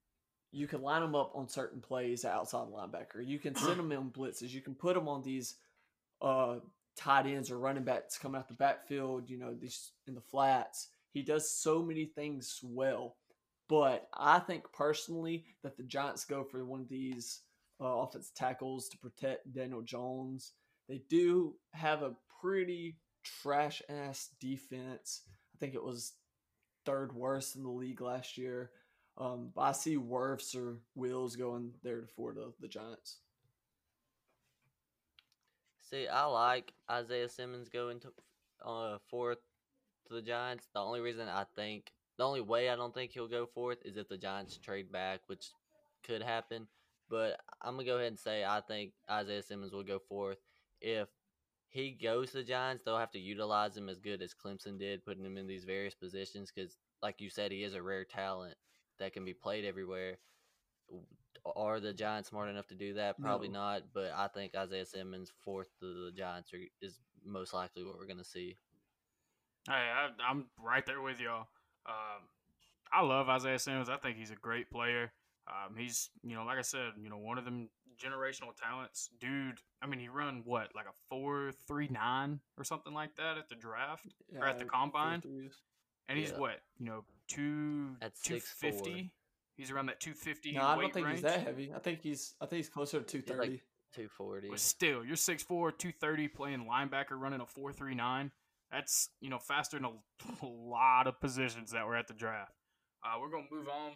you 0.52 0.68
can 0.68 0.82
line 0.82 1.02
them 1.02 1.16
up 1.16 1.32
on 1.36 1.48
certain 1.48 1.82
plays 1.82 2.26
outside 2.26 2.68
linebacker, 2.68 3.26
you 3.26 3.40
can 3.40 3.56
send 3.56 3.80
them 3.80 3.92
in 3.92 4.12
blitzes, 4.12 4.50
you 4.50 4.62
can 4.62 4.76
put 4.76 4.96
them 4.96 5.08
on 5.08 5.22
these 5.22 5.56
uh, 6.22 6.56
tight 6.98 7.26
ends 7.26 7.50
or 7.50 7.58
running 7.58 7.84
backs 7.84 8.18
coming 8.18 8.40
out 8.40 8.48
the 8.48 8.54
backfield, 8.54 9.30
you 9.30 9.38
know, 9.38 9.54
these 9.54 9.92
in 10.08 10.16
the 10.16 10.22
flats. 10.22 10.90
He 11.12 11.22
does 11.22 11.50
so 11.50 11.82
many 11.82 12.06
things 12.06 12.60
well. 12.64 13.16
But 13.68 14.10
I 14.14 14.40
think 14.40 14.64
personally 14.74 15.46
that 15.64 15.78
the 15.78 15.84
Giants 15.84 16.26
go 16.26 16.44
for 16.44 16.66
one 16.66 16.82
of 16.82 16.90
these 16.90 17.42
uh, 17.80 17.86
offensive 17.86 18.34
tackles 18.36 18.90
to 18.90 18.98
protect 18.98 19.54
Daniel 19.54 19.82
Jones. 19.82 20.54
They 20.88 21.02
do 21.08 21.56
have 21.72 22.02
a 22.02 22.16
pretty 22.42 22.98
trash 23.24 23.82
ass 23.88 24.30
defense. 24.40 25.22
I 25.56 25.58
think 25.60 25.76
it 25.76 25.84
was 25.84 26.14
third 26.86 27.14
worst 27.14 27.56
in 27.56 27.64
the 27.64 27.70
league 27.70 28.02
last 28.02 28.38
year. 28.38 28.72
Um, 29.20 29.50
but 29.54 29.62
I 29.62 29.72
see 29.74 29.98
Wirfs 29.98 30.56
or 30.56 30.78
Wills 30.96 31.36
going 31.36 31.74
there 31.84 32.04
for 32.16 32.34
the, 32.34 32.54
the 32.62 32.70
Giants. 32.70 33.18
See, 35.82 36.08
I 36.08 36.26
like 36.26 36.74
Isaiah 36.90 37.28
Simmons 37.28 37.68
going 37.68 38.00
to 38.02 38.14
uh, 38.66 38.98
fourth 39.10 39.40
to 40.08 40.14
the 40.14 40.22
Giants. 40.22 40.68
The 40.74 40.80
only 40.80 41.02
reason 41.02 41.28
I 41.28 41.46
think, 41.56 41.92
the 42.18 42.26
only 42.26 42.42
way 42.42 42.70
I 42.70 42.76
don't 42.76 42.94
think 42.94 43.12
he'll 43.12 43.28
go 43.28 43.46
fourth 43.46 43.80
is 43.84 43.98
if 43.98 44.08
the 44.08 44.18
Giants 44.18 44.58
trade 44.58 44.92
back, 44.92 45.22
which 45.28 45.48
could 46.06 46.22
happen. 46.22 46.68
But 47.10 47.40
I'm 47.62 47.74
gonna 47.74 47.86
go 47.86 47.96
ahead 47.96 48.08
and 48.08 48.20
say 48.20 48.46
I 48.46 48.62
think 48.62 48.92
Isaiah 49.10 49.42
Simmons 49.44 49.74
will 49.74 49.84
go 49.84 50.00
fourth. 50.08 50.38
If 50.80 51.10
he 51.68 51.92
goes 51.92 52.32
to 52.32 52.38
the 52.38 52.44
Giants, 52.44 52.84
they'll 52.84 52.98
have 52.98 53.12
to 53.12 53.20
utilize 53.20 53.76
him 53.76 53.90
as 53.90 54.00
good 54.00 54.22
as 54.22 54.34
Clemson 54.34 54.78
did, 54.80 55.04
putting 55.04 55.26
him 55.26 55.38
in 55.38 55.48
these 55.48 55.66
various 55.66 55.96
positions. 55.96 56.52
Because, 56.54 56.78
like 57.02 57.20
you 57.20 57.30
said, 57.30 57.52
he 57.52 57.64
is 57.64 57.74
a 57.74 57.82
rare 57.82 58.06
talent 58.06 58.56
that 59.00 59.14
can 59.14 59.26
be 59.26 59.34
played 59.34 59.66
everywhere. 59.66 60.18
Are 61.56 61.80
the 61.80 61.94
Giants 61.94 62.30
smart 62.30 62.50
enough 62.50 62.68
to 62.68 62.76
do 62.76 62.96
that? 62.96 63.20
Probably 63.20 63.48
no. 63.48 63.60
not. 63.60 63.84
But 63.94 64.12
I 64.16 64.28
think 64.28 64.56
Isaiah 64.56 64.86
Simmons 64.86 65.32
fourth 65.44 65.70
to 65.80 66.06
the 66.06 66.12
Giants 66.16 66.54
are, 66.54 66.60
is 66.82 67.00
most 67.26 67.54
likely 67.54 67.84
what 67.84 67.98
we're 67.98 68.06
going 68.06 68.18
to 68.18 68.24
see. 68.24 68.58
Hey, 69.68 69.74
I, 69.74 70.10
am 70.30 70.48
right 70.62 70.86
there 70.86 71.02
with 71.02 71.20
y'all. 71.20 71.48
Um, 71.86 72.24
I 72.92 73.04
love 73.04 73.30
Isaiah 73.30 73.60
Simmons. 73.60 73.90
I 73.90 73.98
think 73.98 74.18
he's 74.18 74.32
a 74.32 74.36
great 74.36 74.70
player. 74.70 75.12
Um, 75.48 75.76
he's, 75.78 76.10
you 76.24 76.36
know, 76.36 76.44
like 76.44 76.58
I 76.58 76.64
said, 76.64 76.92
you 77.02 77.10
know, 77.10 77.18
one 77.18 77.38
of 77.38 77.46
them 77.46 77.70
generational 78.00 78.56
talents. 78.56 79.10
Dude, 79.20 79.60
I 79.82 79.88
mean, 79.88 80.00
he 80.00 80.08
run 80.08 80.44
what, 80.46 80.70
like 80.76 80.86
a 80.86 80.96
four 81.10 81.52
three 81.68 81.88
nine 81.90 82.40
or 82.58 82.64
something 82.64 82.94
like 82.94 83.16
that 83.18 83.38
at 83.38 83.50
the 83.50 83.56
draft 83.56 84.06
yeah, 84.32 84.40
or 84.40 84.46
at 84.48 84.60
the 84.60 84.66
combine, 84.66 85.22
and 86.08 86.18
he's 86.18 86.32
yeah. 86.32 86.38
what, 86.38 86.62
you 86.78 86.86
know, 86.86 87.04
two 87.30 87.96
two 88.24 88.40
fifty. 88.40 89.12
He's 89.56 89.72
around 89.72 89.88
that 89.88 90.00
two 90.00 90.14
fifty. 90.14 90.54
No, 90.54 90.64
I 90.64 90.80
don't 90.80 90.94
think 90.94 91.06
range. 91.06 91.18
he's 91.18 91.24
that 91.24 91.42
heavy. 91.42 91.72
I 91.76 91.80
think 91.80 92.02
he's, 92.02 92.36
I 92.42 92.46
think 92.46 92.58
he's 92.58 92.70
closer 92.70 93.00
to 93.00 93.06
two 93.06 93.22
thirty. 93.22 93.52
Like 93.52 93.64
two 93.94 94.08
forty. 94.10 94.50
But 94.50 94.60
still, 94.60 95.04
you're 95.04 95.16
6'4", 95.16 95.48
230, 95.48 96.28
playing 96.28 96.68
linebacker, 96.70 97.12
running 97.12 97.42
a 97.42 97.46
four 97.46 97.72
three 97.72 97.96
nine. 97.96 98.32
That's 98.72 99.10
you 99.22 99.30
know 99.30 99.40
faster 99.40 99.78
than 99.78 99.86
a, 99.86 100.46
a 100.46 100.48
lot 100.48 101.08
of 101.08 101.20
positions 101.20 101.72
that 101.72 101.86
were 101.88 101.96
at 101.96 102.08
the 102.08 102.14
draft. 102.14 102.54
Uh, 103.04 103.20
we're 103.20 103.30
gonna 103.30 103.48
move 103.52 103.68
on 103.68 103.94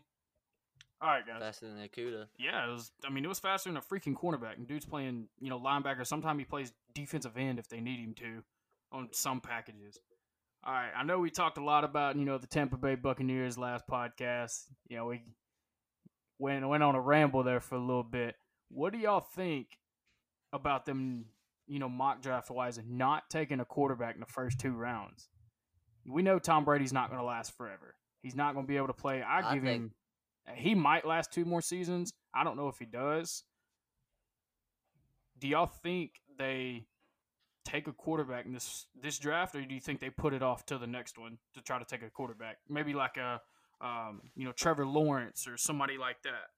all 1.03 1.09
right, 1.09 1.27
guys. 1.27 1.41
Faster 1.41 1.67
than 1.67 1.77
Okudah. 1.77 2.27
Yeah, 2.39 2.65
it 2.65 2.71
was. 2.71 2.91
I 3.05 3.09
mean, 3.09 3.25
it 3.25 3.27
was 3.27 3.39
faster 3.39 3.69
than 3.69 3.75
a 3.75 3.81
freaking 3.81 4.15
cornerback. 4.15 4.55
And 4.55 4.65
dude's 4.65 4.85
playing, 4.85 5.27
you 5.41 5.49
know, 5.49 5.59
linebacker. 5.59 6.07
Sometimes 6.07 6.39
he 6.39 6.45
plays 6.45 6.71
defensive 6.95 7.35
end 7.35 7.59
if 7.59 7.67
they 7.67 7.81
need 7.81 7.99
him 7.99 8.13
to, 8.19 8.43
on 8.89 9.09
some 9.11 9.41
packages. 9.41 9.97
All 10.65 10.73
right, 10.73 10.91
I 10.95 11.03
know 11.03 11.19
we 11.19 11.29
talked 11.29 11.57
a 11.57 11.63
lot 11.63 11.83
about 11.83 12.15
you 12.15 12.23
know 12.25 12.37
the 12.37 12.47
Tampa 12.47 12.77
Bay 12.77 12.95
Buccaneers 12.95 13.57
last 13.57 13.85
podcast. 13.89 14.63
You 14.87 14.97
know, 14.97 15.05
we 15.07 15.21
went 16.39 16.67
went 16.67 16.83
on 16.83 16.95
a 16.95 17.01
ramble 17.01 17.43
there 17.43 17.59
for 17.59 17.75
a 17.75 17.79
little 17.79 18.03
bit. 18.03 18.35
What 18.69 18.93
do 18.93 18.99
y'all 18.99 19.25
think 19.35 19.67
about 20.53 20.85
them? 20.85 21.25
You 21.67 21.79
know, 21.79 21.89
mock 21.89 22.21
draft 22.21 22.49
wise, 22.49 22.79
not 22.87 23.29
taking 23.29 23.59
a 23.59 23.65
quarterback 23.65 24.15
in 24.15 24.19
the 24.21 24.25
first 24.25 24.59
two 24.59 24.71
rounds. 24.71 25.27
We 26.05 26.21
know 26.21 26.39
Tom 26.39 26.65
Brady's 26.65 26.91
not 26.93 27.09
going 27.09 27.19
to 27.19 27.25
last 27.25 27.55
forever. 27.57 27.95
He's 28.21 28.35
not 28.35 28.53
going 28.53 28.65
to 28.65 28.67
be 28.67 28.75
able 28.77 28.87
to 28.87 28.93
play. 28.93 29.21
I, 29.21 29.51
I 29.51 29.53
give 29.55 29.63
think- 29.63 29.81
him 29.83 29.91
he 30.55 30.75
might 30.75 31.05
last 31.05 31.31
two 31.31 31.45
more 31.45 31.61
seasons. 31.61 32.13
I 32.35 32.43
don't 32.43 32.57
know 32.57 32.67
if 32.67 32.77
he 32.77 32.85
does. 32.85 33.43
Do 35.39 35.47
y'all 35.47 35.71
think 35.83 36.11
they 36.37 36.85
take 37.65 37.87
a 37.87 37.93
quarterback 37.93 38.45
in 38.45 38.53
this 38.53 38.87
this 39.01 39.17
draft, 39.19 39.55
or 39.55 39.61
do 39.61 39.73
you 39.73 39.81
think 39.81 39.99
they 39.99 40.09
put 40.09 40.33
it 40.33 40.43
off 40.43 40.65
to 40.67 40.77
the 40.77 40.87
next 40.87 41.17
one 41.17 41.37
to 41.53 41.61
try 41.61 41.79
to 41.79 41.85
take 41.85 42.03
a 42.03 42.09
quarterback? 42.09 42.57
Maybe 42.69 42.93
like 42.93 43.17
a 43.17 43.41
um, 43.81 44.21
you 44.35 44.45
know 44.45 44.51
Trevor 44.51 44.85
Lawrence 44.85 45.47
or 45.47 45.57
somebody 45.57 45.97
like 45.97 46.21
that. 46.23 46.51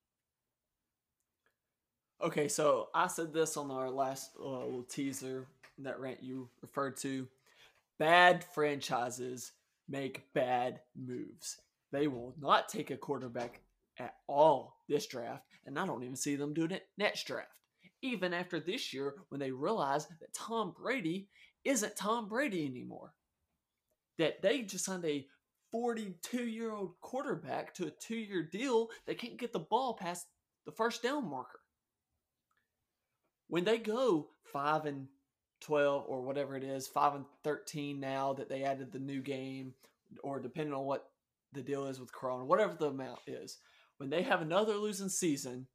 Okay, 2.26 2.48
so 2.48 2.89
I 2.96 3.08
said 3.08 3.34
this 3.34 3.58
on 3.58 3.72
our 3.72 3.89
last 3.89 4.32
uh, 4.39 4.65
little 4.65 4.84
teaser 4.84 5.48
that 5.80 6.00
rant 6.00 6.24
you 6.24 6.50
referred 6.62 6.98
to. 6.98 7.28
Bad 8.00 8.44
franchises 8.44 9.52
make 9.89 10.24
bad 10.34 10.80
moves. 10.96 11.58
They 11.91 12.08
will 12.08 12.34
not 12.39 12.70
take 12.70 12.91
a 12.91 12.98
quarterback 12.98 13.62
at 14.00 14.15
all 14.28 14.78
this 14.88 15.08
draft, 15.08 15.44
and 15.65 15.78
I 15.78 15.86
don't 15.86 16.04
even 16.04 16.15
see 16.15 16.36
them 16.36 16.54
doing 16.54 16.72
it 16.72 16.88
next 16.98 17.26
draft. 17.28 17.50
Even 18.06 18.34
after 18.34 18.60
this 18.60 18.94
year, 18.94 19.15
when 19.30 19.39
they 19.39 19.52
realize 19.52 20.08
that 20.08 20.34
Tom 20.34 20.76
Brady 20.78 21.28
isn't 21.63 21.96
Tom 21.96 22.30
Brady 22.30 22.65
anymore, 22.65 23.13
that 24.20 24.44
they 24.44 24.62
just 24.62 24.86
signed 24.86 25.06
a 25.06 25.26
42 25.72 26.44
year 26.48 26.72
old 26.72 26.94
quarterback 27.02 27.74
to 27.74 27.88
a 27.88 27.91
two 27.91 28.15
year 28.15 28.44
deal 28.44 28.89
that 29.08 29.18
can't 29.18 29.39
get 29.39 29.52
the 29.52 29.60
ball 29.60 29.96
past 29.96 30.28
the 30.65 30.72
first 30.72 31.02
down 31.02 31.28
marker. 31.30 31.60
When 33.48 33.63
they 33.63 33.80
go 33.80 34.30
5 34.54 34.86
and 34.86 35.08
12 35.62 36.06
or 36.08 36.22
whatever 36.22 36.56
it 36.56 36.63
is, 36.63 36.88
5 36.88 37.15
and 37.15 37.26
13 37.44 38.00
now 38.00 38.34
that 38.34 38.50
they 38.50 38.63
added 38.63 38.91
the 38.91 39.00
new 39.00 39.22
game, 39.22 39.74
or 40.24 40.39
depending 40.39 40.74
on 40.74 40.86
what 40.86 41.10
the 41.54 41.62
deal 41.63 41.88
is 41.88 42.00
with 42.00 42.13
Corona, 42.13 42.46
whatever 42.46 42.76
the 42.76 42.88
amount 42.88 43.20
is, 43.26 43.58
when 43.98 44.10
they 44.10 44.22
have 44.22 44.41
another 44.41 44.76
losing 44.76 45.10
season 45.10 45.68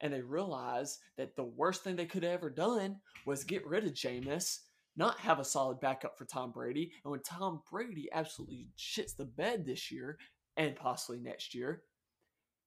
and 0.00 0.12
they 0.12 0.20
realize 0.20 0.98
that 1.16 1.36
the 1.36 1.44
worst 1.44 1.82
thing 1.82 1.96
they 1.96 2.06
could 2.06 2.22
have 2.22 2.32
ever 2.32 2.50
done 2.50 2.96
was 3.26 3.44
get 3.44 3.66
rid 3.66 3.84
of 3.84 3.92
Jameis, 3.92 4.58
not 4.96 5.18
have 5.20 5.38
a 5.38 5.44
solid 5.44 5.80
backup 5.80 6.16
for 6.16 6.24
Tom 6.24 6.52
Brady. 6.52 6.92
And 7.04 7.10
when 7.10 7.22
Tom 7.22 7.62
Brady 7.70 8.08
absolutely 8.12 8.68
shits 8.78 9.16
the 9.16 9.24
bed 9.24 9.64
this 9.64 9.90
year 9.90 10.18
and 10.56 10.76
possibly 10.76 11.20
next 11.20 11.54
year, 11.54 11.82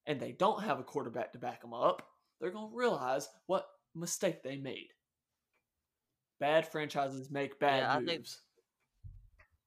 and 0.08 0.20
they 0.20 0.32
don't 0.32 0.64
have 0.64 0.80
a 0.80 0.84
quarterback 0.84 1.32
to 1.34 1.40
back 1.40 1.62
them 1.62 1.74
up, 1.74 2.08
they're 2.40 2.52
going 2.52 2.70
to 2.70 2.76
realize 2.76 3.30
what 3.48 3.68
mistake 3.96 4.44
they 4.44 4.58
made. 4.58 4.90
Bad 6.40 6.68
franchises 6.68 7.30
make 7.30 7.60
bad 7.60 7.84
yeah, 7.84 8.00
moves. 8.00 8.10
I, 8.10 8.14
think, 8.14 8.26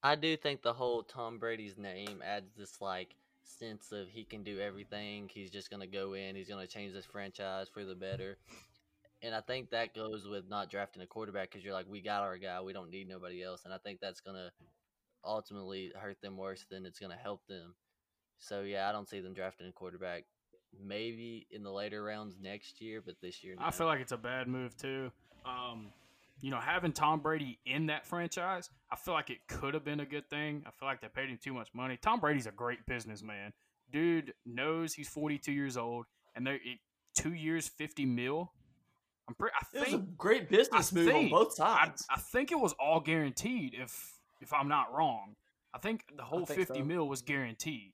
I 0.02 0.14
do 0.16 0.36
think 0.36 0.62
the 0.62 0.72
whole 0.72 1.02
Tom 1.04 1.38
Brady's 1.38 1.78
name 1.78 2.20
adds 2.24 2.50
this 2.56 2.80
like 2.80 3.14
sense 3.44 3.92
of 3.92 4.08
he 4.08 4.24
can 4.24 4.42
do 4.42 4.60
everything. 4.60 5.30
He's 5.32 5.50
just 5.50 5.70
going 5.70 5.80
to 5.80 5.86
go 5.86 6.14
in, 6.14 6.36
he's 6.36 6.48
going 6.48 6.66
to 6.66 6.72
change 6.72 6.92
this 6.92 7.06
franchise 7.06 7.68
for 7.72 7.84
the 7.84 7.94
better. 7.94 8.38
And 9.22 9.34
I 9.34 9.40
think 9.40 9.70
that 9.70 9.94
goes 9.94 10.26
with 10.28 10.48
not 10.48 10.70
drafting 10.70 11.02
a 11.02 11.06
quarterback 11.06 11.50
because 11.50 11.64
you're 11.64 11.72
like, 11.72 11.86
we 11.88 12.02
got 12.02 12.22
our 12.22 12.36
guy, 12.36 12.60
we 12.60 12.72
don't 12.72 12.90
need 12.90 13.08
nobody 13.08 13.42
else. 13.42 13.62
And 13.64 13.72
I 13.72 13.78
think 13.78 14.00
that's 14.00 14.20
going 14.20 14.36
to 14.36 14.50
ultimately 15.24 15.92
hurt 15.98 16.20
them 16.20 16.36
worse 16.36 16.66
than 16.70 16.84
it's 16.84 16.98
going 16.98 17.12
to 17.12 17.18
help 17.18 17.40
them. 17.48 17.74
So, 18.38 18.62
yeah, 18.62 18.88
I 18.88 18.92
don't 18.92 19.08
see 19.08 19.20
them 19.20 19.32
drafting 19.32 19.66
a 19.66 19.72
quarterback 19.72 20.24
maybe 20.78 21.46
in 21.50 21.62
the 21.62 21.70
later 21.70 22.02
rounds 22.02 22.36
next 22.42 22.80
year, 22.80 23.00
but 23.04 23.14
this 23.22 23.42
year. 23.42 23.54
No. 23.58 23.64
I 23.64 23.70
feel 23.70 23.86
like 23.86 24.00
it's 24.00 24.12
a 24.12 24.18
bad 24.18 24.48
move, 24.48 24.76
too. 24.76 25.10
Um, 25.46 25.86
you 26.40 26.50
know, 26.50 26.60
having 26.60 26.92
Tom 26.92 27.20
Brady 27.20 27.58
in 27.64 27.86
that 27.86 28.06
franchise, 28.06 28.68
I 28.90 28.96
feel 28.96 29.14
like 29.14 29.30
it 29.30 29.38
could 29.48 29.74
have 29.74 29.84
been 29.84 30.00
a 30.00 30.06
good 30.06 30.28
thing. 30.28 30.64
I 30.66 30.70
feel 30.70 30.88
like 30.88 31.00
they 31.00 31.08
paid 31.08 31.28
him 31.28 31.38
too 31.42 31.54
much 31.54 31.68
money. 31.74 31.98
Tom 32.00 32.20
Brady's 32.20 32.46
a 32.46 32.52
great 32.52 32.84
businessman. 32.86 33.52
Dude 33.92 34.34
knows 34.44 34.94
he's 34.94 35.08
42 35.08 35.52
years 35.52 35.76
old, 35.76 36.06
and 36.34 36.46
they're 36.46 36.58
two 37.14 37.34
years, 37.34 37.68
50 37.68 38.06
mil. 38.06 38.52
I'm 39.28 39.34
pretty. 39.34 39.54
I 39.58 39.64
think, 39.64 39.88
it 39.88 39.92
was 39.92 40.00
a 40.00 40.06
great 40.18 40.50
business 40.50 40.92
I 40.92 40.96
move 40.96 41.06
think, 41.06 41.32
on 41.32 41.38
both 41.38 41.54
sides. 41.54 42.04
I, 42.10 42.14
I, 42.14 42.18
think 42.18 42.52
it 42.52 42.58
was 42.58 42.74
all 42.78 43.00
guaranteed. 43.00 43.74
If 43.74 44.18
if 44.40 44.52
I'm 44.52 44.68
not 44.68 44.92
wrong, 44.92 45.36
I 45.72 45.78
think 45.78 46.04
the 46.14 46.24
whole 46.24 46.44
think 46.44 46.60
50 46.60 46.80
so. 46.80 46.84
mil 46.84 47.08
was 47.08 47.22
guaranteed. 47.22 47.92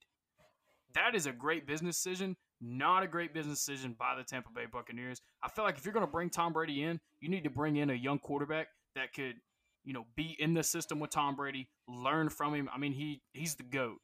That 0.95 1.15
is 1.15 1.27
a 1.27 1.33
great 1.33 1.67
business 1.67 2.03
decision. 2.03 2.37
Not 2.61 3.03
a 3.03 3.07
great 3.07 3.33
business 3.33 3.65
decision 3.65 3.97
by 3.99 4.15
the 4.17 4.23
Tampa 4.23 4.51
Bay 4.55 4.67
Buccaneers. 4.71 5.23
I 5.43 5.49
feel 5.49 5.65
like 5.65 5.79
if 5.79 5.85
you're 5.85 5.95
going 5.95 6.07
to 6.07 6.11
bring 6.11 6.29
Tom 6.29 6.53
Brady 6.53 6.83
in, 6.83 7.01
you 7.21 7.29
need 7.29 7.45
to 7.45 7.51
bring 7.51 7.77
in 7.77 7.91
a 7.91 7.95
young 7.95 8.19
quarterback 8.19 8.69
that 8.95 9.15
could, 9.15 9.37
you 9.85 9.95
know, 9.95 10.05
be 10.15 10.37
in 10.39 10.53
the 10.53 10.63
system 10.63 11.01
with 11.01 11.11
Tom 11.11 11.37
Brady, 11.37 11.69
learn 11.89 12.29
from 12.29 12.55
him. 12.55 12.69
I 12.75 12.79
mean, 12.79 12.93
he 12.93 13.23
he's 13.33 13.55
the 13.55 13.63
goat. 13.63 13.99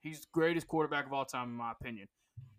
He's 0.00 0.20
the 0.20 0.26
greatest 0.32 0.68
quarterback 0.68 1.06
of 1.06 1.12
all 1.12 1.24
time, 1.24 1.48
in 1.48 1.54
my 1.54 1.72
opinion. 1.72 2.08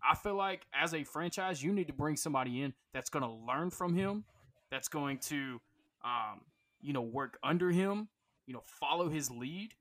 I 0.03 0.15
feel 0.15 0.35
like 0.35 0.65
as 0.73 0.93
a 0.93 1.03
franchise, 1.03 1.61
you 1.61 1.71
need 1.71 1.87
to 1.87 1.93
bring 1.93 2.15
somebody 2.15 2.61
in 2.61 2.73
that's 2.93 3.09
going 3.09 3.23
to 3.23 3.31
learn 3.31 3.69
from 3.69 3.95
him, 3.95 4.25
that's 4.71 4.87
going 4.87 5.19
to, 5.19 5.59
um, 6.03 6.41
you 6.81 6.93
know, 6.93 7.01
work 7.01 7.37
under 7.43 7.71
him, 7.71 8.07
you 8.47 8.53
know, 8.53 8.63
follow 8.65 9.09
his 9.09 9.29
lead, 9.29 9.73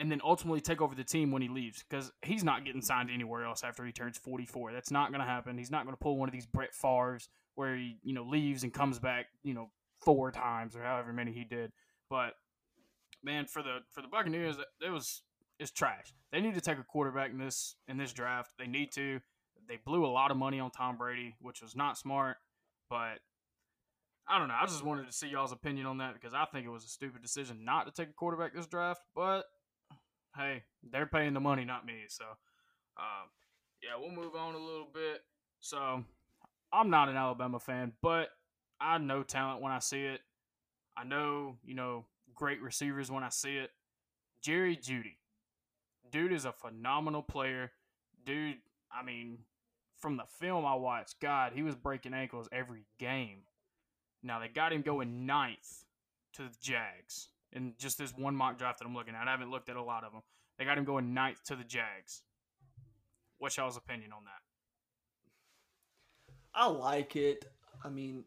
and 0.00 0.10
then 0.10 0.20
ultimately 0.24 0.62
take 0.62 0.80
over 0.80 0.94
the 0.94 1.04
team 1.04 1.30
when 1.30 1.42
he 1.42 1.48
leaves 1.48 1.84
because 1.88 2.10
he's 2.22 2.42
not 2.42 2.64
getting 2.64 2.80
signed 2.80 3.10
anywhere 3.12 3.44
else 3.44 3.62
after 3.62 3.84
he 3.84 3.92
turns 3.92 4.16
44. 4.16 4.72
That's 4.72 4.90
not 4.90 5.12
going 5.12 5.20
to 5.20 5.26
happen. 5.26 5.58
He's 5.58 5.70
not 5.70 5.84
going 5.84 5.94
to 5.94 6.00
pull 6.00 6.16
one 6.16 6.26
of 6.26 6.32
these 6.32 6.46
Brett 6.46 6.74
Favre's 6.74 7.28
where 7.54 7.76
he, 7.76 7.98
you 8.02 8.14
know, 8.14 8.24
leaves 8.24 8.62
and 8.62 8.72
comes 8.72 8.98
back, 8.98 9.26
you 9.42 9.52
know, 9.52 9.70
four 10.02 10.32
times 10.32 10.74
or 10.74 10.82
however 10.82 11.12
many 11.12 11.32
he 11.32 11.44
did. 11.44 11.72
But 12.08 12.32
man, 13.22 13.44
for 13.44 13.62
the 13.62 13.80
for 13.90 14.00
the 14.00 14.08
Buccaneers, 14.08 14.56
it 14.84 14.90
was 14.90 15.22
it's 15.58 15.70
trash. 15.70 16.14
They 16.32 16.40
need 16.40 16.54
to 16.54 16.62
take 16.62 16.78
a 16.78 16.84
quarterback 16.84 17.30
in 17.30 17.38
this 17.38 17.76
in 17.86 17.98
this 17.98 18.14
draft. 18.14 18.52
They 18.58 18.66
need 18.66 18.92
to. 18.92 19.20
They 19.68 19.78
blew 19.84 20.06
a 20.06 20.08
lot 20.08 20.30
of 20.30 20.38
money 20.38 20.58
on 20.58 20.70
Tom 20.70 20.96
Brady, 20.96 21.36
which 21.40 21.60
was 21.60 21.76
not 21.76 21.98
smart. 21.98 22.38
But 22.88 23.18
I 24.26 24.38
don't 24.38 24.48
know. 24.48 24.56
I 24.58 24.64
just 24.64 24.82
wanted 24.82 25.06
to 25.06 25.12
see 25.12 25.28
y'all's 25.28 25.52
opinion 25.52 25.84
on 25.84 25.98
that 25.98 26.14
because 26.14 26.32
I 26.32 26.46
think 26.46 26.66
it 26.66 26.70
was 26.70 26.84
a 26.84 26.88
stupid 26.88 27.20
decision 27.20 27.66
not 27.66 27.84
to 27.84 27.92
take 27.92 28.08
a 28.08 28.14
quarterback 28.14 28.54
this 28.54 28.66
draft. 28.66 29.02
But 29.14 29.44
hey, 30.40 30.62
they're 30.90 31.06
paying 31.06 31.34
the 31.34 31.40
money, 31.40 31.64
not 31.64 31.86
me. 31.86 32.04
So, 32.08 32.24
um, 32.96 33.28
yeah, 33.82 34.00
we'll 34.00 34.12
move 34.12 34.34
on 34.34 34.54
a 34.54 34.58
little 34.58 34.88
bit. 34.92 35.22
So, 35.60 36.04
I'm 36.72 36.90
not 36.90 37.08
an 37.08 37.16
Alabama 37.16 37.58
fan, 37.58 37.92
but 38.02 38.28
I 38.80 38.98
know 38.98 39.22
talent 39.22 39.60
when 39.60 39.72
I 39.72 39.78
see 39.78 40.04
it. 40.04 40.20
I 40.96 41.04
know, 41.04 41.56
you 41.64 41.74
know, 41.74 42.06
great 42.34 42.62
receivers 42.62 43.10
when 43.10 43.22
I 43.22 43.28
see 43.28 43.56
it. 43.56 43.70
Jerry 44.42 44.76
Jeudy. 44.76 45.16
Dude 46.10 46.32
is 46.32 46.44
a 46.44 46.52
phenomenal 46.52 47.22
player. 47.22 47.72
Dude, 48.24 48.56
I 48.90 49.04
mean, 49.04 49.38
from 49.98 50.16
the 50.16 50.24
film 50.40 50.64
I 50.64 50.74
watched, 50.74 51.20
God, 51.20 51.52
he 51.54 51.62
was 51.62 51.74
breaking 51.74 52.14
ankles 52.14 52.48
every 52.50 52.84
game. 52.98 53.40
Now 54.22 54.40
they 54.40 54.48
got 54.48 54.72
him 54.72 54.82
going 54.82 55.26
ninth 55.26 55.84
to 56.34 56.42
the 56.42 56.56
Jags 56.60 57.28
in 57.52 57.74
just 57.78 57.98
this 57.98 58.12
one 58.16 58.36
mock 58.36 58.58
draft 58.58 58.78
that 58.78 58.86
I'm 58.86 58.94
looking 58.94 59.14
at. 59.14 59.26
I 59.26 59.30
haven't 59.30 59.50
looked 59.50 59.68
at 59.68 59.76
a 59.76 59.82
lot 59.82 60.04
of 60.04 60.12
them. 60.12 60.22
They 60.58 60.64
got 60.64 60.78
him 60.78 60.84
going 60.84 61.14
ninth 61.14 61.42
to 61.44 61.56
the 61.56 61.64
Jags. 61.64 62.22
What's 63.38 63.56
y'all's 63.56 63.76
opinion 63.76 64.12
on 64.12 64.24
that? 64.24 64.42
I 66.54 66.66
like 66.66 67.16
it. 67.16 67.46
I 67.84 67.88
mean, 67.88 68.24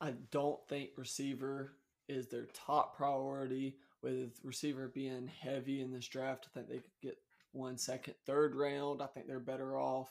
I 0.00 0.12
don't 0.30 0.60
think 0.68 0.90
receiver 0.96 1.72
is 2.08 2.28
their 2.28 2.46
top 2.66 2.96
priority. 2.96 3.76
With 4.02 4.38
receiver 4.44 4.88
being 4.88 5.30
heavy 5.40 5.80
in 5.80 5.90
this 5.90 6.06
draft, 6.06 6.46
I 6.46 6.54
think 6.54 6.68
they 6.68 6.76
could 6.76 7.00
get 7.02 7.18
one 7.52 7.78
second, 7.78 8.14
third 8.26 8.54
round. 8.54 9.00
I 9.00 9.06
think 9.06 9.26
they're 9.26 9.40
better 9.40 9.78
off 9.78 10.10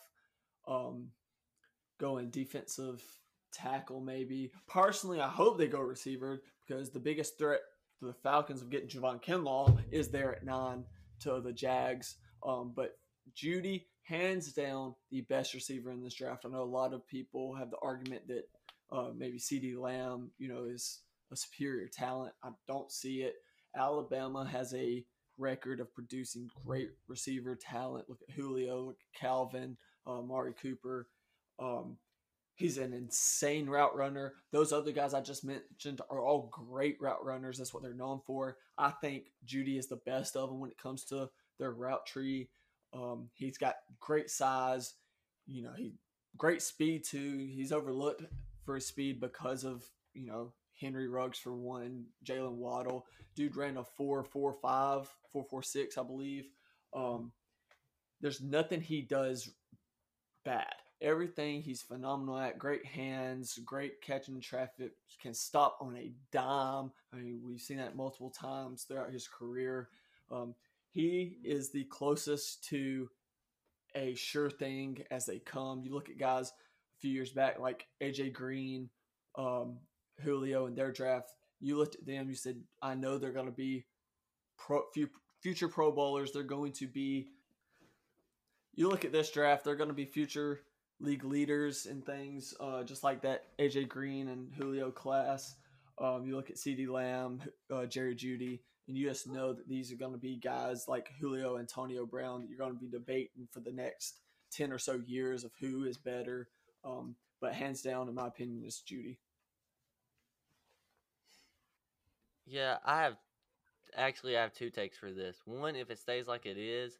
um, 0.67 1.09
going 1.99 2.31
defensive 2.31 3.03
tackle, 3.53 4.01
maybe. 4.01 4.51
Personally, 4.67 5.21
I 5.21 5.27
hope 5.27 5.57
they 5.57 5.67
go 5.67 5.79
receiver 5.79 6.41
because 6.65 6.89
the 6.89 6.99
biggest 6.99 7.37
threat 7.37 7.59
the 8.01 8.13
Falcons 8.23 8.61
of 8.61 8.69
getting 8.69 8.89
Javon 8.89 9.23
Kinlaw 9.23 9.79
is 9.91 10.09
there 10.09 10.35
at 10.35 10.45
nine 10.45 10.85
to 11.21 11.39
the 11.41 11.53
Jags. 11.53 12.15
Um, 12.45 12.73
but 12.75 12.97
Jeudy, 13.35 13.85
hands 14.03 14.51
down, 14.51 14.95
the 15.11 15.21
best 15.21 15.53
receiver 15.53 15.91
in 15.91 16.03
this 16.03 16.13
draft. 16.13 16.45
I 16.45 16.49
know 16.49 16.63
a 16.63 16.65
lot 16.65 16.93
of 16.93 17.07
people 17.07 17.55
have 17.55 17.71
the 17.71 17.77
argument 17.81 18.27
that 18.27 18.43
uh, 18.91 19.09
maybe 19.15 19.39
CeeDee 19.39 19.77
Lamb, 19.77 20.31
you 20.37 20.49
know, 20.49 20.65
is 20.65 20.99
a 21.31 21.35
superior 21.35 21.87
talent. 21.87 22.33
I 22.43 22.49
don't 22.67 22.91
see 22.91 23.21
it. 23.21 23.35
Alabama 23.75 24.45
has 24.45 24.73
a 24.73 25.03
record 25.37 25.79
of 25.79 25.93
producing 25.93 26.49
great 26.65 26.89
receiver 27.07 27.55
talent. 27.55 28.05
Look 28.07 28.19
at 28.27 28.35
Julio, 28.35 28.81
look 28.81 28.97
at 28.99 29.19
Calvin, 29.19 29.77
uh, 30.05 30.21
Mari 30.21 30.53
Cooper. 30.61 31.07
Um, 31.59 31.97
He's 32.55 32.77
an 32.77 32.93
insane 32.93 33.67
route 33.67 33.95
runner. 33.95 34.33
Those 34.51 34.71
other 34.71 34.91
guys 34.91 35.13
I 35.13 35.21
just 35.21 35.43
mentioned 35.43 36.01
are 36.09 36.23
all 36.23 36.49
great 36.51 36.97
route 37.01 37.25
runners. 37.25 37.57
That's 37.57 37.73
what 37.73 37.81
they're 37.81 37.95
known 37.95 38.21
for. 38.25 38.57
I 38.77 38.91
think 38.91 39.31
Jeudy 39.45 39.77
is 39.79 39.87
the 39.87 40.01
best 40.05 40.35
of 40.35 40.49
them 40.49 40.59
when 40.59 40.69
it 40.69 40.77
comes 40.77 41.03
to 41.05 41.29
their 41.57 41.71
route 41.71 42.05
tree. 42.05 42.49
Um, 42.93 43.29
he's 43.33 43.57
got 43.57 43.75
great 43.99 44.29
size. 44.29 44.93
You 45.47 45.63
know, 45.63 45.73
he 45.75 45.93
great 46.37 46.61
speed 46.61 47.05
too. 47.05 47.47
He's 47.51 47.71
overlooked 47.71 48.23
for 48.65 48.75
his 48.75 48.85
speed 48.85 49.19
because 49.19 49.63
of 49.63 49.83
you 50.13 50.27
know 50.27 50.53
Henry 50.79 51.07
Ruggs 51.07 51.39
for 51.39 51.55
one, 51.55 52.05
Jaylen 52.23 52.53
Waddle. 52.53 53.07
Dude 53.35 53.55
ran 53.55 53.77
a 53.77 53.83
four 53.83 54.23
four 54.23 54.53
five, 54.53 55.09
four 55.31 55.43
four 55.43 55.63
six, 55.63 55.97
I 55.97 56.03
believe. 56.03 56.45
Um, 56.93 57.31
there's 58.21 58.41
nothing 58.41 58.79
he 58.79 59.01
does 59.01 59.49
bad 60.45 60.73
everything 61.03 61.61
he's 61.61 61.81
phenomenal 61.81 62.39
at. 62.39 62.57
Great 62.57 62.85
hands, 62.85 63.59
great 63.65 64.01
catching 64.01 64.39
traffic, 64.39 64.93
can 65.21 65.33
stop 65.33 65.77
on 65.81 65.95
a 65.97 66.11
dime. 66.31 66.91
I 67.13 67.17
mean, 67.17 67.41
we've 67.45 67.61
seen 67.61 67.77
that 67.77 67.95
multiple 67.95 68.31
times 68.31 68.83
throughout 68.83 69.11
his 69.11 69.27
career. 69.27 69.89
Um, 70.31 70.55
he 70.91 71.37
is 71.43 71.71
the 71.71 71.83
closest 71.85 72.63
to 72.65 73.09
a 73.95 74.15
sure 74.15 74.49
thing 74.49 75.03
as 75.11 75.25
they 75.25 75.39
come. 75.39 75.83
You 75.83 75.93
look 75.93 76.09
at 76.09 76.17
guys 76.17 76.49
a 76.49 76.99
few 76.99 77.11
years 77.11 77.31
back 77.31 77.59
like 77.59 77.87
AJ 78.01 78.33
Green, 78.33 78.89
um, 79.37 79.77
Julio, 80.21 80.65
in 80.65 80.75
their 80.75 80.91
draft. 80.91 81.31
You 81.59 81.77
looked 81.77 81.95
at 81.95 82.05
them, 82.05 82.29
you 82.29 82.35
said, 82.35 82.57
I 82.81 82.95
know 82.95 83.17
they're 83.17 83.31
going 83.31 83.45
to 83.45 83.51
be 83.51 83.85
pro, 84.57 84.81
future 85.41 85.67
Pro 85.67 85.91
Bowlers. 85.91 86.31
They're 86.31 86.43
going 86.43 86.71
to 86.73 86.87
be. 86.87 87.27
You 88.75 88.89
look 88.89 89.05
at 89.05 89.11
this 89.11 89.29
draft, 89.29 89.63
they're 89.63 89.75
going 89.75 89.89
to 89.89 89.95
be 89.95 90.05
future 90.05 90.61
league 91.03 91.25
leaders 91.25 91.85
and 91.85 92.05
things, 92.05 92.53
uh, 92.59 92.83
just 92.83 93.03
like 93.03 93.21
that 93.21 93.45
AJ 93.59 93.89
Green 93.89 94.29
and 94.29 94.51
Julio 94.53 94.89
class. 94.89 95.55
Um, 95.99 96.25
you 96.25 96.35
look 96.35 96.49
at 96.49 96.55
CeeDee 96.55 96.89
Lamb, 96.89 97.41
uh, 97.71 97.85
Jerry 97.85 98.15
Jeudy, 98.15 98.61
and 98.87 98.97
you 98.97 99.07
just 99.07 99.27
know 99.27 99.53
that 99.53 99.67
these 99.67 99.91
are 99.91 99.97
going 99.97 100.13
to 100.13 100.17
be 100.17 100.37
guys 100.37 100.87
like 100.87 101.11
Julio 101.19 101.57
Antonio 101.57 102.05
Brown 102.05 102.41
that 102.41 102.49
you're 102.49 102.57
going 102.57 102.73
to 102.73 102.79
be 102.79 102.89
debating 102.89 103.47
for 103.51 103.59
the 103.59 103.71
next 103.71 104.19
10 104.51 104.71
or 104.71 104.79
so 104.79 105.01
years 105.05 105.43
of 105.43 105.51
who 105.59 105.83
is 105.83 105.97
better. 105.97 106.47
Um, 106.83 107.15
but 107.39 107.53
hands 107.53 107.81
down, 107.81 108.07
in 108.07 108.15
my 108.15 108.27
opinion, 108.27 108.63
is 108.65 108.81
Jeudy. 108.89 109.17
Yeah, 112.45 112.77
I 112.85 113.03
have 113.03 113.17
actually 113.95 114.37
I 114.37 114.41
have 114.41 114.53
two 114.53 114.69
takes 114.69 114.97
for 114.97 115.11
this. 115.11 115.41
One, 115.45 115.75
if 115.75 115.89
it 115.89 115.99
stays 115.99 116.27
like 116.27 116.45
it 116.45 116.57
is, 116.57 116.97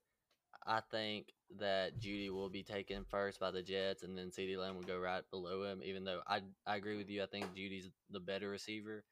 I 0.65 0.81
think 0.91 1.27
that 1.59 1.99
Jeudy 1.99 2.29
will 2.29 2.49
be 2.49 2.63
taken 2.63 3.05
first 3.09 3.39
by 3.39 3.51
the 3.51 3.61
Jets, 3.61 4.03
and 4.03 4.17
then 4.17 4.31
CeeDee 4.31 4.57
Lamb 4.57 4.75
will 4.75 4.83
go 4.83 4.97
right 4.97 5.23
below 5.29 5.63
him. 5.63 5.81
Even 5.83 6.03
though 6.03 6.21
I 6.27 6.41
I 6.65 6.75
agree 6.75 6.97
with 6.97 7.09
you, 7.09 7.23
I 7.23 7.27
think 7.27 7.53
Jeudy's 7.55 7.89
the 8.09 8.19
better 8.19 8.49
receiver. 8.49 9.03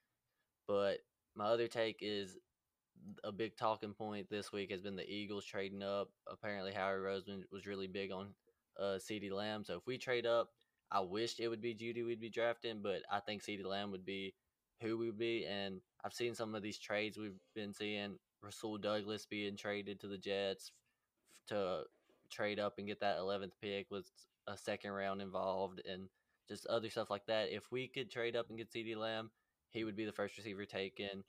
But 0.68 1.00
my 1.36 1.46
other 1.46 1.68
take 1.68 1.98
is 2.02 2.38
a 3.24 3.32
big 3.32 3.58
talking 3.58 3.94
point 3.94 4.30
this 4.30 4.52
week 4.52 4.72
has 4.72 4.82
been 4.82 4.96
the 4.96 5.10
Eagles 5.10 5.46
trading 5.46 5.84
up. 5.84 6.10
Apparently, 6.28 6.72
Howie 6.72 7.00
Roseman 7.00 7.44
was 7.52 7.66
really 7.66 7.88
big 7.88 8.12
on 8.12 8.34
uh, 8.80 8.98
CeeDee 8.98 9.32
Lamb. 9.32 9.64
So 9.64 9.76
if 9.76 9.88
we 9.88 9.98
trade 9.98 10.26
up, 10.26 10.50
I 10.92 11.02
wish 11.02 11.40
it 11.40 11.48
would 11.48 11.62
be 11.62 11.74
Jeudy 11.74 12.06
we'd 12.06 12.22
be 12.22 12.30
drafting, 12.30 12.82
but 12.82 13.02
I 13.12 13.20
think 13.20 13.44
CeeDee 13.44 13.66
Lamb 13.66 13.92
would 13.92 14.06
be 14.06 14.34
who 14.82 14.98
we 14.98 15.08
would 15.08 15.18
be. 15.18 15.46
And 15.46 15.82
I've 16.04 16.14
seen 16.14 16.36
some 16.36 16.56
of 16.56 16.64
these 16.64 16.78
trades 16.78 17.18
we've 17.18 17.40
been 17.56 17.74
seeing. 17.74 18.18
Rasul 18.44 18.78
Douglas 18.78 19.26
being 19.26 19.56
traded 19.56 20.00
to 20.00 20.08
the 20.08 20.18
Jets 20.18 20.72
to 21.48 21.84
trade 22.30 22.60
up 22.60 22.78
and 22.78 22.88
get 22.88 23.00
that 23.02 23.20
11th 23.20 23.52
pick 23.62 23.92
with 23.92 24.10
a 24.48 24.58
second 24.58 24.92
round 24.92 25.22
involved 25.22 25.82
and 25.86 26.08
just 26.48 26.66
other 26.68 26.90
stuff 26.90 27.10
like 27.10 27.26
that. 27.28 27.54
If 27.54 27.72
we 27.72 27.88
could 27.88 28.10
trade 28.10 28.36
up 28.36 28.50
and 28.50 28.58
get 28.58 28.72
CeeDee 28.72 28.96
Lamb, 28.96 29.32
he 29.70 29.84
would 29.84 29.96
be 29.96 30.06
the 30.06 30.12
first 30.12 30.38
receiver 30.38 30.66
taken. 30.66 31.24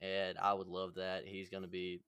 And 0.00 0.38
I 0.38 0.52
would 0.52 0.68
love 0.68 0.94
that. 0.94 1.24
He's 1.26 1.48
going 1.48 1.62
to 1.62 1.68
be, 1.68 2.00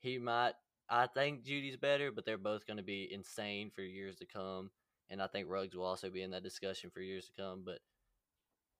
he 0.00 0.18
might, 0.18 0.52
I 0.88 1.06
think 1.06 1.44
Jeudy's 1.44 1.76
better, 1.76 2.10
but 2.12 2.24
they're 2.24 2.38
both 2.38 2.66
going 2.66 2.76
to 2.76 2.82
be 2.82 3.08
insane 3.10 3.70
for 3.70 3.82
years 3.82 4.16
to 4.16 4.26
come. 4.26 4.70
And 5.08 5.22
I 5.22 5.26
think 5.26 5.48
Ruggs 5.48 5.74
will 5.74 5.84
also 5.84 6.10
be 6.10 6.22
in 6.22 6.30
that 6.30 6.42
discussion 6.42 6.90
for 6.90 7.00
years 7.00 7.26
to 7.26 7.42
come. 7.42 7.62
But 7.64 7.78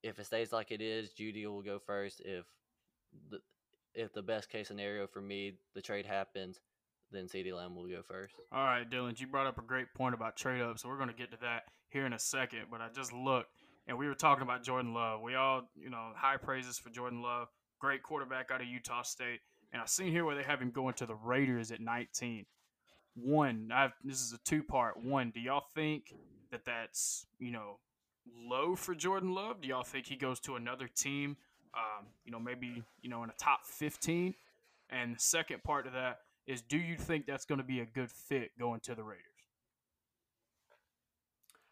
if 0.02 0.18
it 0.18 0.26
stays 0.26 0.52
like 0.52 0.70
it 0.70 0.80
is, 0.80 1.12
Jeudy 1.12 1.46
will 1.46 1.62
go 1.62 1.78
first. 1.78 2.20
If 2.24 2.44
the 3.30 3.40
if 3.94 4.12
the 4.12 4.22
best 4.22 4.48
case 4.48 4.68
scenario 4.68 5.06
for 5.06 5.20
me, 5.20 5.52
the 5.74 5.82
trade 5.82 6.06
happens, 6.06 6.60
then 7.12 7.26
CeeDee 7.26 7.54
Lamb 7.56 7.76
will 7.76 7.86
go 7.86 8.02
first. 8.02 8.34
All 8.50 8.64
right, 8.64 8.88
Dylan, 8.88 9.18
you 9.20 9.26
brought 9.26 9.46
up 9.46 9.58
a 9.58 9.62
great 9.62 9.92
point 9.94 10.14
about 10.14 10.36
trade 10.36 10.62
up, 10.62 10.78
so 10.78 10.88
we're 10.88 10.96
going 10.96 11.08
to 11.08 11.14
get 11.14 11.30
to 11.32 11.38
that 11.42 11.64
here 11.88 12.06
in 12.06 12.12
a 12.12 12.18
second. 12.18 12.62
But 12.70 12.80
I 12.80 12.88
just 12.94 13.12
looked, 13.12 13.50
and 13.86 13.98
we 13.98 14.08
were 14.08 14.14
talking 14.14 14.42
about 14.42 14.62
Jordan 14.62 14.94
Love. 14.94 15.20
We 15.20 15.34
all, 15.34 15.68
you 15.76 15.90
know, 15.90 16.10
high 16.16 16.36
praises 16.36 16.78
for 16.78 16.90
Jordan 16.90 17.22
Love, 17.22 17.48
great 17.78 18.02
quarterback 18.02 18.50
out 18.50 18.60
of 18.60 18.66
Utah 18.66 19.02
State. 19.02 19.40
And 19.72 19.80
I 19.80 19.86
seen 19.86 20.12
here 20.12 20.24
where 20.24 20.36
they 20.36 20.42
have 20.42 20.60
him 20.60 20.70
going 20.70 20.94
to 20.94 21.06
the 21.06 21.14
Raiders 21.14 21.70
at 21.70 21.80
19. 21.80 22.46
One, 23.14 23.70
I've, 23.72 23.92
this 24.02 24.20
is 24.20 24.32
a 24.32 24.38
two 24.38 24.62
part. 24.62 25.02
One, 25.02 25.30
do 25.30 25.40
y'all 25.40 25.64
think 25.74 26.14
that 26.50 26.64
that's 26.64 27.26
you 27.38 27.50
know 27.50 27.78
low 28.34 28.74
for 28.74 28.94
Jordan 28.94 29.34
Love? 29.34 29.60
Do 29.60 29.68
y'all 29.68 29.82
think 29.82 30.06
he 30.06 30.16
goes 30.16 30.40
to 30.40 30.56
another 30.56 30.88
team? 30.88 31.36
Um, 31.74 32.06
you 32.24 32.32
know, 32.32 32.38
maybe 32.38 32.82
you 33.02 33.10
know 33.10 33.22
in 33.22 33.30
a 33.30 33.34
top 33.38 33.66
15. 33.66 34.34
And 34.90 35.16
the 35.16 35.20
second 35.20 35.62
part 35.62 35.86
of 35.86 35.94
that 35.94 36.18
is, 36.46 36.62
do 36.62 36.78
you 36.78 36.96
think 36.96 37.26
that's 37.26 37.44
going 37.44 37.58
to 37.58 37.64
be 37.64 37.80
a 37.80 37.86
good 37.86 38.10
fit 38.10 38.50
going 38.58 38.80
to 38.80 38.94
the 38.94 39.02
Raiders? 39.02 39.26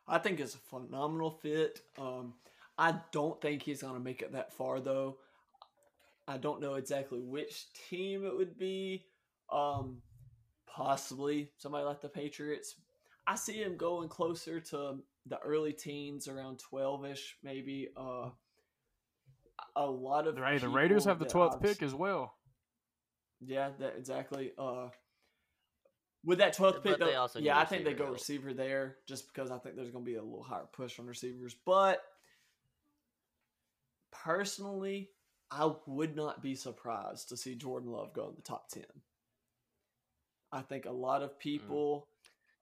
I 0.07 0.19
think 0.19 0.41
it's 0.41 0.55
a 0.55 0.59
phenomenal 0.59 1.31
fit. 1.31 1.81
Um, 1.99 2.35
I 2.77 2.97
don't 3.13 3.41
think 3.41 3.63
he's 3.63 3.83
going 3.83 3.95
to 3.95 4.01
make 4.01 4.23
it 4.23 4.33
that 4.33 4.53
far, 4.53 4.81
though. 4.81 5.19
I 6.27 6.37
don't 6.37 6.61
know 6.61 6.75
exactly 6.75 7.21
which 7.21 7.67
team 7.89 8.25
it 8.25 8.37
would 8.37 8.59
be. 8.59 9.05
Um, 9.53 10.03
possibly 10.67 11.51
somebody 11.59 11.85
like 11.85 12.01
the 12.01 12.09
Patriots. 12.09 12.77
I 13.27 13.35
see 13.35 13.63
him 13.63 13.77
going 13.77 14.09
closer 14.09 14.61
to 14.61 14.99
the 15.27 15.39
early 15.41 15.73
teens, 15.73 16.29
around 16.29 16.59
twelve 16.59 17.05
ish, 17.05 17.37
maybe. 17.43 17.89
Uh, 17.97 18.31
a 19.77 19.87
lot 19.87 20.27
of 20.27 20.37
right. 20.39 20.61
The 20.61 20.69
Raiders 20.69 21.05
have 21.05 21.19
the 21.19 21.25
twelfth 21.25 21.61
pick 21.61 21.83
as 21.83 21.95
well. 21.95 22.35
Yeah, 23.41 23.71
that 23.79 23.95
exactly. 23.97 24.53
Uh, 24.59 24.89
with 26.25 26.39
that 26.39 26.53
twelfth 26.53 26.83
pick, 26.83 26.99
though, 26.99 27.29
yeah, 27.37 27.59
I 27.59 27.65
think 27.65 27.85
they 27.85 27.95
go 27.95 28.07
receiver 28.07 28.53
there, 28.53 28.97
just 29.09 29.33
because 29.33 29.51
I 29.51 29.59
think 29.59 29.77
there's 29.77 29.91
going 29.91 30.05
to 30.05 30.11
be 30.11 30.17
a 30.17 30.23
little 30.23 30.43
higher 30.43 30.69
push 30.73 30.99
on 30.99 31.07
receivers. 31.07 31.57
But 31.65 32.03
personally, 34.13 35.11
I 35.51 35.73
would 35.87 36.15
not 36.15 36.43
be 36.43 36.55
surprised 36.55 37.31
to 37.31 37.37
see 37.37 37.55
Jordan 37.55 37.91
Love 37.91 38.13
go 38.13 38.29
in 38.29 38.35
the 38.37 38.43
top 38.43 38.69
ten. 38.69 38.85
I 40.53 40.63
think 40.63 40.85
a 40.85 40.93
lot 40.93 41.23
of 41.23 41.35
mm. 41.35 41.39
people 41.39 42.09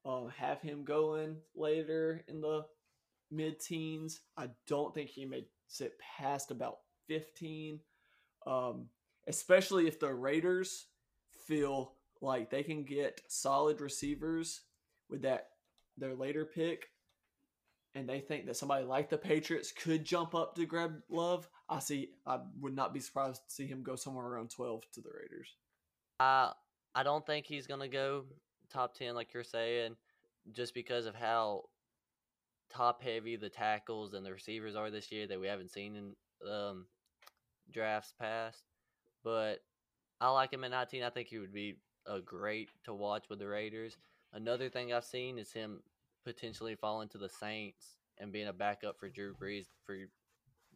mm. 0.07 0.31
have 0.33 0.61
him 0.61 0.85
going 0.85 1.37
later 1.57 2.25
in 2.29 2.41
the 2.41 2.65
mid 3.31 3.61
teens. 3.61 4.21
I 4.37 4.51
don't 4.67 4.95
think 4.95 5.11
he 5.11 5.25
may 5.25 5.47
sit 5.67 5.93
past 5.99 6.51
about 6.51 6.79
15, 7.09 7.81
um, 8.47 8.87
especially 9.29 9.87
if 9.87 10.01
the 10.01 10.13
Raiders 10.13 10.87
feel 11.47 11.93
like 12.21 12.51
they 12.51 12.63
can 12.63 12.85
get 12.85 13.21
solid 13.29 13.81
receivers 13.81 14.63
with 15.09 15.23
that 15.23 15.49
their 15.97 16.15
later 16.15 16.45
pick 16.45 16.89
and 17.95 18.09
they 18.09 18.21
think 18.21 18.47
that 18.47 18.57
somebody 18.57 18.85
like 18.85 19.09
the 19.09 19.19
Patriots 19.19 19.73
could 19.73 20.05
jump 20.05 20.35
up 20.35 20.55
to 20.55 20.67
grab 20.67 21.01
Love, 21.09 21.49
I 21.69 21.79
see 21.79 22.11
I 22.27 22.41
would 22.61 22.75
not 22.75 22.93
be 22.93 23.01
surprised 23.01 23.43
to 23.49 23.55
see 23.55 23.67
him 23.67 23.83
go 23.83 23.97
somewhere 23.97 24.27
around 24.27 24.51
12 24.51 24.83
to 24.95 25.01
the 25.01 25.11
Raiders. 25.11 25.57
Uh 26.21 26.53
I 26.95 27.03
don't 27.03 27.25
think 27.25 27.47
he's 27.47 27.67
going 27.67 27.81
to 27.81 27.89
go 27.89 28.25
top 28.71 28.95
10 28.95 29.15
like 29.15 29.33
you're 29.33 29.45
saying 29.45 29.95
just 30.53 30.75
because 30.75 31.07
of 31.07 31.15
how 31.15 31.65
top 32.71 33.03
heavy 33.03 33.37
the 33.37 33.49
tackles 33.49 34.15
and 34.15 34.25
the 34.25 34.33
receivers 34.33 34.77
are 34.77 34.91
this 34.91 35.13
year 35.13 35.27
that 35.27 35.41
we 35.41 35.47
haven't 35.47 35.71
seen 35.71 35.97
in 35.97 36.51
um, 36.51 36.87
drafts 37.73 38.13
past. 38.19 38.65
But 39.25 39.61
I 40.21 40.31
like 40.31 40.53
him 40.53 40.65
at 40.65 40.71
19. 40.71 41.03
I 41.03 41.11
think 41.11 41.29
he 41.29 41.39
would 41.39 41.53
be 41.53 41.77
a 42.07 42.21
great 42.21 42.71
to 42.85 42.95
watch 42.95 43.25
with 43.29 43.39
the 43.39 43.49
Raiders. 43.49 43.97
Another 44.33 44.69
thing 44.69 44.93
I've 44.93 45.05
seen 45.05 45.39
is 45.39 45.53
him 45.53 45.83
potentially 46.25 46.75
falling 46.75 47.09
to 47.11 47.19
the 47.19 47.29
Saints 47.29 47.97
and 48.19 48.33
being 48.33 48.49
a 48.49 48.53
backup 48.53 48.99
for 48.99 49.09
Drew 49.09 49.35
Brees 49.35 49.67
for 49.85 49.97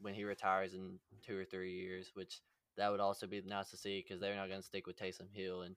when 0.00 0.14
he 0.14 0.24
retires 0.24 0.74
in 0.74 0.98
two 1.26 1.38
or 1.38 1.44
three 1.44 1.72
years, 1.72 2.10
which 2.14 2.40
that 2.76 2.90
would 2.90 3.00
also 3.00 3.26
be 3.26 3.42
nice 3.42 3.70
to 3.70 3.76
see 3.76 4.02
because 4.02 4.20
they're 4.20 4.36
not 4.36 4.48
going 4.48 4.60
to 4.60 4.66
stick 4.66 4.86
with 4.86 4.98
Taysom 4.98 5.30
Hill, 5.32 5.62
and 5.62 5.76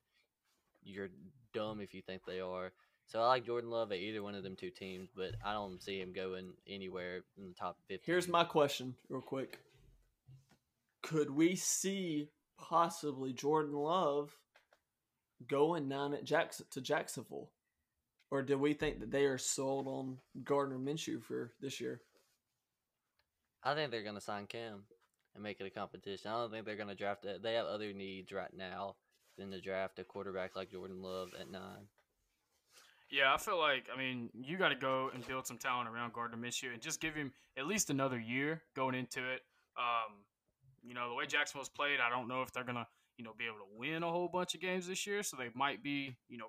you're 0.84 1.10
dumb 1.54 1.82
if 1.82 1.94
you 1.94 2.02
think 2.02 2.22
they 2.26 2.40
are. 2.40 2.72
So 3.08 3.22
I 3.22 3.28
like 3.28 3.46
Jordan 3.46 3.70
Love 3.70 3.92
at 3.92 4.00
either 4.00 4.24
one 4.24 4.34
of 4.36 4.44
them 4.44 4.56
two 4.56 4.72
teams, 4.72 5.10
but 5.16 5.36
I 5.44 5.54
don't 5.54 5.82
see 5.82 6.00
him 6.00 6.12
going 6.14 6.54
anywhere 6.68 7.22
in 7.38 7.48
the 7.48 7.54
top 7.54 7.78
50. 7.88 8.04
Here's 8.06 8.28
my 8.28 8.44
question, 8.44 8.96
real 9.10 9.22
quick. 9.22 9.60
Could 11.04 11.30
we 11.30 11.56
see 11.56 12.30
possibly 12.58 13.34
Jordan 13.34 13.74
Love 13.74 14.38
going 15.48 15.90
down 15.90 16.14
at 16.14 16.24
Jackson 16.24 16.66
to 16.72 16.82
Jacksonville? 16.82 17.52
Or 18.32 18.42
do 18.42 18.58
we 18.58 18.74
think 18.74 19.00
that 19.00 19.12
they 19.12 19.26
are 19.26 19.38
sold 19.38 19.88
on 19.88 20.18
Gardner 20.44 20.78
Minshew 20.78 21.22
for 21.24 21.52
this 21.62 21.80
year? 21.80 22.02
I 23.64 23.74
think 23.74 23.92
they're 23.92 24.04
going 24.04 24.16
to 24.16 24.22
sign 24.22 24.48
Cam 24.48 24.84
and 25.34 25.44
make 25.44 25.60
it 25.60 25.68
a 25.68 25.70
competition. 25.70 26.32
I 26.32 26.40
don't 26.40 26.52
think 26.52 26.66
they're 26.66 26.76
going 26.76 26.90
to 26.90 26.96
draft 26.96 27.26
it. 27.26 27.44
They 27.44 27.54
have 27.54 27.66
other 27.66 27.94
needs 27.94 28.32
right 28.32 28.54
now 28.56 28.96
than 29.38 29.52
to 29.52 29.62
draft 29.62 30.00
a 30.00 30.04
quarterback 30.04 30.56
like 30.56 30.72
Jordan 30.72 31.02
Love 31.02 31.30
at 31.40 31.52
nine. 31.52 31.88
Yeah, 33.12 33.34
I 33.34 33.38
feel 33.38 33.60
like 33.60 33.88
I 33.94 33.98
mean 33.98 34.30
you 34.34 34.58
got 34.58 34.70
to 34.70 34.76
go 34.76 35.12
and 35.14 35.26
build 35.28 35.46
some 35.46 35.58
talent 35.58 35.90
around 35.90 36.14
Gardner 36.14 36.38
Minshew 36.38 36.74
and 36.74 36.82
just 36.82 37.00
give 37.00 37.14
him 37.14 37.32
at 37.58 37.68
least 37.68 37.90
another 37.90 38.20
year 38.20 38.64
going 38.76 38.96
into 38.96 39.20
it. 39.20 39.42
Um, 39.78 40.24
you 40.86 40.94
know 40.94 41.10
the 41.10 41.16
way 41.16 41.26
Jacksonville's 41.26 41.70
played, 41.70 42.00
I 42.00 42.10
don't 42.10 42.28
know 42.28 42.42
if 42.42 42.52
they're 42.52 42.64
gonna 42.64 42.88
you 43.18 43.24
know 43.24 43.32
be 43.38 43.46
able 43.46 43.58
to 43.58 43.78
win 43.78 44.04
a 44.04 44.12
whole 44.12 44.28
bunch 44.28 44.56
of 44.56 44.62
games 44.62 44.88
this 44.88 45.06
year. 45.06 45.24
So 45.24 45.38
they 45.38 45.50
might 45.54 45.84
be 45.84 46.16
you 46.30 46.38
know 46.38 46.48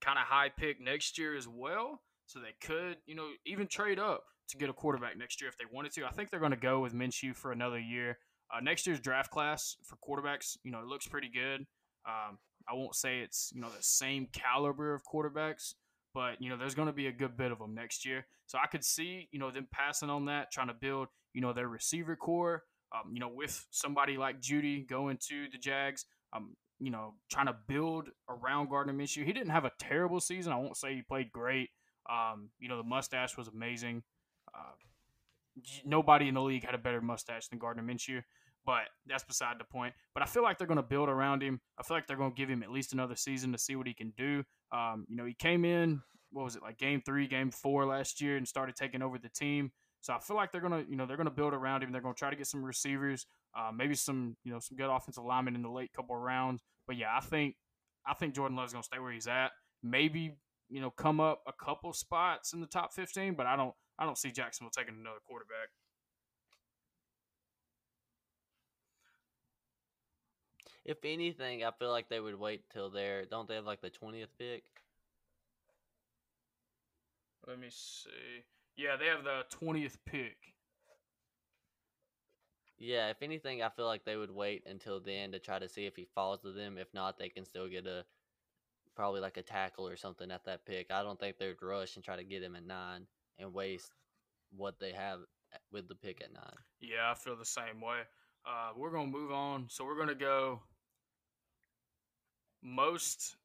kind 0.00 0.18
of 0.18 0.24
high 0.24 0.48
pick 0.48 0.80
next 0.80 1.18
year 1.18 1.36
as 1.36 1.46
well. 1.48 2.02
So 2.26 2.38
they 2.38 2.54
could 2.60 2.98
you 3.06 3.14
know 3.14 3.28
even 3.44 3.66
trade 3.66 3.98
up 3.98 4.24
to 4.48 4.56
get 4.56 4.68
a 4.68 4.72
quarterback 4.72 5.16
next 5.16 5.40
year 5.40 5.48
if 5.48 5.56
they 5.56 5.64
wanted 5.70 5.92
to. 5.92 6.04
I 6.04 6.10
think 6.10 6.30
they're 6.30 6.40
going 6.40 6.50
to 6.50 6.56
go 6.56 6.80
with 6.80 6.92
Minshew 6.92 7.34
for 7.34 7.52
another 7.52 7.78
year. 7.78 8.18
Uh, 8.52 8.60
next 8.60 8.86
year's 8.86 8.98
draft 8.98 9.30
class 9.30 9.76
for 9.84 9.96
quarterbacks, 9.96 10.56
you 10.64 10.72
know, 10.72 10.80
it 10.80 10.86
looks 10.86 11.06
pretty 11.06 11.28
good. 11.28 11.60
Um, 12.04 12.38
I 12.68 12.74
won't 12.74 12.94
say 12.94 13.20
it's 13.20 13.52
you 13.54 13.60
know 13.60 13.68
the 13.68 13.82
same 13.82 14.28
caliber 14.32 14.94
of 14.94 15.02
quarterbacks, 15.04 15.74
but 16.14 16.40
you 16.40 16.48
know 16.48 16.56
there's 16.56 16.74
going 16.74 16.88
to 16.88 16.92
be 16.92 17.06
a 17.06 17.12
good 17.12 17.36
bit 17.36 17.52
of 17.52 17.58
them 17.58 17.74
next 17.74 18.04
year. 18.04 18.26
So 18.46 18.58
I 18.62 18.66
could 18.66 18.84
see 18.84 19.28
you 19.32 19.38
know 19.38 19.50
them 19.50 19.68
passing 19.72 20.10
on 20.10 20.26
that, 20.26 20.50
trying 20.52 20.68
to 20.68 20.74
build 20.74 21.08
you 21.32 21.40
know 21.40 21.52
their 21.52 21.68
receiver 21.68 22.16
corps. 22.16 22.64
Um, 22.92 23.12
you 23.12 23.20
know 23.20 23.30
with 23.32 23.66
somebody 23.70 24.16
like 24.16 24.40
Jeudy 24.40 24.86
going 24.86 25.18
to 25.28 25.46
the 25.50 25.58
Jags. 25.58 26.06
Um, 26.32 26.56
you 26.78 26.90
know 26.90 27.14
trying 27.30 27.46
to 27.46 27.56
build 27.68 28.08
around 28.28 28.70
Gardner 28.70 28.92
Minshew. 28.92 29.24
He 29.24 29.32
didn't 29.32 29.50
have 29.50 29.64
a 29.64 29.72
terrible 29.78 30.20
season. 30.20 30.52
I 30.52 30.56
won't 30.56 30.76
say 30.76 30.94
he 30.94 31.02
played 31.02 31.32
great. 31.32 31.70
Um, 32.08 32.50
you 32.58 32.68
know 32.68 32.76
the 32.76 32.84
mustache 32.84 33.36
was 33.36 33.48
amazing. 33.48 34.02
Uh, 34.54 34.72
nobody 35.84 36.28
in 36.28 36.34
the 36.34 36.42
league 36.42 36.64
had 36.64 36.74
a 36.74 36.78
better 36.78 37.00
mustache 37.00 37.48
than 37.48 37.58
Gardner 37.58 37.82
Minshew 37.82 38.22
but 38.64 38.82
that's 39.06 39.24
beside 39.24 39.58
the 39.58 39.64
point. 39.64 39.94
But 40.14 40.22
I 40.22 40.26
feel 40.26 40.42
like 40.42 40.58
they're 40.58 40.66
going 40.66 40.76
to 40.76 40.82
build 40.82 41.08
around 41.08 41.42
him. 41.42 41.60
I 41.78 41.82
feel 41.82 41.96
like 41.96 42.06
they're 42.06 42.16
going 42.16 42.32
to 42.32 42.36
give 42.36 42.48
him 42.48 42.62
at 42.62 42.70
least 42.70 42.92
another 42.92 43.16
season 43.16 43.52
to 43.52 43.58
see 43.58 43.76
what 43.76 43.86
he 43.86 43.94
can 43.94 44.12
do. 44.16 44.44
Um, 44.72 45.06
you 45.08 45.16
know, 45.16 45.24
he 45.24 45.34
came 45.34 45.64
in, 45.64 46.02
what 46.30 46.44
was 46.44 46.56
it, 46.56 46.62
like 46.62 46.78
game 46.78 47.02
three, 47.04 47.26
game 47.26 47.50
four 47.50 47.86
last 47.86 48.20
year 48.20 48.36
and 48.36 48.46
started 48.46 48.76
taking 48.76 49.02
over 49.02 49.18
the 49.18 49.28
team. 49.28 49.72
So 50.02 50.14
I 50.14 50.18
feel 50.18 50.36
like 50.36 50.50
they're 50.50 50.60
gonna, 50.60 50.84
you 50.88 50.96
know, 50.96 51.06
they're 51.06 51.16
gonna 51.16 51.30
build 51.30 51.52
around 51.52 51.82
him. 51.82 51.92
They're 51.92 52.00
gonna 52.00 52.14
try 52.14 52.30
to 52.30 52.36
get 52.36 52.46
some 52.46 52.64
receivers, 52.64 53.26
uh, 53.54 53.70
maybe 53.74 53.94
some, 53.94 54.36
you 54.44 54.52
know, 54.52 54.58
some 54.58 54.76
good 54.76 54.88
offensive 54.90 55.24
linemen 55.24 55.54
in 55.54 55.62
the 55.62 55.70
late 55.70 55.92
couple 55.92 56.16
of 56.16 56.22
rounds. 56.22 56.62
But 56.86 56.96
yeah, 56.96 57.16
I 57.16 57.20
think, 57.20 57.56
I 58.06 58.14
think 58.14 58.34
Jordan 58.34 58.56
Love's 58.56 58.72
gonna 58.72 58.82
stay 58.82 58.98
where 58.98 59.12
he's 59.12 59.26
at. 59.26 59.50
Maybe, 59.82 60.36
you 60.68 60.80
know, 60.80 60.90
come 60.90 61.20
up 61.20 61.42
a 61.46 61.52
couple 61.52 61.92
spots 61.92 62.52
in 62.52 62.60
the 62.60 62.66
top 62.66 62.94
fifteen, 62.94 63.34
but 63.34 63.46
I 63.46 63.56
don't, 63.56 63.74
I 63.98 64.04
don't 64.06 64.16
see 64.16 64.30
Jacksonville 64.30 64.70
taking 64.70 64.94
another 64.98 65.20
quarterback. 65.26 65.68
If 70.82 71.04
anything, 71.04 71.62
I 71.62 71.70
feel 71.78 71.90
like 71.90 72.08
they 72.08 72.20
would 72.20 72.38
wait 72.38 72.62
till 72.72 72.88
they're. 72.90 73.26
Don't 73.26 73.46
they 73.46 73.56
have 73.56 73.66
like 73.66 73.82
the 73.82 73.90
twentieth 73.90 74.30
pick? 74.38 74.64
Let 77.46 77.58
me 77.58 77.68
see. 77.70 78.44
Yeah, 78.76 78.96
they 78.96 79.06
have 79.06 79.24
the 79.24 79.42
twentieth 79.50 79.98
pick. 80.04 80.36
Yeah, 82.78 83.10
if 83.10 83.20
anything, 83.20 83.62
I 83.62 83.68
feel 83.68 83.84
like 83.84 84.04
they 84.04 84.16
would 84.16 84.30
wait 84.30 84.62
until 84.66 85.00
then 85.00 85.32
to 85.32 85.38
try 85.38 85.58
to 85.58 85.68
see 85.68 85.84
if 85.84 85.96
he 85.96 86.06
falls 86.14 86.40
to 86.40 86.52
them. 86.52 86.78
If 86.78 86.88
not, 86.94 87.18
they 87.18 87.28
can 87.28 87.44
still 87.44 87.68
get 87.68 87.86
a 87.86 88.06
probably 88.96 89.20
like 89.20 89.36
a 89.36 89.42
tackle 89.42 89.86
or 89.86 89.96
something 89.96 90.30
at 90.30 90.44
that 90.46 90.64
pick. 90.64 90.90
I 90.90 91.02
don't 91.02 91.20
think 91.20 91.36
they'd 91.38 91.60
rush 91.60 91.96
and 91.96 92.04
try 92.04 92.16
to 92.16 92.24
get 92.24 92.42
him 92.42 92.56
at 92.56 92.66
nine 92.66 93.06
and 93.38 93.52
waste 93.52 93.92
what 94.56 94.80
they 94.80 94.92
have 94.92 95.20
with 95.70 95.88
the 95.88 95.94
pick 95.94 96.22
at 96.22 96.32
nine. 96.32 96.56
Yeah, 96.80 97.10
I 97.10 97.14
feel 97.14 97.36
the 97.36 97.44
same 97.44 97.80
way. 97.80 98.00
Uh, 98.46 98.70
we're 98.76 98.90
gonna 98.90 99.10
move 99.10 99.30
on. 99.30 99.66
So 99.68 99.84
we're 99.84 99.98
gonna 99.98 100.14
go 100.14 100.62
most 102.62 103.36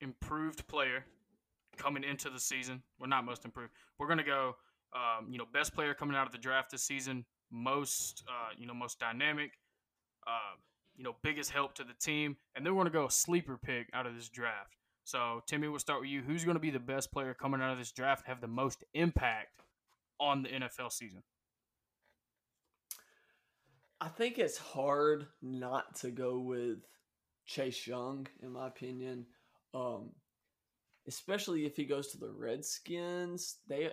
improved 0.00 0.66
player 0.68 1.04
coming 1.76 2.04
into 2.04 2.30
the 2.30 2.40
season. 2.40 2.82
Well, 2.98 3.08
not 3.08 3.24
most 3.24 3.44
improved. 3.44 3.72
We're 3.98 4.08
gonna 4.08 4.24
go. 4.24 4.56
Um, 4.94 5.30
you 5.30 5.36
know, 5.36 5.44
best 5.52 5.74
player 5.74 5.92
coming 5.94 6.16
out 6.16 6.26
of 6.26 6.32
the 6.32 6.38
draft 6.38 6.70
this 6.70 6.82
season, 6.82 7.26
most, 7.50 8.22
uh, 8.28 8.50
you 8.56 8.66
know, 8.66 8.72
most 8.72 8.98
dynamic, 8.98 9.50
uh, 10.26 10.56
you 10.96 11.04
know, 11.04 11.16
biggest 11.22 11.50
help 11.50 11.74
to 11.74 11.84
the 11.84 11.92
team, 11.92 12.36
and 12.54 12.64
then 12.64 12.74
we're 12.74 12.84
gonna 12.84 12.90
go 12.90 13.08
sleeper 13.08 13.58
pick 13.58 13.90
out 13.92 14.06
of 14.06 14.14
this 14.14 14.28
draft. 14.28 14.76
So, 15.06 15.40
Timmy, 15.46 15.68
we'll 15.68 15.78
start 15.78 16.00
with 16.00 16.10
you. 16.10 16.20
Who's 16.20 16.42
going 16.42 16.56
to 16.56 16.60
be 16.60 16.70
the 16.70 16.80
best 16.80 17.12
player 17.12 17.32
coming 17.32 17.60
out 17.60 17.70
of 17.70 17.78
this 17.78 17.92
draft 17.92 18.26
have 18.26 18.40
the 18.40 18.48
most 18.48 18.82
impact 18.92 19.62
on 20.18 20.42
the 20.42 20.48
NFL 20.48 20.90
season? 20.90 21.22
I 24.00 24.08
think 24.08 24.40
it's 24.40 24.58
hard 24.58 25.28
not 25.40 25.94
to 26.00 26.10
go 26.10 26.40
with 26.40 26.78
Chase 27.46 27.86
Young, 27.86 28.26
in 28.42 28.50
my 28.50 28.66
opinion. 28.66 29.26
Um, 29.72 30.10
especially 31.08 31.66
if 31.66 31.76
he 31.76 31.84
goes 31.84 32.08
to 32.08 32.18
the 32.18 32.30
Redskins. 32.30 33.56
They 33.68 33.90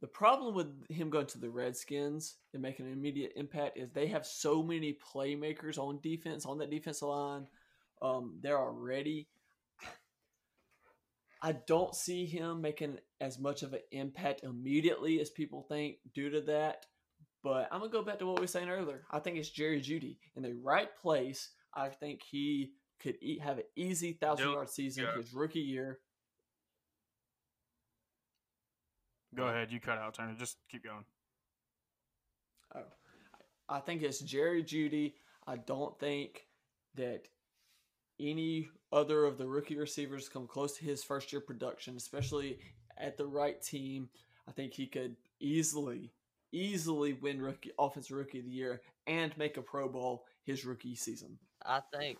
the 0.00 0.08
problem 0.08 0.54
with 0.54 0.66
him 0.90 1.10
going 1.10 1.26
to 1.26 1.38
the 1.38 1.50
Redskins 1.50 2.36
and 2.52 2.62
making 2.62 2.86
an 2.86 2.92
immediate 2.92 3.32
impact 3.36 3.78
is 3.78 3.90
they 3.90 4.08
have 4.08 4.26
so 4.26 4.62
many 4.62 4.98
playmakers 5.14 5.78
on 5.78 6.00
defense 6.02 6.44
on 6.44 6.58
that 6.58 6.70
defensive 6.70 7.08
line. 7.08 7.46
Um, 8.00 8.38
they're 8.42 8.58
already 8.58 9.28
I 11.44 11.52
don't 11.52 11.94
see 11.94 12.24
him 12.24 12.60
making 12.60 12.98
as 13.20 13.38
much 13.38 13.64
of 13.64 13.72
an 13.72 13.80
impact 13.90 14.44
immediately 14.44 15.20
as 15.20 15.28
people 15.28 15.66
think 15.68 15.96
due 16.14 16.30
to 16.30 16.40
that. 16.42 16.86
But 17.42 17.68
I'm 17.72 17.80
gonna 17.80 17.90
go 17.90 18.02
back 18.02 18.20
to 18.20 18.26
what 18.26 18.36
we 18.36 18.42
were 18.42 18.46
saying 18.46 18.68
earlier. 18.68 19.02
I 19.10 19.18
think 19.18 19.36
it's 19.36 19.50
Jerry 19.50 19.80
Jeudy 19.80 20.18
in 20.36 20.44
the 20.44 20.54
right 20.62 20.88
place. 20.96 21.50
I 21.74 21.88
think 21.88 22.22
he 22.22 22.74
could 23.02 23.16
eat, 23.20 23.40
have 23.40 23.58
an 23.58 23.64
easy 23.76 24.12
thousand 24.12 24.46
yep. 24.46 24.54
yard 24.54 24.70
season 24.70 25.04
yeah. 25.04 25.16
his 25.16 25.32
rookie 25.34 25.60
year. 25.60 25.98
Go 29.34 29.46
ahead, 29.46 29.72
you 29.72 29.80
cut 29.80 29.98
out, 29.98 30.14
Turner. 30.14 30.34
Just 30.38 30.58
keep 30.70 30.84
going. 30.84 31.04
Oh, 32.74 32.80
I 33.68 33.80
think 33.80 34.02
it's 34.02 34.20
Jerry 34.20 34.62
Jeudy. 34.62 35.14
I 35.46 35.56
don't 35.56 35.98
think 35.98 36.46
that 36.94 37.28
any 38.20 38.68
other 38.92 39.24
of 39.24 39.38
the 39.38 39.46
rookie 39.46 39.76
receivers 39.76 40.28
come 40.28 40.46
close 40.46 40.76
to 40.76 40.84
his 40.84 41.02
first 41.02 41.32
year 41.32 41.40
production, 41.40 41.96
especially 41.96 42.58
at 42.98 43.16
the 43.16 43.26
right 43.26 43.60
team. 43.62 44.08
I 44.46 44.52
think 44.52 44.74
he 44.74 44.86
could 44.86 45.16
easily, 45.40 46.12
easily 46.52 47.14
win 47.14 47.40
rookie 47.40 47.70
offensive 47.78 48.16
rookie 48.16 48.40
of 48.40 48.44
the 48.44 48.50
year 48.50 48.82
and 49.06 49.36
make 49.38 49.56
a 49.56 49.62
Pro 49.62 49.88
Bowl 49.88 50.24
his 50.44 50.64
rookie 50.64 50.94
season. 50.94 51.38
I 51.64 51.80
think 51.96 52.18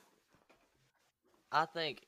I 1.53 1.67
think 1.67 2.07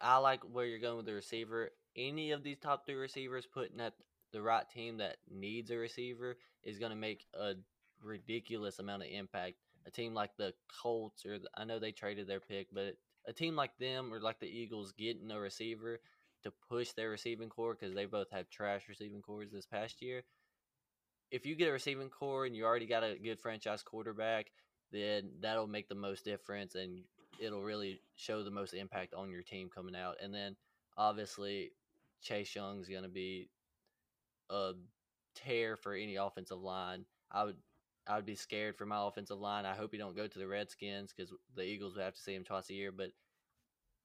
I 0.00 0.18
like 0.18 0.40
where 0.42 0.66
you're 0.66 0.80
going 0.80 0.98
with 0.98 1.06
the 1.06 1.14
receiver. 1.14 1.70
Any 1.96 2.32
of 2.32 2.42
these 2.42 2.58
top 2.58 2.84
three 2.84 2.96
receivers 2.96 3.46
putting 3.46 3.80
at 3.80 3.94
the 4.32 4.42
right 4.42 4.68
team 4.68 4.98
that 4.98 5.16
needs 5.30 5.70
a 5.70 5.76
receiver 5.76 6.36
is 6.62 6.78
going 6.78 6.90
to 6.90 6.96
make 6.96 7.26
a 7.34 7.54
ridiculous 8.02 8.78
amount 8.78 9.02
of 9.02 9.08
impact 9.10 9.56
a 9.86 9.90
team 9.90 10.14
like 10.14 10.36
the 10.36 10.52
Colts 10.82 11.24
or 11.26 11.38
the, 11.38 11.48
I 11.56 11.64
know 11.64 11.78
they 11.78 11.92
traded 11.92 12.26
their 12.26 12.40
pick, 12.40 12.68
but 12.72 12.94
a 13.26 13.32
team 13.32 13.56
like 13.56 13.76
them 13.78 14.12
or 14.12 14.20
like 14.20 14.40
the 14.40 14.46
Eagles 14.46 14.92
getting 14.92 15.30
a 15.30 15.38
receiver 15.38 16.00
to 16.42 16.52
push 16.68 16.92
their 16.92 17.10
receiving 17.10 17.48
corps 17.48 17.76
because 17.78 17.94
they 17.94 18.06
both 18.06 18.30
have 18.30 18.48
trash 18.50 18.88
receiving 18.88 19.22
corps 19.22 19.46
this 19.50 19.66
past 19.66 20.02
year. 20.02 20.22
If 21.30 21.46
you 21.46 21.54
get 21.54 21.68
a 21.68 21.72
receiving 21.72 22.08
corps 22.08 22.46
and 22.46 22.56
you 22.56 22.64
already 22.64 22.86
got 22.86 23.04
a 23.04 23.16
good 23.22 23.40
franchise 23.40 23.82
quarterback, 23.82 24.46
then 24.90 25.30
that'll 25.40 25.68
make 25.68 25.88
the 25.88 25.94
most 25.94 26.24
difference 26.24 26.74
and 26.74 27.04
it'll 27.40 27.62
really 27.62 28.00
show 28.16 28.42
the 28.42 28.50
most 28.50 28.74
impact 28.74 29.14
on 29.14 29.30
your 29.30 29.42
team 29.42 29.68
coming 29.74 29.96
out. 29.96 30.16
And 30.22 30.32
then 30.32 30.56
obviously 30.96 31.72
Chase 32.22 32.54
Young's 32.54 32.88
going 32.88 33.02
to 33.02 33.08
be 33.08 33.48
a 34.50 34.72
tear 35.34 35.76
for 35.76 35.94
any 35.94 36.16
offensive 36.16 36.60
line. 36.60 37.04
I 37.30 37.44
would 37.44 37.56
I 38.06 38.16
would 38.16 38.26
be 38.26 38.34
scared 38.34 38.76
for 38.76 38.86
my 38.86 39.06
offensive 39.06 39.38
line. 39.38 39.64
I 39.64 39.74
hope 39.74 39.92
you 39.92 39.98
don't 39.98 40.16
go 40.16 40.26
to 40.26 40.38
the 40.38 40.46
Redskins 40.46 41.12
because 41.14 41.32
the 41.54 41.62
Eagles 41.62 41.94
would 41.94 42.04
have 42.04 42.14
to 42.14 42.20
see 42.20 42.34
him 42.34 42.44
twice 42.44 42.70
a 42.70 42.74
year. 42.74 42.92
But 42.92 43.10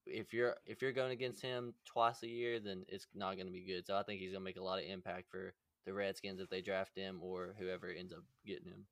if 0.06 0.34
you're 0.34 0.56
if 0.66 0.82
you're 0.82 0.92
going 0.92 1.12
against 1.12 1.42
him 1.42 1.74
twice 1.86 2.22
a 2.24 2.28
year, 2.28 2.60
then 2.60 2.86
it's 2.88 3.08
not 3.14 3.36
going 3.36 3.48
to 3.48 3.54
be 3.54 3.66
good. 3.66 3.86
So 3.86 3.96
I 3.96 4.04
think 4.04 4.20
he's 4.20 4.32
going 4.32 4.42
to 4.42 4.46
make 4.46 4.58
a 4.58 4.64
lot 4.64 4.80
of 4.80 4.86
impact 4.86 5.30
for 5.30 5.54
the 5.86 5.94
Redskins 5.94 6.40
if 6.40 6.50
they 6.50 6.62
draft 6.62 6.96
him 6.96 7.20
or 7.22 7.56
whoever 7.60 7.90
ends 7.90 8.14
up 8.14 8.24
getting 8.46 8.68
him. 8.68 8.86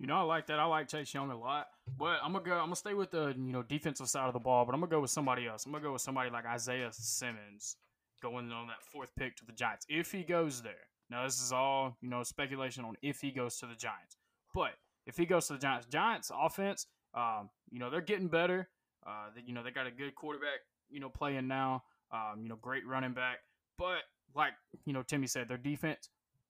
You 0.00 0.06
know, 0.06 0.16
I 0.16 0.22
like 0.22 0.46
that. 0.46 0.58
I 0.58 0.64
like 0.64 0.88
Chase 0.88 1.12
Young 1.12 1.30
a 1.30 1.38
lot, 1.38 1.66
but 1.98 2.20
I'm 2.24 2.32
gonna 2.32 2.42
go. 2.42 2.52
I'm 2.54 2.64
gonna 2.64 2.76
stay 2.76 2.94
with 2.94 3.10
the 3.10 3.34
you 3.36 3.52
know 3.52 3.62
defensive 3.62 4.08
side 4.08 4.28
of 4.28 4.32
the 4.32 4.40
ball, 4.40 4.64
but 4.64 4.74
I'm 4.74 4.80
gonna 4.80 4.90
go 4.90 5.02
with 5.02 5.10
somebody 5.10 5.46
else. 5.46 5.66
I'm 5.66 5.72
gonna 5.72 5.84
go 5.84 5.92
with 5.92 6.00
somebody 6.00 6.30
like 6.30 6.46
Isaiah 6.46 6.88
Simmons 6.90 7.76
going 8.22 8.50
on 8.50 8.68
that 8.68 8.82
fourth 8.82 9.10
pick 9.14 9.36
to 9.36 9.44
the 9.44 9.52
Giants 9.52 9.84
if 9.90 10.10
he 10.10 10.22
goes 10.22 10.62
there. 10.62 10.88
Now, 11.10 11.24
this 11.24 11.42
is 11.42 11.52
all, 11.52 11.98
you 12.00 12.08
know, 12.08 12.22
speculation 12.22 12.82
on 12.84 12.96
if 13.02 13.20
he 13.20 13.30
goes 13.30 13.58
to 13.58 13.66
the 13.66 13.74
Giants. 13.74 14.16
But 14.54 14.70
if 15.06 15.18
he 15.18 15.26
goes 15.26 15.48
to 15.48 15.54
the 15.54 15.58
Giants, 15.58 15.86
Giants 15.86 16.30
offense, 16.34 16.86
um, 17.14 17.50
you 17.70 17.78
know, 17.78 17.90
they're 17.90 18.00
getting 18.00 18.28
better. 18.28 18.70
Uh, 19.06 19.26
they, 19.34 19.42
you 19.44 19.52
know, 19.52 19.62
they 19.62 19.70
got 19.70 19.86
a 19.86 19.90
good 19.90 20.14
quarterback, 20.14 20.60
you 20.88 21.00
know, 21.00 21.10
playing 21.10 21.46
now. 21.46 21.82
Um, 22.10 22.40
you 22.42 22.48
know, 22.48 22.56
great 22.56 22.86
running 22.86 23.12
back. 23.12 23.40
But 23.76 23.98
like, 24.34 24.52
you 24.86 24.94
know, 24.94 25.02
Timmy 25.02 25.26
said, 25.26 25.48
their 25.48 25.58
defense, 25.58 26.08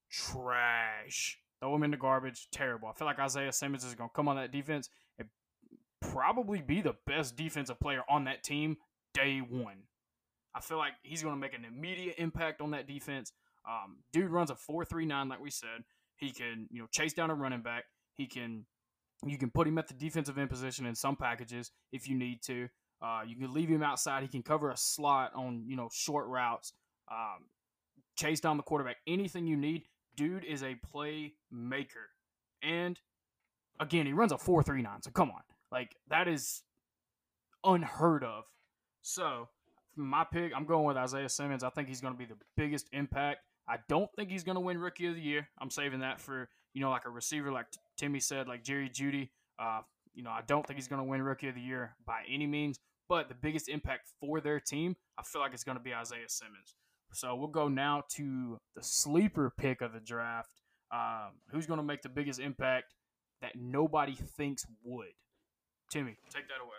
trash. 0.09 1.39
Throw 1.61 1.75
him 1.75 1.83
in 1.83 1.91
the 1.91 1.97
garbage. 1.97 2.49
Terrible. 2.51 2.89
I 2.89 2.93
feel 2.93 3.07
like 3.07 3.19
Isaiah 3.19 3.53
Simmons 3.53 3.85
is 3.85 3.95
going 3.95 4.09
to 4.11 4.15
come 4.15 4.29
on 4.29 4.37
that 4.37 4.51
defense 4.51 4.89
and 5.19 5.29
probably 6.01 6.63
be 6.63 6.81
the 6.81 6.95
best 7.07 7.37
defensive 7.37 7.79
player 7.79 8.03
on 8.09 8.25
that 8.25 8.43
team 8.43 8.77
day 9.15 9.39
one. 9.39 9.83
I 10.55 10.61
feel 10.61 10.79
like 10.79 10.95
he's 11.03 11.23
going 11.23 11.35
to 11.35 11.41
make 11.41 11.55
an 11.55 11.65
immediate 11.65 12.17
impact 12.19 12.61
on 12.61 12.71
that 12.73 12.89
defense. 12.89 13.33
Um, 13.69 13.99
dude 14.13 14.31
runs 14.31 14.51
a 14.51 14.57
four 14.57 14.85
three 14.85 15.07
nine, 15.07 15.29
like 15.29 15.41
we 15.41 15.51
said. 15.51 15.85
He 16.17 16.31
can, 16.33 16.67
you 16.71 16.81
know, 16.81 16.89
chase 16.91 17.13
down 17.13 17.31
a 17.31 17.35
running 17.35 17.63
back. 17.63 17.85
He 18.17 18.27
can, 18.27 18.67
you 19.25 19.39
can 19.39 19.51
put 19.51 19.69
him 19.69 19.79
at 19.79 19.89
the 19.89 19.95
defensive 19.95 20.39
end 20.39 20.51
position 20.51 20.87
in 20.87 20.95
some 20.95 21.17
packages 21.17 21.71
if 21.93 22.09
you 22.09 22.17
need 22.17 22.43
to. 22.47 22.69
Uh, 23.03 23.21
you 23.27 23.37
can 23.37 23.53
leave 23.53 23.69
him 23.69 23.83
outside. 23.83 24.23
He 24.23 24.29
can 24.29 24.43
cover 24.43 24.71
a 24.71 24.77
slot 24.77 25.33
on, 25.35 25.65
you 25.67 25.77
know, 25.77 25.89
short 25.93 26.27
routes. 26.27 26.73
Um, 27.11 27.47
chase 28.17 28.41
down 28.41 28.57
the 28.57 28.63
quarterback. 28.63 28.97
Anything 29.07 29.47
you 29.47 29.57
need. 29.57 29.85
Dude 30.21 30.45
is 30.45 30.63
a 30.63 30.77
playmaker. 30.95 32.09
And 32.63 33.01
again, 33.79 34.07
he 34.07 34.13
runs 34.13 34.33
a 34.33 34.39
four 34.39 34.63
three 34.63 34.83
nine. 34.83 35.03
So 35.03 35.11
come 35.11 35.31
on, 35.31 35.43
like 35.73 35.97
that 36.09 36.29
is 36.29 36.63
unheard 37.65 38.25
of. 38.25 38.45
So 39.03 39.49
my 39.97 40.25
pick, 40.31 40.53
I'm 40.55 40.67
going 40.67 40.85
with 40.85 40.97
Isaiah 40.97 41.29
Simmons. 41.29 41.65
I 41.65 41.71
think 41.71 41.89
he's 41.89 42.01
going 42.01 42.15
to 42.15 42.19
be 42.19 42.27
the 42.27 42.37
biggest 42.57 42.89
impact 42.93 43.41
I 43.71 43.79
don't 43.89 44.11
think 44.17 44.31
he's 44.31 44.43
going 44.43 44.57
to 44.57 44.61
win 44.61 44.79
Rookie 44.79 45.07
of 45.07 45.15
the 45.15 45.21
Year. 45.21 45.49
I'm 45.61 45.71
saving 45.71 46.01
that 46.01 46.21
for 46.21 46.49
you 46.75 46.81
know 46.81 46.91
like 46.91 47.07
a 47.07 47.11
receiver 47.11 47.53
like 47.53 47.67
Timmy 47.97 48.19
said, 48.19 48.49
like 48.49 48.65
Jerry 48.65 48.91
Jeudy. 48.91 49.31
Uh, 49.61 49.83
you 50.13 50.25
know, 50.25 50.31
I 50.31 50.41
don't 50.47 50.67
think 50.67 50.77
he's 50.77 50.89
going 50.89 51.01
to 51.01 51.09
win 51.09 51.23
Rookie 51.23 51.49
of 51.49 51.55
the 51.55 51.61
Year 51.61 51.95
by 52.05 52.23
any 52.29 52.49
means. 52.49 52.81
But 53.09 53.29
the 53.29 53.35
biggest 53.35 53.69
impact 53.69 54.09
for 54.21 54.41
their 54.41 54.59
team, 54.61 54.97
I 55.19 55.23
feel 55.23 55.41
like 55.41 55.53
it's 55.55 55.65
going 55.65 55.79
to 55.79 55.83
be 55.83 55.95
Isaiah 55.95 56.29
Simmons. 56.29 56.75
So 57.13 57.35
we'll 57.35 57.49
go 57.49 57.69
now 57.69 58.05
to 58.11 58.59
the 58.77 58.83
sleeper 58.83 59.53
pick 59.57 59.81
of 59.81 59.93
the 59.93 60.01
draft. 60.01 60.51
Um, 60.93 61.33
who's 61.51 61.67
going 61.67 61.79
to 61.79 61.85
make 61.85 62.03
the 62.03 62.09
biggest 62.09 62.41
impact 62.41 62.95
that 63.43 63.57
nobody 63.57 64.15
thinks 64.15 64.67
would? 64.85 65.13
Timmy, 65.91 66.17
take 66.33 66.47
that 66.49 66.63
away. 66.63 66.77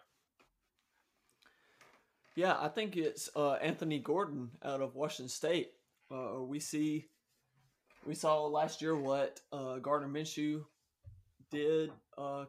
Yeah, 2.35 2.55
I 2.59 2.69
think 2.69 2.95
it's 2.95 3.29
uh, 3.35 3.53
Anthony 3.53 3.99
Gordon 3.99 4.51
out 4.63 4.81
of 4.81 4.95
Washington 4.95 5.29
State. 5.29 5.71
Uh, 6.09 6.41
we 6.41 6.59
see, 6.59 7.07
we 8.05 8.15
saw 8.15 8.45
last 8.45 8.81
year 8.81 8.95
what 8.95 9.41
uh, 9.51 9.77
Gardner 9.77 10.07
Minshew 10.07 10.63
did 11.51 11.91
uh, 12.17 12.45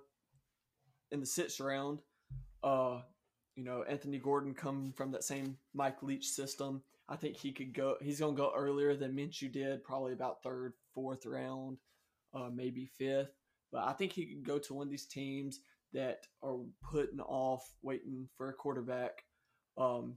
in 1.11 1.21
the 1.21 1.27
sixth 1.27 1.61
round. 1.61 1.99
Uh, 2.63 3.01
you 3.57 3.65
know, 3.65 3.83
Anthony 3.83 4.19
Gordon 4.19 4.55
come 4.55 4.93
from 4.97 5.11
that 5.13 5.25
same 5.25 5.57
Mike 5.75 6.03
Leach 6.03 6.29
system. 6.29 6.83
I 7.13 7.17
think 7.17 7.37
he 7.37 7.53
could 7.53 7.75
go. 7.75 7.97
He's 8.01 8.21
going 8.21 8.35
to 8.35 8.43
go 8.43 8.53
earlier 8.57 8.97
than 8.97 9.13
Minshew 9.15 9.53
did, 9.53 9.85
probably 9.85 10.15
about 10.15 10.43
third, 10.43 10.73
fourth 10.95 11.27
round, 11.27 11.77
uh, 12.33 12.49
maybe 12.51 12.87
fifth. 12.87 13.35
But 13.71 13.85
I 13.85 13.93
think 13.93 14.13
he 14.13 14.25
could 14.25 14.47
go 14.47 14.59
to 14.59 14.75
one 14.75 14.87
of 14.87 14.91
these 14.91 15.05
teams 15.05 15.61
that 15.93 16.27
are 16.43 16.57
putting 16.91 17.21
off 17.21 17.71
waiting 17.83 18.29
for 18.39 18.49
a 18.49 18.55
quarterback, 18.55 19.25
um, 19.77 20.17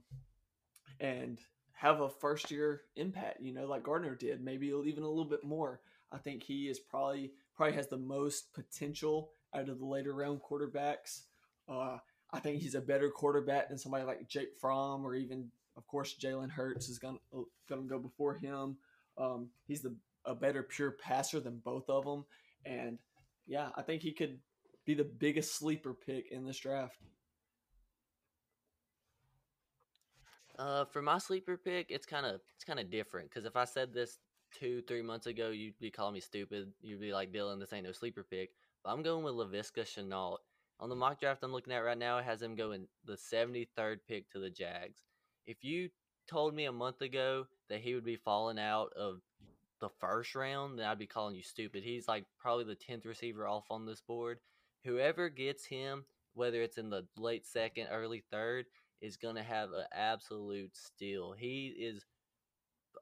and 0.98 1.38
have 1.74 2.00
a 2.00 2.08
first 2.08 2.50
year 2.50 2.80
impact, 2.96 3.42
you 3.42 3.52
know, 3.52 3.66
like 3.66 3.82
Gardner 3.82 4.14
did, 4.14 4.42
maybe 4.42 4.68
even 4.68 5.02
a 5.02 5.08
little 5.08 5.28
bit 5.28 5.44
more. 5.44 5.80
I 6.10 6.16
think 6.16 6.42
he 6.42 6.68
is 6.68 6.78
probably 6.78 7.32
probably 7.54 7.76
has 7.76 7.88
the 7.88 7.98
most 7.98 8.54
potential 8.54 9.32
out 9.54 9.68
of 9.68 9.78
the 9.78 9.84
later 9.84 10.14
round 10.14 10.40
quarterbacks. 10.40 11.24
Uh, 11.68 11.98
I 12.32 12.40
think 12.40 12.62
he's 12.62 12.74
a 12.74 12.80
better 12.80 13.10
quarterback 13.10 13.68
than 13.68 13.76
somebody 13.76 14.04
like 14.04 14.26
Jake 14.28 14.56
Fromm 14.58 15.04
or 15.06 15.14
even, 15.14 15.50
of 15.76 15.86
course, 15.86 16.16
Jalen 16.20 16.50
Hurts 16.50 16.88
is 16.88 16.98
gonna 16.98 17.18
gonna 17.68 17.82
go 17.82 17.98
before 17.98 18.34
him. 18.34 18.76
Um, 19.18 19.50
he's 19.66 19.82
the 19.82 19.94
a 20.24 20.34
better 20.34 20.62
pure 20.62 20.92
passer 20.92 21.40
than 21.40 21.58
both 21.64 21.88
of 21.88 22.04
them, 22.04 22.24
and 22.64 22.98
yeah, 23.46 23.70
I 23.76 23.82
think 23.82 24.02
he 24.02 24.12
could 24.12 24.38
be 24.84 24.94
the 24.94 25.04
biggest 25.04 25.54
sleeper 25.56 25.94
pick 25.94 26.32
in 26.32 26.44
this 26.44 26.58
draft. 26.58 26.98
Uh, 30.58 30.84
for 30.86 31.02
my 31.02 31.18
sleeper 31.18 31.56
pick, 31.56 31.86
it's 31.90 32.06
kind 32.06 32.24
of 32.24 32.40
it's 32.54 32.64
kind 32.64 32.80
of 32.80 32.90
different 32.90 33.28
because 33.28 33.44
if 33.44 33.56
I 33.56 33.64
said 33.64 33.92
this 33.92 34.18
two, 34.58 34.82
three 34.88 35.02
months 35.02 35.26
ago, 35.26 35.50
you'd 35.50 35.78
be 35.78 35.90
calling 35.90 36.14
me 36.14 36.20
stupid. 36.20 36.72
You'd 36.80 37.00
be 37.00 37.12
like, 37.12 37.32
Dylan, 37.32 37.60
this 37.60 37.72
ain't 37.72 37.84
no 37.84 37.92
sleeper 37.92 38.24
pick. 38.28 38.50
But 38.82 38.90
I'm 38.90 39.02
going 39.02 39.24
with 39.24 39.34
Laviska 39.34 39.84
Shenault. 39.84 40.38
On 40.78 40.88
the 40.88 40.94
mock 40.94 41.20
draft 41.20 41.42
I'm 41.42 41.52
looking 41.52 41.72
at 41.72 41.78
right 41.78 41.96
now, 41.96 42.18
it 42.18 42.24
has 42.24 42.42
him 42.42 42.54
going 42.54 42.86
the 43.04 43.14
73rd 43.16 43.98
pick 44.06 44.30
to 44.30 44.38
the 44.38 44.50
Jags. 44.50 45.02
If 45.46 45.62
you 45.62 45.90
told 46.28 46.54
me 46.54 46.64
a 46.64 46.72
month 46.72 47.00
ago 47.00 47.46
that 47.68 47.80
he 47.80 47.94
would 47.94 48.04
be 48.04 48.16
falling 48.16 48.58
out 48.58 48.92
of 48.96 49.20
the 49.80 49.88
first 50.00 50.34
round, 50.34 50.78
then 50.78 50.86
I'd 50.86 50.98
be 50.98 51.06
calling 51.06 51.34
you 51.34 51.42
stupid. 51.42 51.82
He's 51.82 52.08
like 52.08 52.24
probably 52.38 52.64
the 52.64 52.76
10th 52.76 53.04
receiver 53.04 53.46
off 53.46 53.66
on 53.70 53.86
this 53.86 54.00
board. 54.00 54.38
Whoever 54.84 55.28
gets 55.28 55.64
him, 55.64 56.04
whether 56.34 56.62
it's 56.62 56.78
in 56.78 56.90
the 56.90 57.06
late 57.16 57.46
second, 57.46 57.88
early 57.90 58.22
third, 58.30 58.66
is 59.00 59.16
going 59.16 59.36
to 59.36 59.42
have 59.42 59.70
an 59.72 59.84
absolute 59.92 60.74
steal. 60.76 61.32
He 61.32 61.74
is 61.78 62.04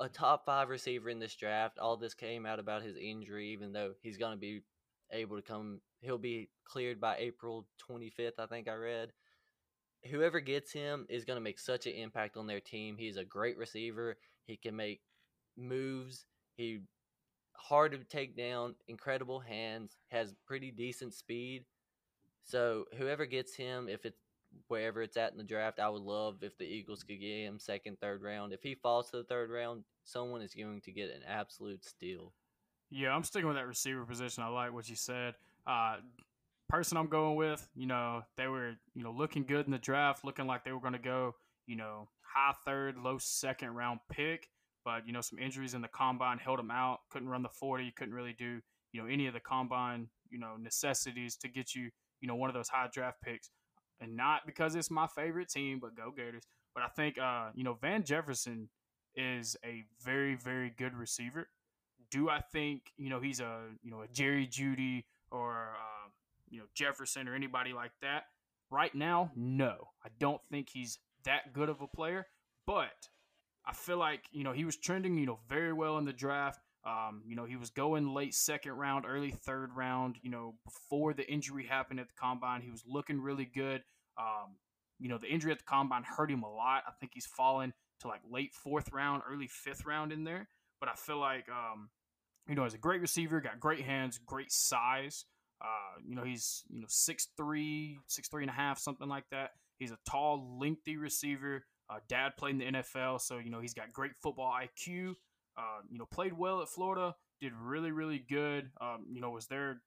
a 0.00 0.08
top 0.08 0.44
five 0.44 0.68
receiver 0.68 1.08
in 1.08 1.18
this 1.18 1.36
draft. 1.36 1.78
All 1.78 1.96
this 1.96 2.14
came 2.14 2.46
out 2.46 2.58
about 2.58 2.82
his 2.82 2.96
injury, 2.96 3.50
even 3.50 3.72
though 3.72 3.92
he's 4.02 4.18
going 4.18 4.32
to 4.32 4.38
be 4.38 4.62
able 5.12 5.36
to 5.36 5.42
come. 5.42 5.80
He'll 6.00 6.18
be 6.18 6.48
cleared 6.64 7.00
by 7.00 7.16
April 7.18 7.66
25th, 7.88 8.38
I 8.38 8.46
think 8.46 8.68
I 8.68 8.74
read. 8.74 9.12
Whoever 10.10 10.40
gets 10.40 10.72
him 10.72 11.06
is 11.08 11.24
going 11.24 11.36
to 11.36 11.42
make 11.42 11.58
such 11.58 11.86
an 11.86 11.94
impact 11.94 12.36
on 12.36 12.46
their 12.46 12.60
team. 12.60 12.96
He's 12.98 13.16
a 13.16 13.24
great 13.24 13.56
receiver. 13.56 14.16
He 14.46 14.56
can 14.56 14.76
make 14.76 15.00
moves. 15.56 16.26
He 16.56 16.80
hard 17.56 17.92
to 17.92 17.98
take 17.98 18.36
down, 18.36 18.74
incredible 18.88 19.40
hands, 19.40 19.96
has 20.08 20.34
pretty 20.46 20.70
decent 20.70 21.14
speed. 21.14 21.64
So 22.42 22.84
whoever 22.98 23.24
gets 23.24 23.54
him, 23.54 23.88
if 23.88 24.04
it's 24.04 24.20
wherever 24.68 25.02
it's 25.02 25.16
at 25.16 25.32
in 25.32 25.38
the 25.38 25.44
draft, 25.44 25.80
I 25.80 25.88
would 25.88 26.02
love 26.02 26.42
if 26.42 26.56
the 26.58 26.64
Eagles 26.64 27.02
could 27.02 27.20
get 27.20 27.46
him 27.46 27.58
second, 27.58 27.98
third 28.00 28.22
round. 28.22 28.52
If 28.52 28.62
he 28.62 28.74
falls 28.74 29.10
to 29.10 29.18
the 29.18 29.24
third 29.24 29.50
round, 29.50 29.84
someone 30.04 30.42
is 30.42 30.54
going 30.54 30.82
to 30.82 30.92
get 30.92 31.10
an 31.10 31.22
absolute 31.26 31.84
steal. 31.84 32.32
Yeah, 32.90 33.14
I'm 33.14 33.24
sticking 33.24 33.48
with 33.48 33.56
that 33.56 33.66
receiver 33.66 34.04
position. 34.04 34.42
I 34.42 34.48
like 34.48 34.72
what 34.72 34.88
you 34.88 34.96
said. 34.96 35.34
Uh, 35.66 35.96
person 36.68 36.96
I'm 36.96 37.08
going 37.08 37.36
with, 37.36 37.66
you 37.74 37.86
know, 37.86 38.22
they 38.36 38.46
were, 38.46 38.74
you 38.94 39.02
know, 39.02 39.12
looking 39.12 39.44
good 39.44 39.66
in 39.66 39.72
the 39.72 39.78
draft, 39.78 40.24
looking 40.24 40.46
like 40.46 40.64
they 40.64 40.72
were 40.72 40.80
going 40.80 40.94
to 40.94 40.98
go, 40.98 41.34
you 41.66 41.76
know, 41.76 42.08
high 42.22 42.54
third, 42.64 42.96
low 42.96 43.18
second 43.18 43.74
round 43.74 44.00
pick. 44.10 44.48
But, 44.84 45.06
you 45.06 45.12
know, 45.12 45.22
some 45.22 45.38
injuries 45.38 45.74
in 45.74 45.80
the 45.80 45.88
combine 45.88 46.38
held 46.38 46.60
him 46.60 46.70
out. 46.70 46.98
Couldn't 47.10 47.28
run 47.28 47.42
the 47.42 47.48
40, 47.48 47.92
couldn't 47.92 48.14
really 48.14 48.34
do, 48.38 48.60
you 48.92 49.02
know, 49.02 49.08
any 49.08 49.26
of 49.26 49.34
the 49.34 49.40
combine, 49.40 50.08
you 50.30 50.38
know, 50.38 50.56
necessities 50.58 51.36
to 51.38 51.48
get 51.48 51.74
you, 51.74 51.90
you 52.20 52.28
know, 52.28 52.34
one 52.34 52.50
of 52.50 52.54
those 52.54 52.68
high 52.68 52.88
draft 52.92 53.22
picks 53.22 53.50
and 54.00 54.16
not 54.16 54.46
because 54.46 54.74
it's 54.74 54.90
my 54.90 55.06
favorite 55.06 55.48
team, 55.48 55.78
but 55.80 55.96
go 55.96 56.10
Gators. 56.10 56.44
But 56.74 56.84
I 56.84 56.88
think 56.88 57.18
uh, 57.18 57.50
you 57.54 57.64
know 57.64 57.74
Van 57.80 58.04
Jefferson 58.04 58.68
is 59.14 59.56
a 59.64 59.84
very 60.02 60.34
very 60.34 60.72
good 60.76 60.94
receiver. 60.94 61.48
Do 62.10 62.28
I 62.28 62.40
think 62.52 62.92
you 62.96 63.10
know 63.10 63.20
he's 63.20 63.40
a 63.40 63.62
you 63.82 63.90
know 63.90 64.02
a 64.02 64.08
Jerry 64.08 64.46
Jeudy 64.46 65.04
or 65.30 65.74
uh, 65.76 66.03
you 66.54 66.60
know 66.60 66.66
Jefferson 66.74 67.28
or 67.28 67.34
anybody 67.34 67.72
like 67.72 67.92
that? 68.02 68.24
Right 68.70 68.94
now, 68.94 69.30
no, 69.36 69.88
I 70.04 70.08
don't 70.18 70.40
think 70.50 70.68
he's 70.70 70.98
that 71.24 71.52
good 71.52 71.68
of 71.68 71.80
a 71.80 71.86
player. 71.86 72.26
But 72.66 73.08
I 73.66 73.72
feel 73.72 73.98
like 73.98 74.24
you 74.32 74.44
know 74.44 74.52
he 74.52 74.64
was 74.64 74.76
trending 74.76 75.18
you 75.18 75.26
know 75.26 75.40
very 75.48 75.72
well 75.72 75.98
in 75.98 76.04
the 76.04 76.12
draft. 76.12 76.60
Um, 76.86 77.22
you 77.26 77.34
know, 77.34 77.46
he 77.46 77.56
was 77.56 77.70
going 77.70 78.12
late 78.12 78.34
second 78.34 78.72
round, 78.72 79.06
early 79.08 79.30
third 79.30 79.70
round. 79.74 80.16
You 80.22 80.30
know, 80.30 80.54
before 80.64 81.14
the 81.14 81.26
injury 81.30 81.64
happened 81.66 81.98
at 81.98 82.08
the 82.08 82.14
combine, 82.14 82.60
he 82.60 82.70
was 82.70 82.84
looking 82.86 83.20
really 83.20 83.46
good. 83.46 83.82
Um, 84.18 84.56
you 84.98 85.08
know, 85.08 85.18
the 85.18 85.26
injury 85.26 85.52
at 85.52 85.58
the 85.58 85.64
combine 85.64 86.04
hurt 86.04 86.30
him 86.30 86.42
a 86.42 86.52
lot. 86.52 86.82
I 86.86 86.92
think 87.00 87.12
he's 87.14 87.26
fallen 87.26 87.72
to 88.00 88.08
like 88.08 88.20
late 88.30 88.52
fourth 88.54 88.92
round, 88.92 89.22
early 89.28 89.48
fifth 89.48 89.86
round 89.86 90.12
in 90.12 90.24
there. 90.24 90.48
But 90.78 90.88
I 90.88 90.94
feel 90.94 91.18
like, 91.18 91.48
um, 91.48 91.88
you 92.46 92.54
know, 92.54 92.64
he's 92.64 92.74
a 92.74 92.78
great 92.78 93.00
receiver, 93.00 93.40
got 93.40 93.58
great 93.58 93.84
hands, 93.84 94.18
great 94.18 94.52
size. 94.52 95.24
Uh, 95.60 96.00
you 96.06 96.14
know, 96.14 96.24
he's, 96.24 96.64
you 96.68 96.80
know, 96.80 96.86
six 96.88 97.28
three, 97.36 97.98
six 98.06 98.28
three 98.28 98.42
and 98.42 98.50
a 98.50 98.54
half, 98.54 98.78
something 98.78 99.08
like 99.08 99.24
that. 99.30 99.50
He's 99.78 99.90
a 99.90 99.98
tall, 100.08 100.58
lengthy 100.60 100.96
receiver. 100.96 101.64
Uh, 101.90 101.98
dad 102.08 102.32
played 102.38 102.52
in 102.52 102.58
the 102.58 102.80
NFL, 102.80 103.20
so, 103.20 103.38
you 103.38 103.50
know, 103.50 103.60
he's 103.60 103.74
got 103.74 103.92
great 103.92 104.12
football 104.22 104.52
IQ. 104.52 105.14
Uh, 105.56 105.80
you 105.90 105.98
know, 105.98 106.06
played 106.06 106.32
well 106.32 106.62
at 106.62 106.68
Florida, 106.68 107.14
did 107.40 107.52
really, 107.52 107.92
really 107.92 108.18
good. 108.18 108.70
Um, 108.80 109.06
you 109.10 109.20
know, 109.20 109.30
was 109.30 109.46
their, 109.46 109.82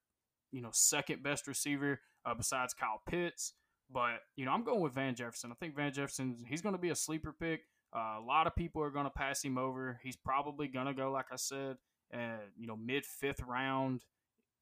you 0.52 0.62
know, 0.62 0.70
second 0.72 1.24
best 1.24 1.48
receiver 1.48 2.00
uh, 2.26 2.34
besides 2.34 2.74
Kyle 2.74 3.02
Pitts. 3.08 3.54
But 3.92 4.20
you 4.36 4.46
know, 4.46 4.52
I'm 4.52 4.64
going 4.64 4.82
with 4.82 4.94
Van 4.94 5.16
Jefferson. 5.16 5.52
I 5.52 5.56
think 5.56 5.76
Van 5.76 5.94
Jefferson 5.94 6.38
he's 6.48 6.62
going 6.62 6.76
to 6.76 6.82
be 6.82 6.90
a 6.90 6.96
sleeper 6.96 7.34
pick. 7.38 7.62
Uh, 7.96 8.18
a 8.20 8.24
lot 8.26 8.48
of 8.48 8.56
people 8.56 8.84
are 8.84 8.92
going 8.92 9.06
to 9.06 9.12
pass 9.12 9.44
him 9.44 9.58
over. 9.58 10.00
He's 10.04 10.18
probably 10.18 10.68
going 10.68 10.88
to 10.88 10.94
go, 10.94 11.10
like 11.12 11.28
I 11.32 11.38
said, 11.38 11.78
uh, 12.14 12.44
you 12.58 12.68
know, 12.68 12.76
mid 12.76 13.06
fifth 13.06 13.42
round, 13.42 14.04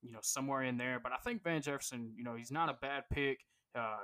you 0.06 0.12
know, 0.12 0.20
somewhere 0.22 0.64
in 0.64 0.78
there. 0.78 1.00
But 1.02 1.12
I 1.12 1.18
think 1.18 1.44
Van 1.44 1.62
Jefferson, 1.62 2.14
you 2.16 2.24
know, 2.24 2.36
he's 2.36 2.52
not 2.52 2.70
a 2.70 2.78
bad 2.80 3.04
pick. 3.12 3.40
Uh, 3.74 3.98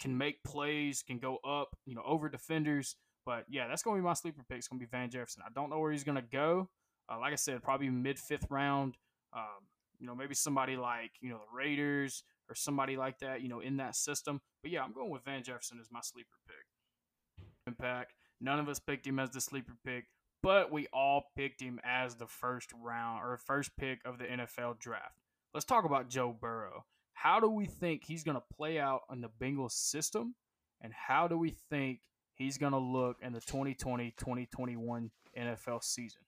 can 0.00 0.16
make 0.16 0.42
plays, 0.42 1.02
can 1.02 1.18
go 1.18 1.38
up, 1.46 1.76
you 1.86 1.94
know, 1.94 2.02
over 2.04 2.28
defenders. 2.28 2.96
But 3.26 3.44
yeah, 3.48 3.68
that's 3.68 3.82
going 3.82 3.96
to 3.96 4.02
be 4.02 4.04
my 4.04 4.14
sleeper 4.14 4.42
pick. 4.48 4.58
It's 4.58 4.68
going 4.68 4.80
to 4.80 4.86
be 4.86 4.90
Van 4.90 5.10
Jefferson. 5.10 5.42
I 5.46 5.50
don't 5.54 5.70
know 5.70 5.78
where 5.78 5.92
he's 5.92 6.04
going 6.04 6.16
to 6.16 6.22
go. 6.22 6.68
Uh, 7.10 7.18
like 7.18 7.32
I 7.32 7.36
said, 7.36 7.62
probably 7.62 7.90
mid 7.90 8.18
fifth 8.18 8.46
round. 8.50 8.96
Um, 9.34 9.68
you 9.98 10.06
know, 10.06 10.14
maybe 10.14 10.34
somebody 10.34 10.76
like 10.76 11.12
you 11.20 11.30
know 11.30 11.38
the 11.38 11.56
Raiders 11.56 12.24
or 12.48 12.54
somebody 12.54 12.96
like 12.96 13.18
that. 13.20 13.42
You 13.42 13.48
know, 13.48 13.60
in 13.60 13.76
that 13.78 13.96
system. 13.96 14.40
But 14.62 14.72
yeah, 14.72 14.82
I'm 14.82 14.92
going 14.92 15.10
with 15.10 15.24
Van 15.24 15.42
Jefferson 15.42 15.78
as 15.80 15.88
my 15.90 16.00
sleeper 16.02 16.36
pick. 16.46 17.46
Impact. 17.66 18.12
None 18.40 18.58
of 18.58 18.68
us 18.68 18.78
picked 18.78 19.06
him 19.06 19.18
as 19.18 19.30
the 19.30 19.40
sleeper 19.40 19.74
pick, 19.86 20.06
but 20.42 20.70
we 20.70 20.86
all 20.92 21.30
picked 21.36 21.62
him 21.62 21.80
as 21.82 22.16
the 22.16 22.26
first 22.26 22.70
round 22.74 23.22
or 23.24 23.38
first 23.38 23.70
pick 23.78 24.00
of 24.04 24.18
the 24.18 24.24
NFL 24.24 24.78
draft. 24.78 25.23
Let's 25.54 25.64
talk 25.64 25.84
about 25.84 26.10
Joe 26.10 26.36
Burrow. 26.38 26.84
How 27.14 27.40
do 27.40 27.48
we 27.48 27.66
think 27.66 28.02
he's 28.04 28.24
going 28.24 28.36
to 28.36 28.42
play 28.56 28.78
out 28.78 29.02
in 29.10 29.20
the 29.20 29.30
Bengals 29.40 29.72
system? 29.72 30.34
And 30.82 30.92
how 30.92 31.28
do 31.28 31.38
we 31.38 31.54
think 31.70 32.00
he's 32.34 32.58
going 32.58 32.72
to 32.72 32.78
look 32.78 33.16
in 33.22 33.32
the 33.32 33.40
2020 33.40 34.10
2021 34.16 35.10
NFL 35.38 35.82
season. 35.82 36.20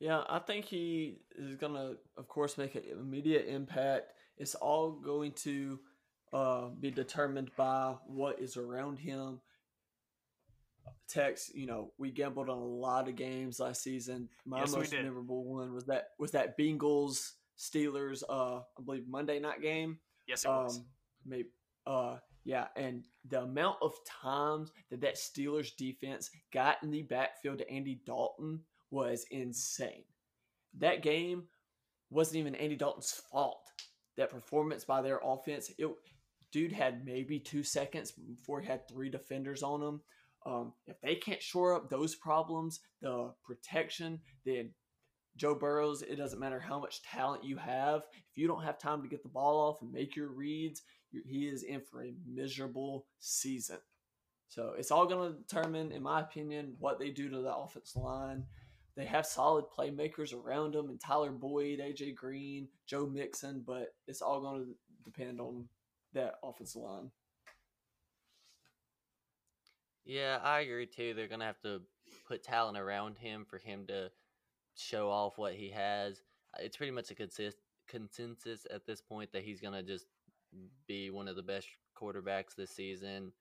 Yeah, 0.00 0.22
I 0.28 0.38
think 0.40 0.64
he 0.64 1.18
is 1.36 1.56
going 1.56 1.74
to, 1.74 1.96
of 2.16 2.28
course, 2.28 2.58
make 2.58 2.74
an 2.74 2.82
immediate 2.92 3.46
impact. 3.46 4.12
It's 4.36 4.54
all 4.56 4.90
going 4.90 5.32
to 5.32 5.78
uh, 6.32 6.68
be 6.80 6.90
determined 6.90 7.50
by 7.56 7.94
what 8.06 8.40
is 8.40 8.56
around 8.56 8.98
him. 8.98 9.40
Tex, 11.08 11.50
you 11.54 11.66
know, 11.66 11.92
we 11.98 12.10
gambled 12.10 12.48
on 12.48 12.58
a 12.58 12.64
lot 12.64 13.08
of 13.08 13.16
games 13.16 13.60
last 13.60 13.82
season. 13.82 14.28
My 14.46 14.60
Yes, 14.60 14.72
most 14.72 14.92
memorable 14.92 15.44
one 15.44 15.72
was 15.74 15.84
that 15.86 16.08
was 16.18 16.30
that 16.32 16.58
Bengals 16.58 17.32
Steelers, 17.58 18.22
uh, 18.28 18.58
I 18.58 18.82
believe 18.84 19.06
Monday 19.08 19.38
night 19.38 19.62
game. 19.62 19.98
Yes, 20.26 20.44
it 20.44 20.48
was. 20.48 20.78
Um, 20.78 20.86
maybe, 21.26 21.48
uh, 21.86 22.16
yeah, 22.44 22.68
and 22.76 23.04
the 23.28 23.42
amount 23.42 23.78
of 23.82 23.94
times 24.06 24.72
that 24.90 25.00
that 25.00 25.16
Steelers 25.16 25.76
defense 25.76 26.30
got 26.52 26.82
in 26.82 26.90
the 26.90 27.02
backfield 27.02 27.58
to 27.58 27.70
Andy 27.70 28.00
Dalton 28.06 28.60
was 28.90 29.24
insane. 29.30 30.04
That 30.78 31.02
game 31.02 31.44
wasn't 32.10 32.36
even 32.36 32.54
Andy 32.54 32.76
Dalton's 32.76 33.22
fault. 33.30 33.70
That 34.16 34.30
performance 34.30 34.84
by 34.84 35.02
their 35.02 35.20
offense, 35.24 35.70
it 35.78 35.88
dude 36.52 36.72
had 36.72 37.04
maybe 37.04 37.40
two 37.40 37.64
seconds 37.64 38.12
before 38.12 38.60
he 38.60 38.68
had 38.68 38.86
three 38.86 39.10
defenders 39.10 39.64
on 39.64 39.82
him. 39.82 40.00
Um, 40.46 40.72
if 40.86 41.00
they 41.00 41.14
can't 41.14 41.42
shore 41.42 41.74
up 41.74 41.88
those 41.88 42.14
problems, 42.14 42.80
the 43.00 43.32
protection, 43.44 44.20
then 44.44 44.70
Joe 45.36 45.54
Burrows, 45.54 46.02
it 46.02 46.16
doesn't 46.16 46.38
matter 46.38 46.60
how 46.60 46.78
much 46.78 47.02
talent 47.02 47.44
you 47.44 47.56
have. 47.56 48.02
If 48.30 48.36
you 48.36 48.46
don't 48.46 48.62
have 48.62 48.78
time 48.78 49.02
to 49.02 49.08
get 49.08 49.22
the 49.22 49.28
ball 49.28 49.68
off 49.68 49.82
and 49.82 49.90
make 49.90 50.14
your 50.14 50.28
reads, 50.28 50.82
he 51.26 51.48
is 51.48 51.62
in 51.62 51.80
for 51.80 52.04
a 52.04 52.14
miserable 52.26 53.06
season. 53.20 53.78
So 54.48 54.74
it's 54.78 54.90
all 54.90 55.06
going 55.06 55.32
to 55.32 55.38
determine, 55.38 55.90
in 55.92 56.02
my 56.02 56.20
opinion, 56.20 56.74
what 56.78 56.98
they 56.98 57.10
do 57.10 57.28
to 57.28 57.38
the 57.38 57.54
offensive 57.54 58.02
line. 58.02 58.44
They 58.96 59.06
have 59.06 59.26
solid 59.26 59.64
playmakers 59.76 60.32
around 60.32 60.74
them, 60.74 60.88
and 60.88 61.00
Tyler 61.00 61.32
Boyd, 61.32 61.80
AJ 61.80 62.14
Green, 62.14 62.68
Joe 62.86 63.06
Mixon, 63.06 63.64
but 63.66 63.94
it's 64.06 64.22
all 64.22 64.40
going 64.40 64.64
to 64.64 64.74
depend 65.04 65.40
on 65.40 65.68
that 66.12 66.34
offensive 66.44 66.82
line. 66.82 67.10
Yeah, 70.04 70.38
I 70.42 70.60
agree 70.60 70.86
too. 70.86 71.14
They're 71.14 71.28
gonna 71.28 71.44
have 71.46 71.60
to 71.62 71.82
put 72.26 72.42
talent 72.42 72.78
around 72.78 73.18
him 73.18 73.44
for 73.44 73.58
him 73.58 73.86
to 73.86 74.10
show 74.76 75.10
off 75.10 75.38
what 75.38 75.54
he 75.54 75.70
has. 75.70 76.22
Uh, 76.54 76.62
It's 76.62 76.76
pretty 76.76 76.92
much 76.92 77.10
a 77.10 77.14
consist 77.14 77.58
consensus 77.88 78.66
at 78.70 78.86
this 78.86 79.02
point 79.02 79.32
that 79.32 79.44
he's 79.44 79.60
gonna 79.60 79.82
just 79.82 80.06
be 80.86 81.10
one 81.10 81.28
of 81.28 81.36
the 81.36 81.42
best 81.42 81.68
quarterbacks 81.96 82.54
this 82.56 82.70
season. 82.70 83.32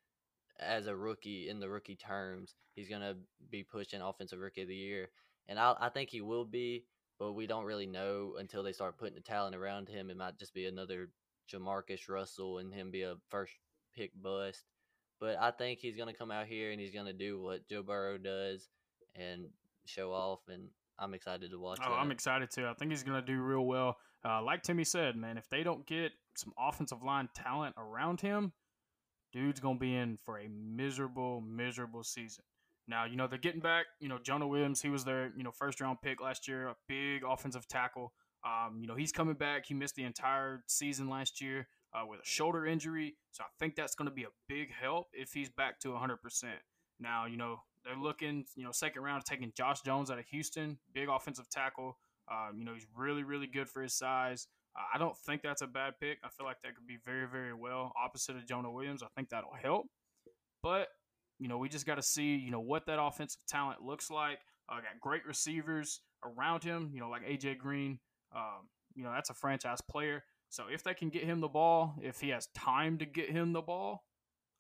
As 0.60 0.88
a 0.88 0.96
rookie 0.96 1.50
in 1.50 1.60
the 1.60 1.70
rookie 1.70 1.96
terms, 1.98 2.56
he's 2.76 2.90
gonna 2.90 3.18
be 3.50 3.64
pushing 3.64 4.02
offensive 4.02 4.40
rookie 4.40 4.64
of 4.64 4.68
the 4.70 4.76
year, 4.76 5.12
and 5.48 5.60
I, 5.60 5.76
I 5.80 5.90
think 5.90 6.10
he 6.12 6.22
will 6.22 6.46
be. 6.46 6.86
But 7.20 7.34
we 7.34 7.48
don't 7.48 7.66
really 7.66 7.88
know 7.88 8.36
until 8.40 8.64
they 8.64 8.74
start 8.74 8.98
putting 8.98 9.16
the 9.16 9.22
talent 9.22 9.56
around 9.56 9.90
him. 9.90 10.10
It 10.10 10.18
might 10.18 10.40
just 10.40 10.54
be 10.54 10.66
another 10.68 11.12
Jamarcus 11.52 12.10
Russell 12.10 12.60
and 12.60 12.74
him 12.74 12.92
be 12.92 13.04
a 13.04 13.18
first 13.30 13.54
pick 13.96 14.12
bust. 14.22 14.66
But 15.24 15.38
I 15.40 15.52
think 15.52 15.80
he's 15.80 15.96
going 15.96 16.10
to 16.10 16.14
come 16.14 16.32
out 16.32 16.48
here 16.48 16.72
and 16.72 16.82
he's 16.82 16.92
going 16.92 17.06
to 17.06 17.14
do 17.14 17.42
what 17.42 17.66
Joe 17.70 17.82
Burrow 17.82 18.18
does 18.18 18.68
and 19.16 19.46
show 19.86 20.12
off. 20.12 20.42
And 20.50 20.68
I'm 21.00 21.14
excited 21.14 21.50
to 21.52 21.58
watch. 21.58 21.80
Oh, 21.82 21.92
that. 21.92 21.96
I'm 21.96 22.12
excited 22.12 22.52
too. 22.52 22.68
I 22.68 22.74
think 22.74 22.92
he's 22.92 23.04
going 23.04 23.22
to 23.22 23.26
do 23.26 23.42
real 23.42 23.66
well. 23.66 23.96
Uh, 24.26 24.44
like 24.44 24.64
Timmy 24.64 24.84
said, 24.84 25.16
man, 25.16 25.38
if 25.38 25.50
they 25.50 25.64
don't 25.64 25.88
get 25.88 26.12
some 26.36 26.52
offensive 26.60 27.04
line 27.04 27.30
talent 27.34 27.74
around 27.78 28.20
him, 28.20 28.52
dude's 29.32 29.62
going 29.62 29.78
to 29.78 29.80
be 29.80 29.96
in 29.96 30.18
for 30.26 30.40
a 30.40 30.50
miserable, 30.50 31.40
miserable 31.40 32.04
season. 32.04 32.44
Now, 32.90 33.06
you 33.06 33.16
know, 33.16 33.26
they're 33.26 33.40
getting 33.40 33.62
back, 33.62 33.86
you 34.02 34.10
know, 34.10 34.18
Jonah 34.22 34.46
Williams, 34.46 34.82
he 34.82 34.90
was 34.90 35.06
their, 35.06 35.32
you 35.38 35.44
know, 35.46 35.52
first 35.52 35.80
round 35.80 36.00
pick 36.02 36.20
last 36.20 36.50
year, 36.50 36.68
a 36.68 36.76
big 36.90 37.22
offensive 37.26 37.66
tackle. 37.70 38.12
Um, 38.46 38.80
you 38.82 38.88
know, 38.88 38.96
he's 38.96 39.14
coming 39.14 39.36
back. 39.36 39.68
He 39.68 39.74
missed 39.74 39.96
the 39.96 40.04
entire 40.04 40.66
season 40.68 41.08
last 41.08 41.40
year 41.40 41.70
uh, 41.94 42.06
with 42.06 42.20
a 42.20 42.26
shoulder 42.26 42.66
injury. 42.66 43.16
So 43.32 43.44
I 43.44 43.48
think 43.60 43.76
that's 43.76 43.96
going 43.96 44.08
to 44.08 44.14
be 44.14 44.24
a 44.24 44.34
big 44.48 44.70
help 44.72 45.08
if 45.14 45.32
he's 45.34 45.50
back 45.50 45.80
to 45.82 45.90
100%. 45.90 46.18
Now, 47.00 47.26
you 47.26 47.38
know, 47.38 47.58
they're 47.86 47.96
looking, 47.96 48.46
you 48.56 48.64
know, 48.64 48.72
second 48.72 49.04
round 49.04 49.26
taking 49.26 49.52
Josh 49.56 49.82
Jones 49.82 50.10
out 50.10 50.20
of 50.20 50.26
Houston, 50.28 50.78
big 50.94 51.10
offensive 51.10 51.50
tackle. 51.50 51.98
Um, 52.32 52.58
you 52.58 52.66
know, 52.66 52.74
he's 52.74 52.88
really, 52.96 53.24
really 53.24 53.48
good 53.48 53.68
for 53.68 53.82
his 53.82 53.94
size. 53.94 54.48
Uh, 54.76 54.84
I 54.94 54.98
don't 54.98 55.18
think 55.18 55.42
that's 55.42 55.62
a 55.62 55.68
bad 55.68 55.94
pick. 56.00 56.20
I 56.24 56.30
feel 56.30 56.46
like 56.46 56.58
that 56.64 56.76
could 56.76 56.88
be 56.88 56.98
very, 57.06 57.28
very 57.28 57.54
well 57.54 57.92
opposite 58.02 58.36
of 58.36 58.48
Jonah 58.48 58.72
Williams. 58.72 59.04
I 59.04 59.08
think 59.16 59.30
that'll 59.30 59.54
help. 59.62 59.88
But, 60.62 60.88
you 61.40 61.48
know, 61.48 61.58
we 61.58 61.68
just 61.68 61.86
got 61.86 61.96
to 61.96 62.02
see, 62.02 62.36
you 62.36 62.52
know, 62.52 62.62
what 62.62 62.86
that 62.86 63.02
offensive 63.02 63.42
talent 63.48 63.82
looks 63.82 64.10
like. 64.10 64.40
Uh, 64.70 64.76
got 64.76 65.00
great 65.02 65.26
receivers 65.26 66.00
around 66.24 66.64
him, 66.64 66.90
you 66.94 67.02
know, 67.02 67.10
like 67.10 67.28
AJ 67.28 67.58
Green. 67.58 68.00
Um, 68.34 68.70
you 68.96 69.04
know, 69.04 69.12
that's 69.12 69.30
a 69.30 69.34
franchise 69.34 69.82
player. 69.82 70.24
So 70.54 70.66
if 70.72 70.84
they 70.84 70.94
can 70.94 71.10
get 71.10 71.24
him 71.24 71.40
the 71.40 71.48
ball, 71.48 71.96
if 72.00 72.22
he 72.22 72.30
has 72.30 72.46
time 72.54 73.00
to 73.00 73.08
get 73.08 73.32
him 73.32 73.54
the 73.54 73.62
ball, 73.64 74.04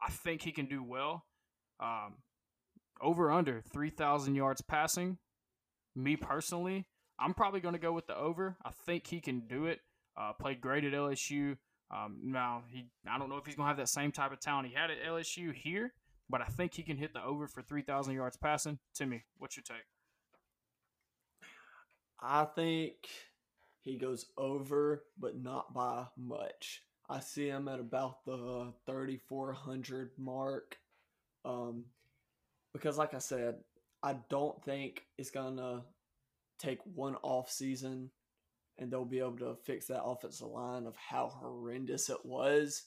I 0.01 0.09
think 0.09 0.41
he 0.41 0.51
can 0.51 0.65
do 0.65 0.83
well. 0.83 1.25
Um, 1.79 2.15
over 2.99 3.29
under 3.29 3.61
3,000 3.61 4.33
yards 4.33 4.63
passing. 4.63 5.19
Me 5.95 6.15
personally, 6.15 6.87
I'm 7.19 7.35
probably 7.35 7.59
going 7.59 7.75
to 7.75 7.79
go 7.79 7.93
with 7.93 8.07
the 8.07 8.17
over. 8.17 8.57
I 8.65 8.71
think 8.87 9.05
he 9.05 9.21
can 9.21 9.41
do 9.41 9.67
it. 9.67 9.81
Uh, 10.19 10.33
played 10.33 10.61
great 10.61 10.83
at 10.83 10.93
LSU. 10.93 11.57
Um, 11.91 12.17
now 12.23 12.63
he, 12.71 12.87
I 13.07 13.19
don't 13.19 13.29
know 13.29 13.37
if 13.37 13.45
he's 13.45 13.53
going 13.53 13.65
to 13.65 13.69
have 13.69 13.77
that 13.77 13.89
same 13.89 14.11
type 14.11 14.33
of 14.33 14.39
talent 14.39 14.69
he 14.69 14.73
had 14.73 14.89
at 14.89 14.97
LSU 15.07 15.53
here, 15.53 15.93
but 16.27 16.41
I 16.41 16.45
think 16.45 16.73
he 16.73 16.81
can 16.81 16.97
hit 16.97 17.13
the 17.13 17.23
over 17.23 17.47
for 17.47 17.61
3,000 17.61 18.15
yards 18.15 18.35
passing. 18.35 18.79
Timmy, 18.95 19.25
what's 19.37 19.55
your 19.55 19.63
take? 19.63 19.85
I 22.19 22.45
think 22.45 22.95
he 23.83 23.97
goes 23.97 24.27
over, 24.37 25.03
but 25.19 25.41
not 25.41 25.73
by 25.73 26.05
much. 26.17 26.83
I 27.09 27.19
see 27.19 27.47
him 27.47 27.67
at 27.67 27.79
about 27.79 28.23
the 28.25 28.73
3,400 28.85 30.11
mark. 30.17 30.77
Um, 31.43 31.85
because, 32.71 32.97
like 32.97 33.13
I 33.13 33.19
said, 33.19 33.55
I 34.01 34.15
don't 34.29 34.63
think 34.63 35.05
it's 35.17 35.29
going 35.29 35.57
to 35.57 35.81
take 36.57 36.79
one 36.95 37.17
off 37.23 37.51
season 37.51 38.09
and 38.77 38.89
they'll 38.89 39.05
be 39.05 39.19
able 39.19 39.37
to 39.37 39.57
fix 39.63 39.87
that 39.87 40.03
offensive 40.03 40.47
line 40.47 40.87
of 40.87 40.95
how 40.95 41.27
horrendous 41.27 42.09
it 42.09 42.25
was. 42.25 42.83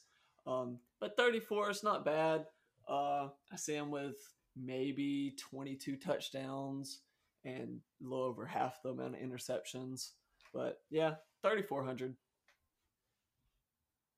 Um, 0.47 0.79
but 0.99 1.17
34 1.17 1.71
is 1.71 1.85
not 1.85 2.05
bad. 2.05 2.47
Uh, 2.89 3.29
I 3.53 3.57
see 3.57 3.75
him 3.75 3.91
with 3.91 4.17
maybe 4.57 5.37
22 5.39 5.97
touchdowns 5.97 7.01
and 7.45 7.81
a 8.01 8.05
little 8.05 8.25
over 8.25 8.47
half 8.47 8.83
the 8.83 8.89
amount 8.91 9.15
of 9.15 9.21
interceptions. 9.21 10.13
But 10.57 10.81
yeah, 10.91 11.17
3,400. 11.43 12.17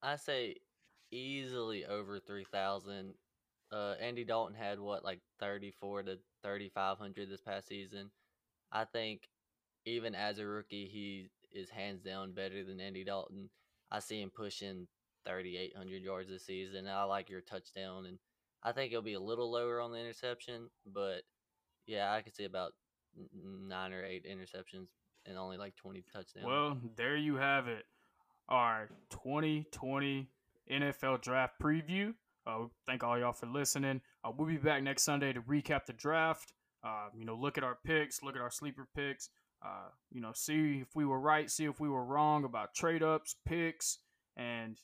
I 0.02 0.14
say 0.14 0.54
easily 1.10 1.84
over 1.84 2.20
3,000. 2.20 3.14
Uh, 3.72 3.94
Andy 4.00 4.24
Dalton 4.24 4.54
had 4.54 4.78
what, 4.78 5.04
like 5.04 5.20
34 5.40 6.04
to 6.04 6.18
3,500 6.44 7.28
this 7.28 7.40
past 7.40 7.66
season. 7.66 8.10
I 8.70 8.84
think 8.84 9.22
even 9.84 10.14
as 10.14 10.38
a 10.38 10.46
rookie, 10.46 10.86
he 10.86 11.26
is 11.50 11.70
hands 11.70 12.02
down 12.02 12.34
better 12.34 12.62
than 12.62 12.80
Andy 12.80 13.02
Dalton. 13.02 13.50
I 13.90 13.98
see 13.98 14.22
him 14.22 14.30
pushing 14.32 14.86
3,800 15.26 16.02
yards 16.02 16.28
this 16.28 16.46
season. 16.46 16.86
I 16.86 17.02
like 17.02 17.28
your 17.28 17.40
touchdown, 17.40 18.06
and 18.06 18.18
I 18.62 18.70
think 18.70 18.92
it'll 18.92 19.02
be 19.02 19.14
a 19.14 19.20
little 19.20 19.50
lower 19.50 19.80
on 19.80 19.90
the 19.90 19.98
interception, 19.98 20.68
but 20.86 21.22
yeah, 21.86 22.12
I 22.12 22.22
could 22.22 22.36
see 22.36 22.44
about 22.44 22.74
nine 23.34 23.92
or 23.92 24.04
eight 24.04 24.24
interceptions 24.24 24.88
and 25.28 25.38
only 25.38 25.56
like 25.56 25.76
20 25.76 26.04
touchdowns. 26.12 26.46
Well, 26.46 26.78
there 26.96 27.16
you 27.16 27.36
have 27.36 27.68
it. 27.68 27.84
Our 28.48 28.88
2020 29.10 30.28
NFL 30.70 31.20
draft 31.22 31.54
preview. 31.62 32.14
Uh, 32.46 32.64
thank 32.86 33.04
all 33.04 33.18
y'all 33.18 33.32
for 33.32 33.46
listening. 33.46 34.00
Uh, 34.24 34.30
we'll 34.36 34.48
be 34.48 34.56
back 34.56 34.82
next 34.82 35.02
Sunday 35.02 35.32
to 35.32 35.42
recap 35.42 35.84
the 35.86 35.92
draft. 35.92 36.54
Uh, 36.82 37.08
you 37.14 37.24
know, 37.24 37.34
look 37.34 37.58
at 37.58 37.64
our 37.64 37.78
picks, 37.84 38.22
look 38.22 38.36
at 38.36 38.40
our 38.40 38.50
sleeper 38.50 38.88
picks. 38.96 39.28
Uh, 39.62 39.88
you 40.10 40.20
know, 40.20 40.32
see 40.32 40.78
if 40.80 40.94
we 40.94 41.04
were 41.04 41.18
right, 41.18 41.50
see 41.50 41.64
if 41.64 41.80
we 41.80 41.88
were 41.88 42.04
wrong 42.04 42.44
about 42.44 42.74
trade 42.74 43.02
ups, 43.02 43.34
picks, 43.44 43.98
and 44.36 44.78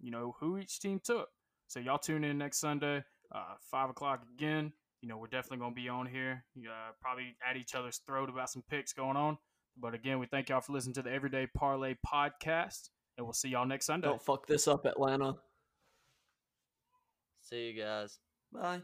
you 0.00 0.10
know 0.10 0.36
who 0.38 0.58
each 0.58 0.80
team 0.80 1.00
took. 1.02 1.28
So 1.66 1.80
y'all 1.80 1.98
tune 1.98 2.24
in 2.24 2.38
next 2.38 2.58
Sunday, 2.58 3.02
uh, 3.34 3.54
five 3.70 3.90
o'clock 3.90 4.22
again. 4.36 4.72
You 5.00 5.08
know, 5.08 5.16
we're 5.16 5.28
definitely 5.28 5.58
gonna 5.58 5.74
be 5.74 5.88
on 5.88 6.06
here. 6.06 6.44
Uh, 6.58 6.92
probably 7.00 7.36
at 7.48 7.56
each 7.56 7.74
other's 7.74 7.98
throat 8.06 8.28
about 8.28 8.50
some 8.50 8.62
picks 8.68 8.92
going 8.92 9.16
on. 9.16 9.38
But 9.80 9.94
again, 9.94 10.18
we 10.18 10.26
thank 10.26 10.48
y'all 10.48 10.60
for 10.60 10.72
listening 10.72 10.94
to 10.94 11.02
the 11.02 11.12
Everyday 11.12 11.46
Parlay 11.46 11.94
podcast, 12.06 12.90
and 13.16 13.26
we'll 13.26 13.32
see 13.32 13.50
y'all 13.50 13.66
next 13.66 13.86
Sunday. 13.86 14.08
Don't 14.08 14.22
fuck 14.22 14.46
this 14.46 14.66
up, 14.66 14.84
Atlanta. 14.86 15.36
See 17.42 17.70
you 17.70 17.82
guys. 17.82 18.18
Bye. 18.52 18.82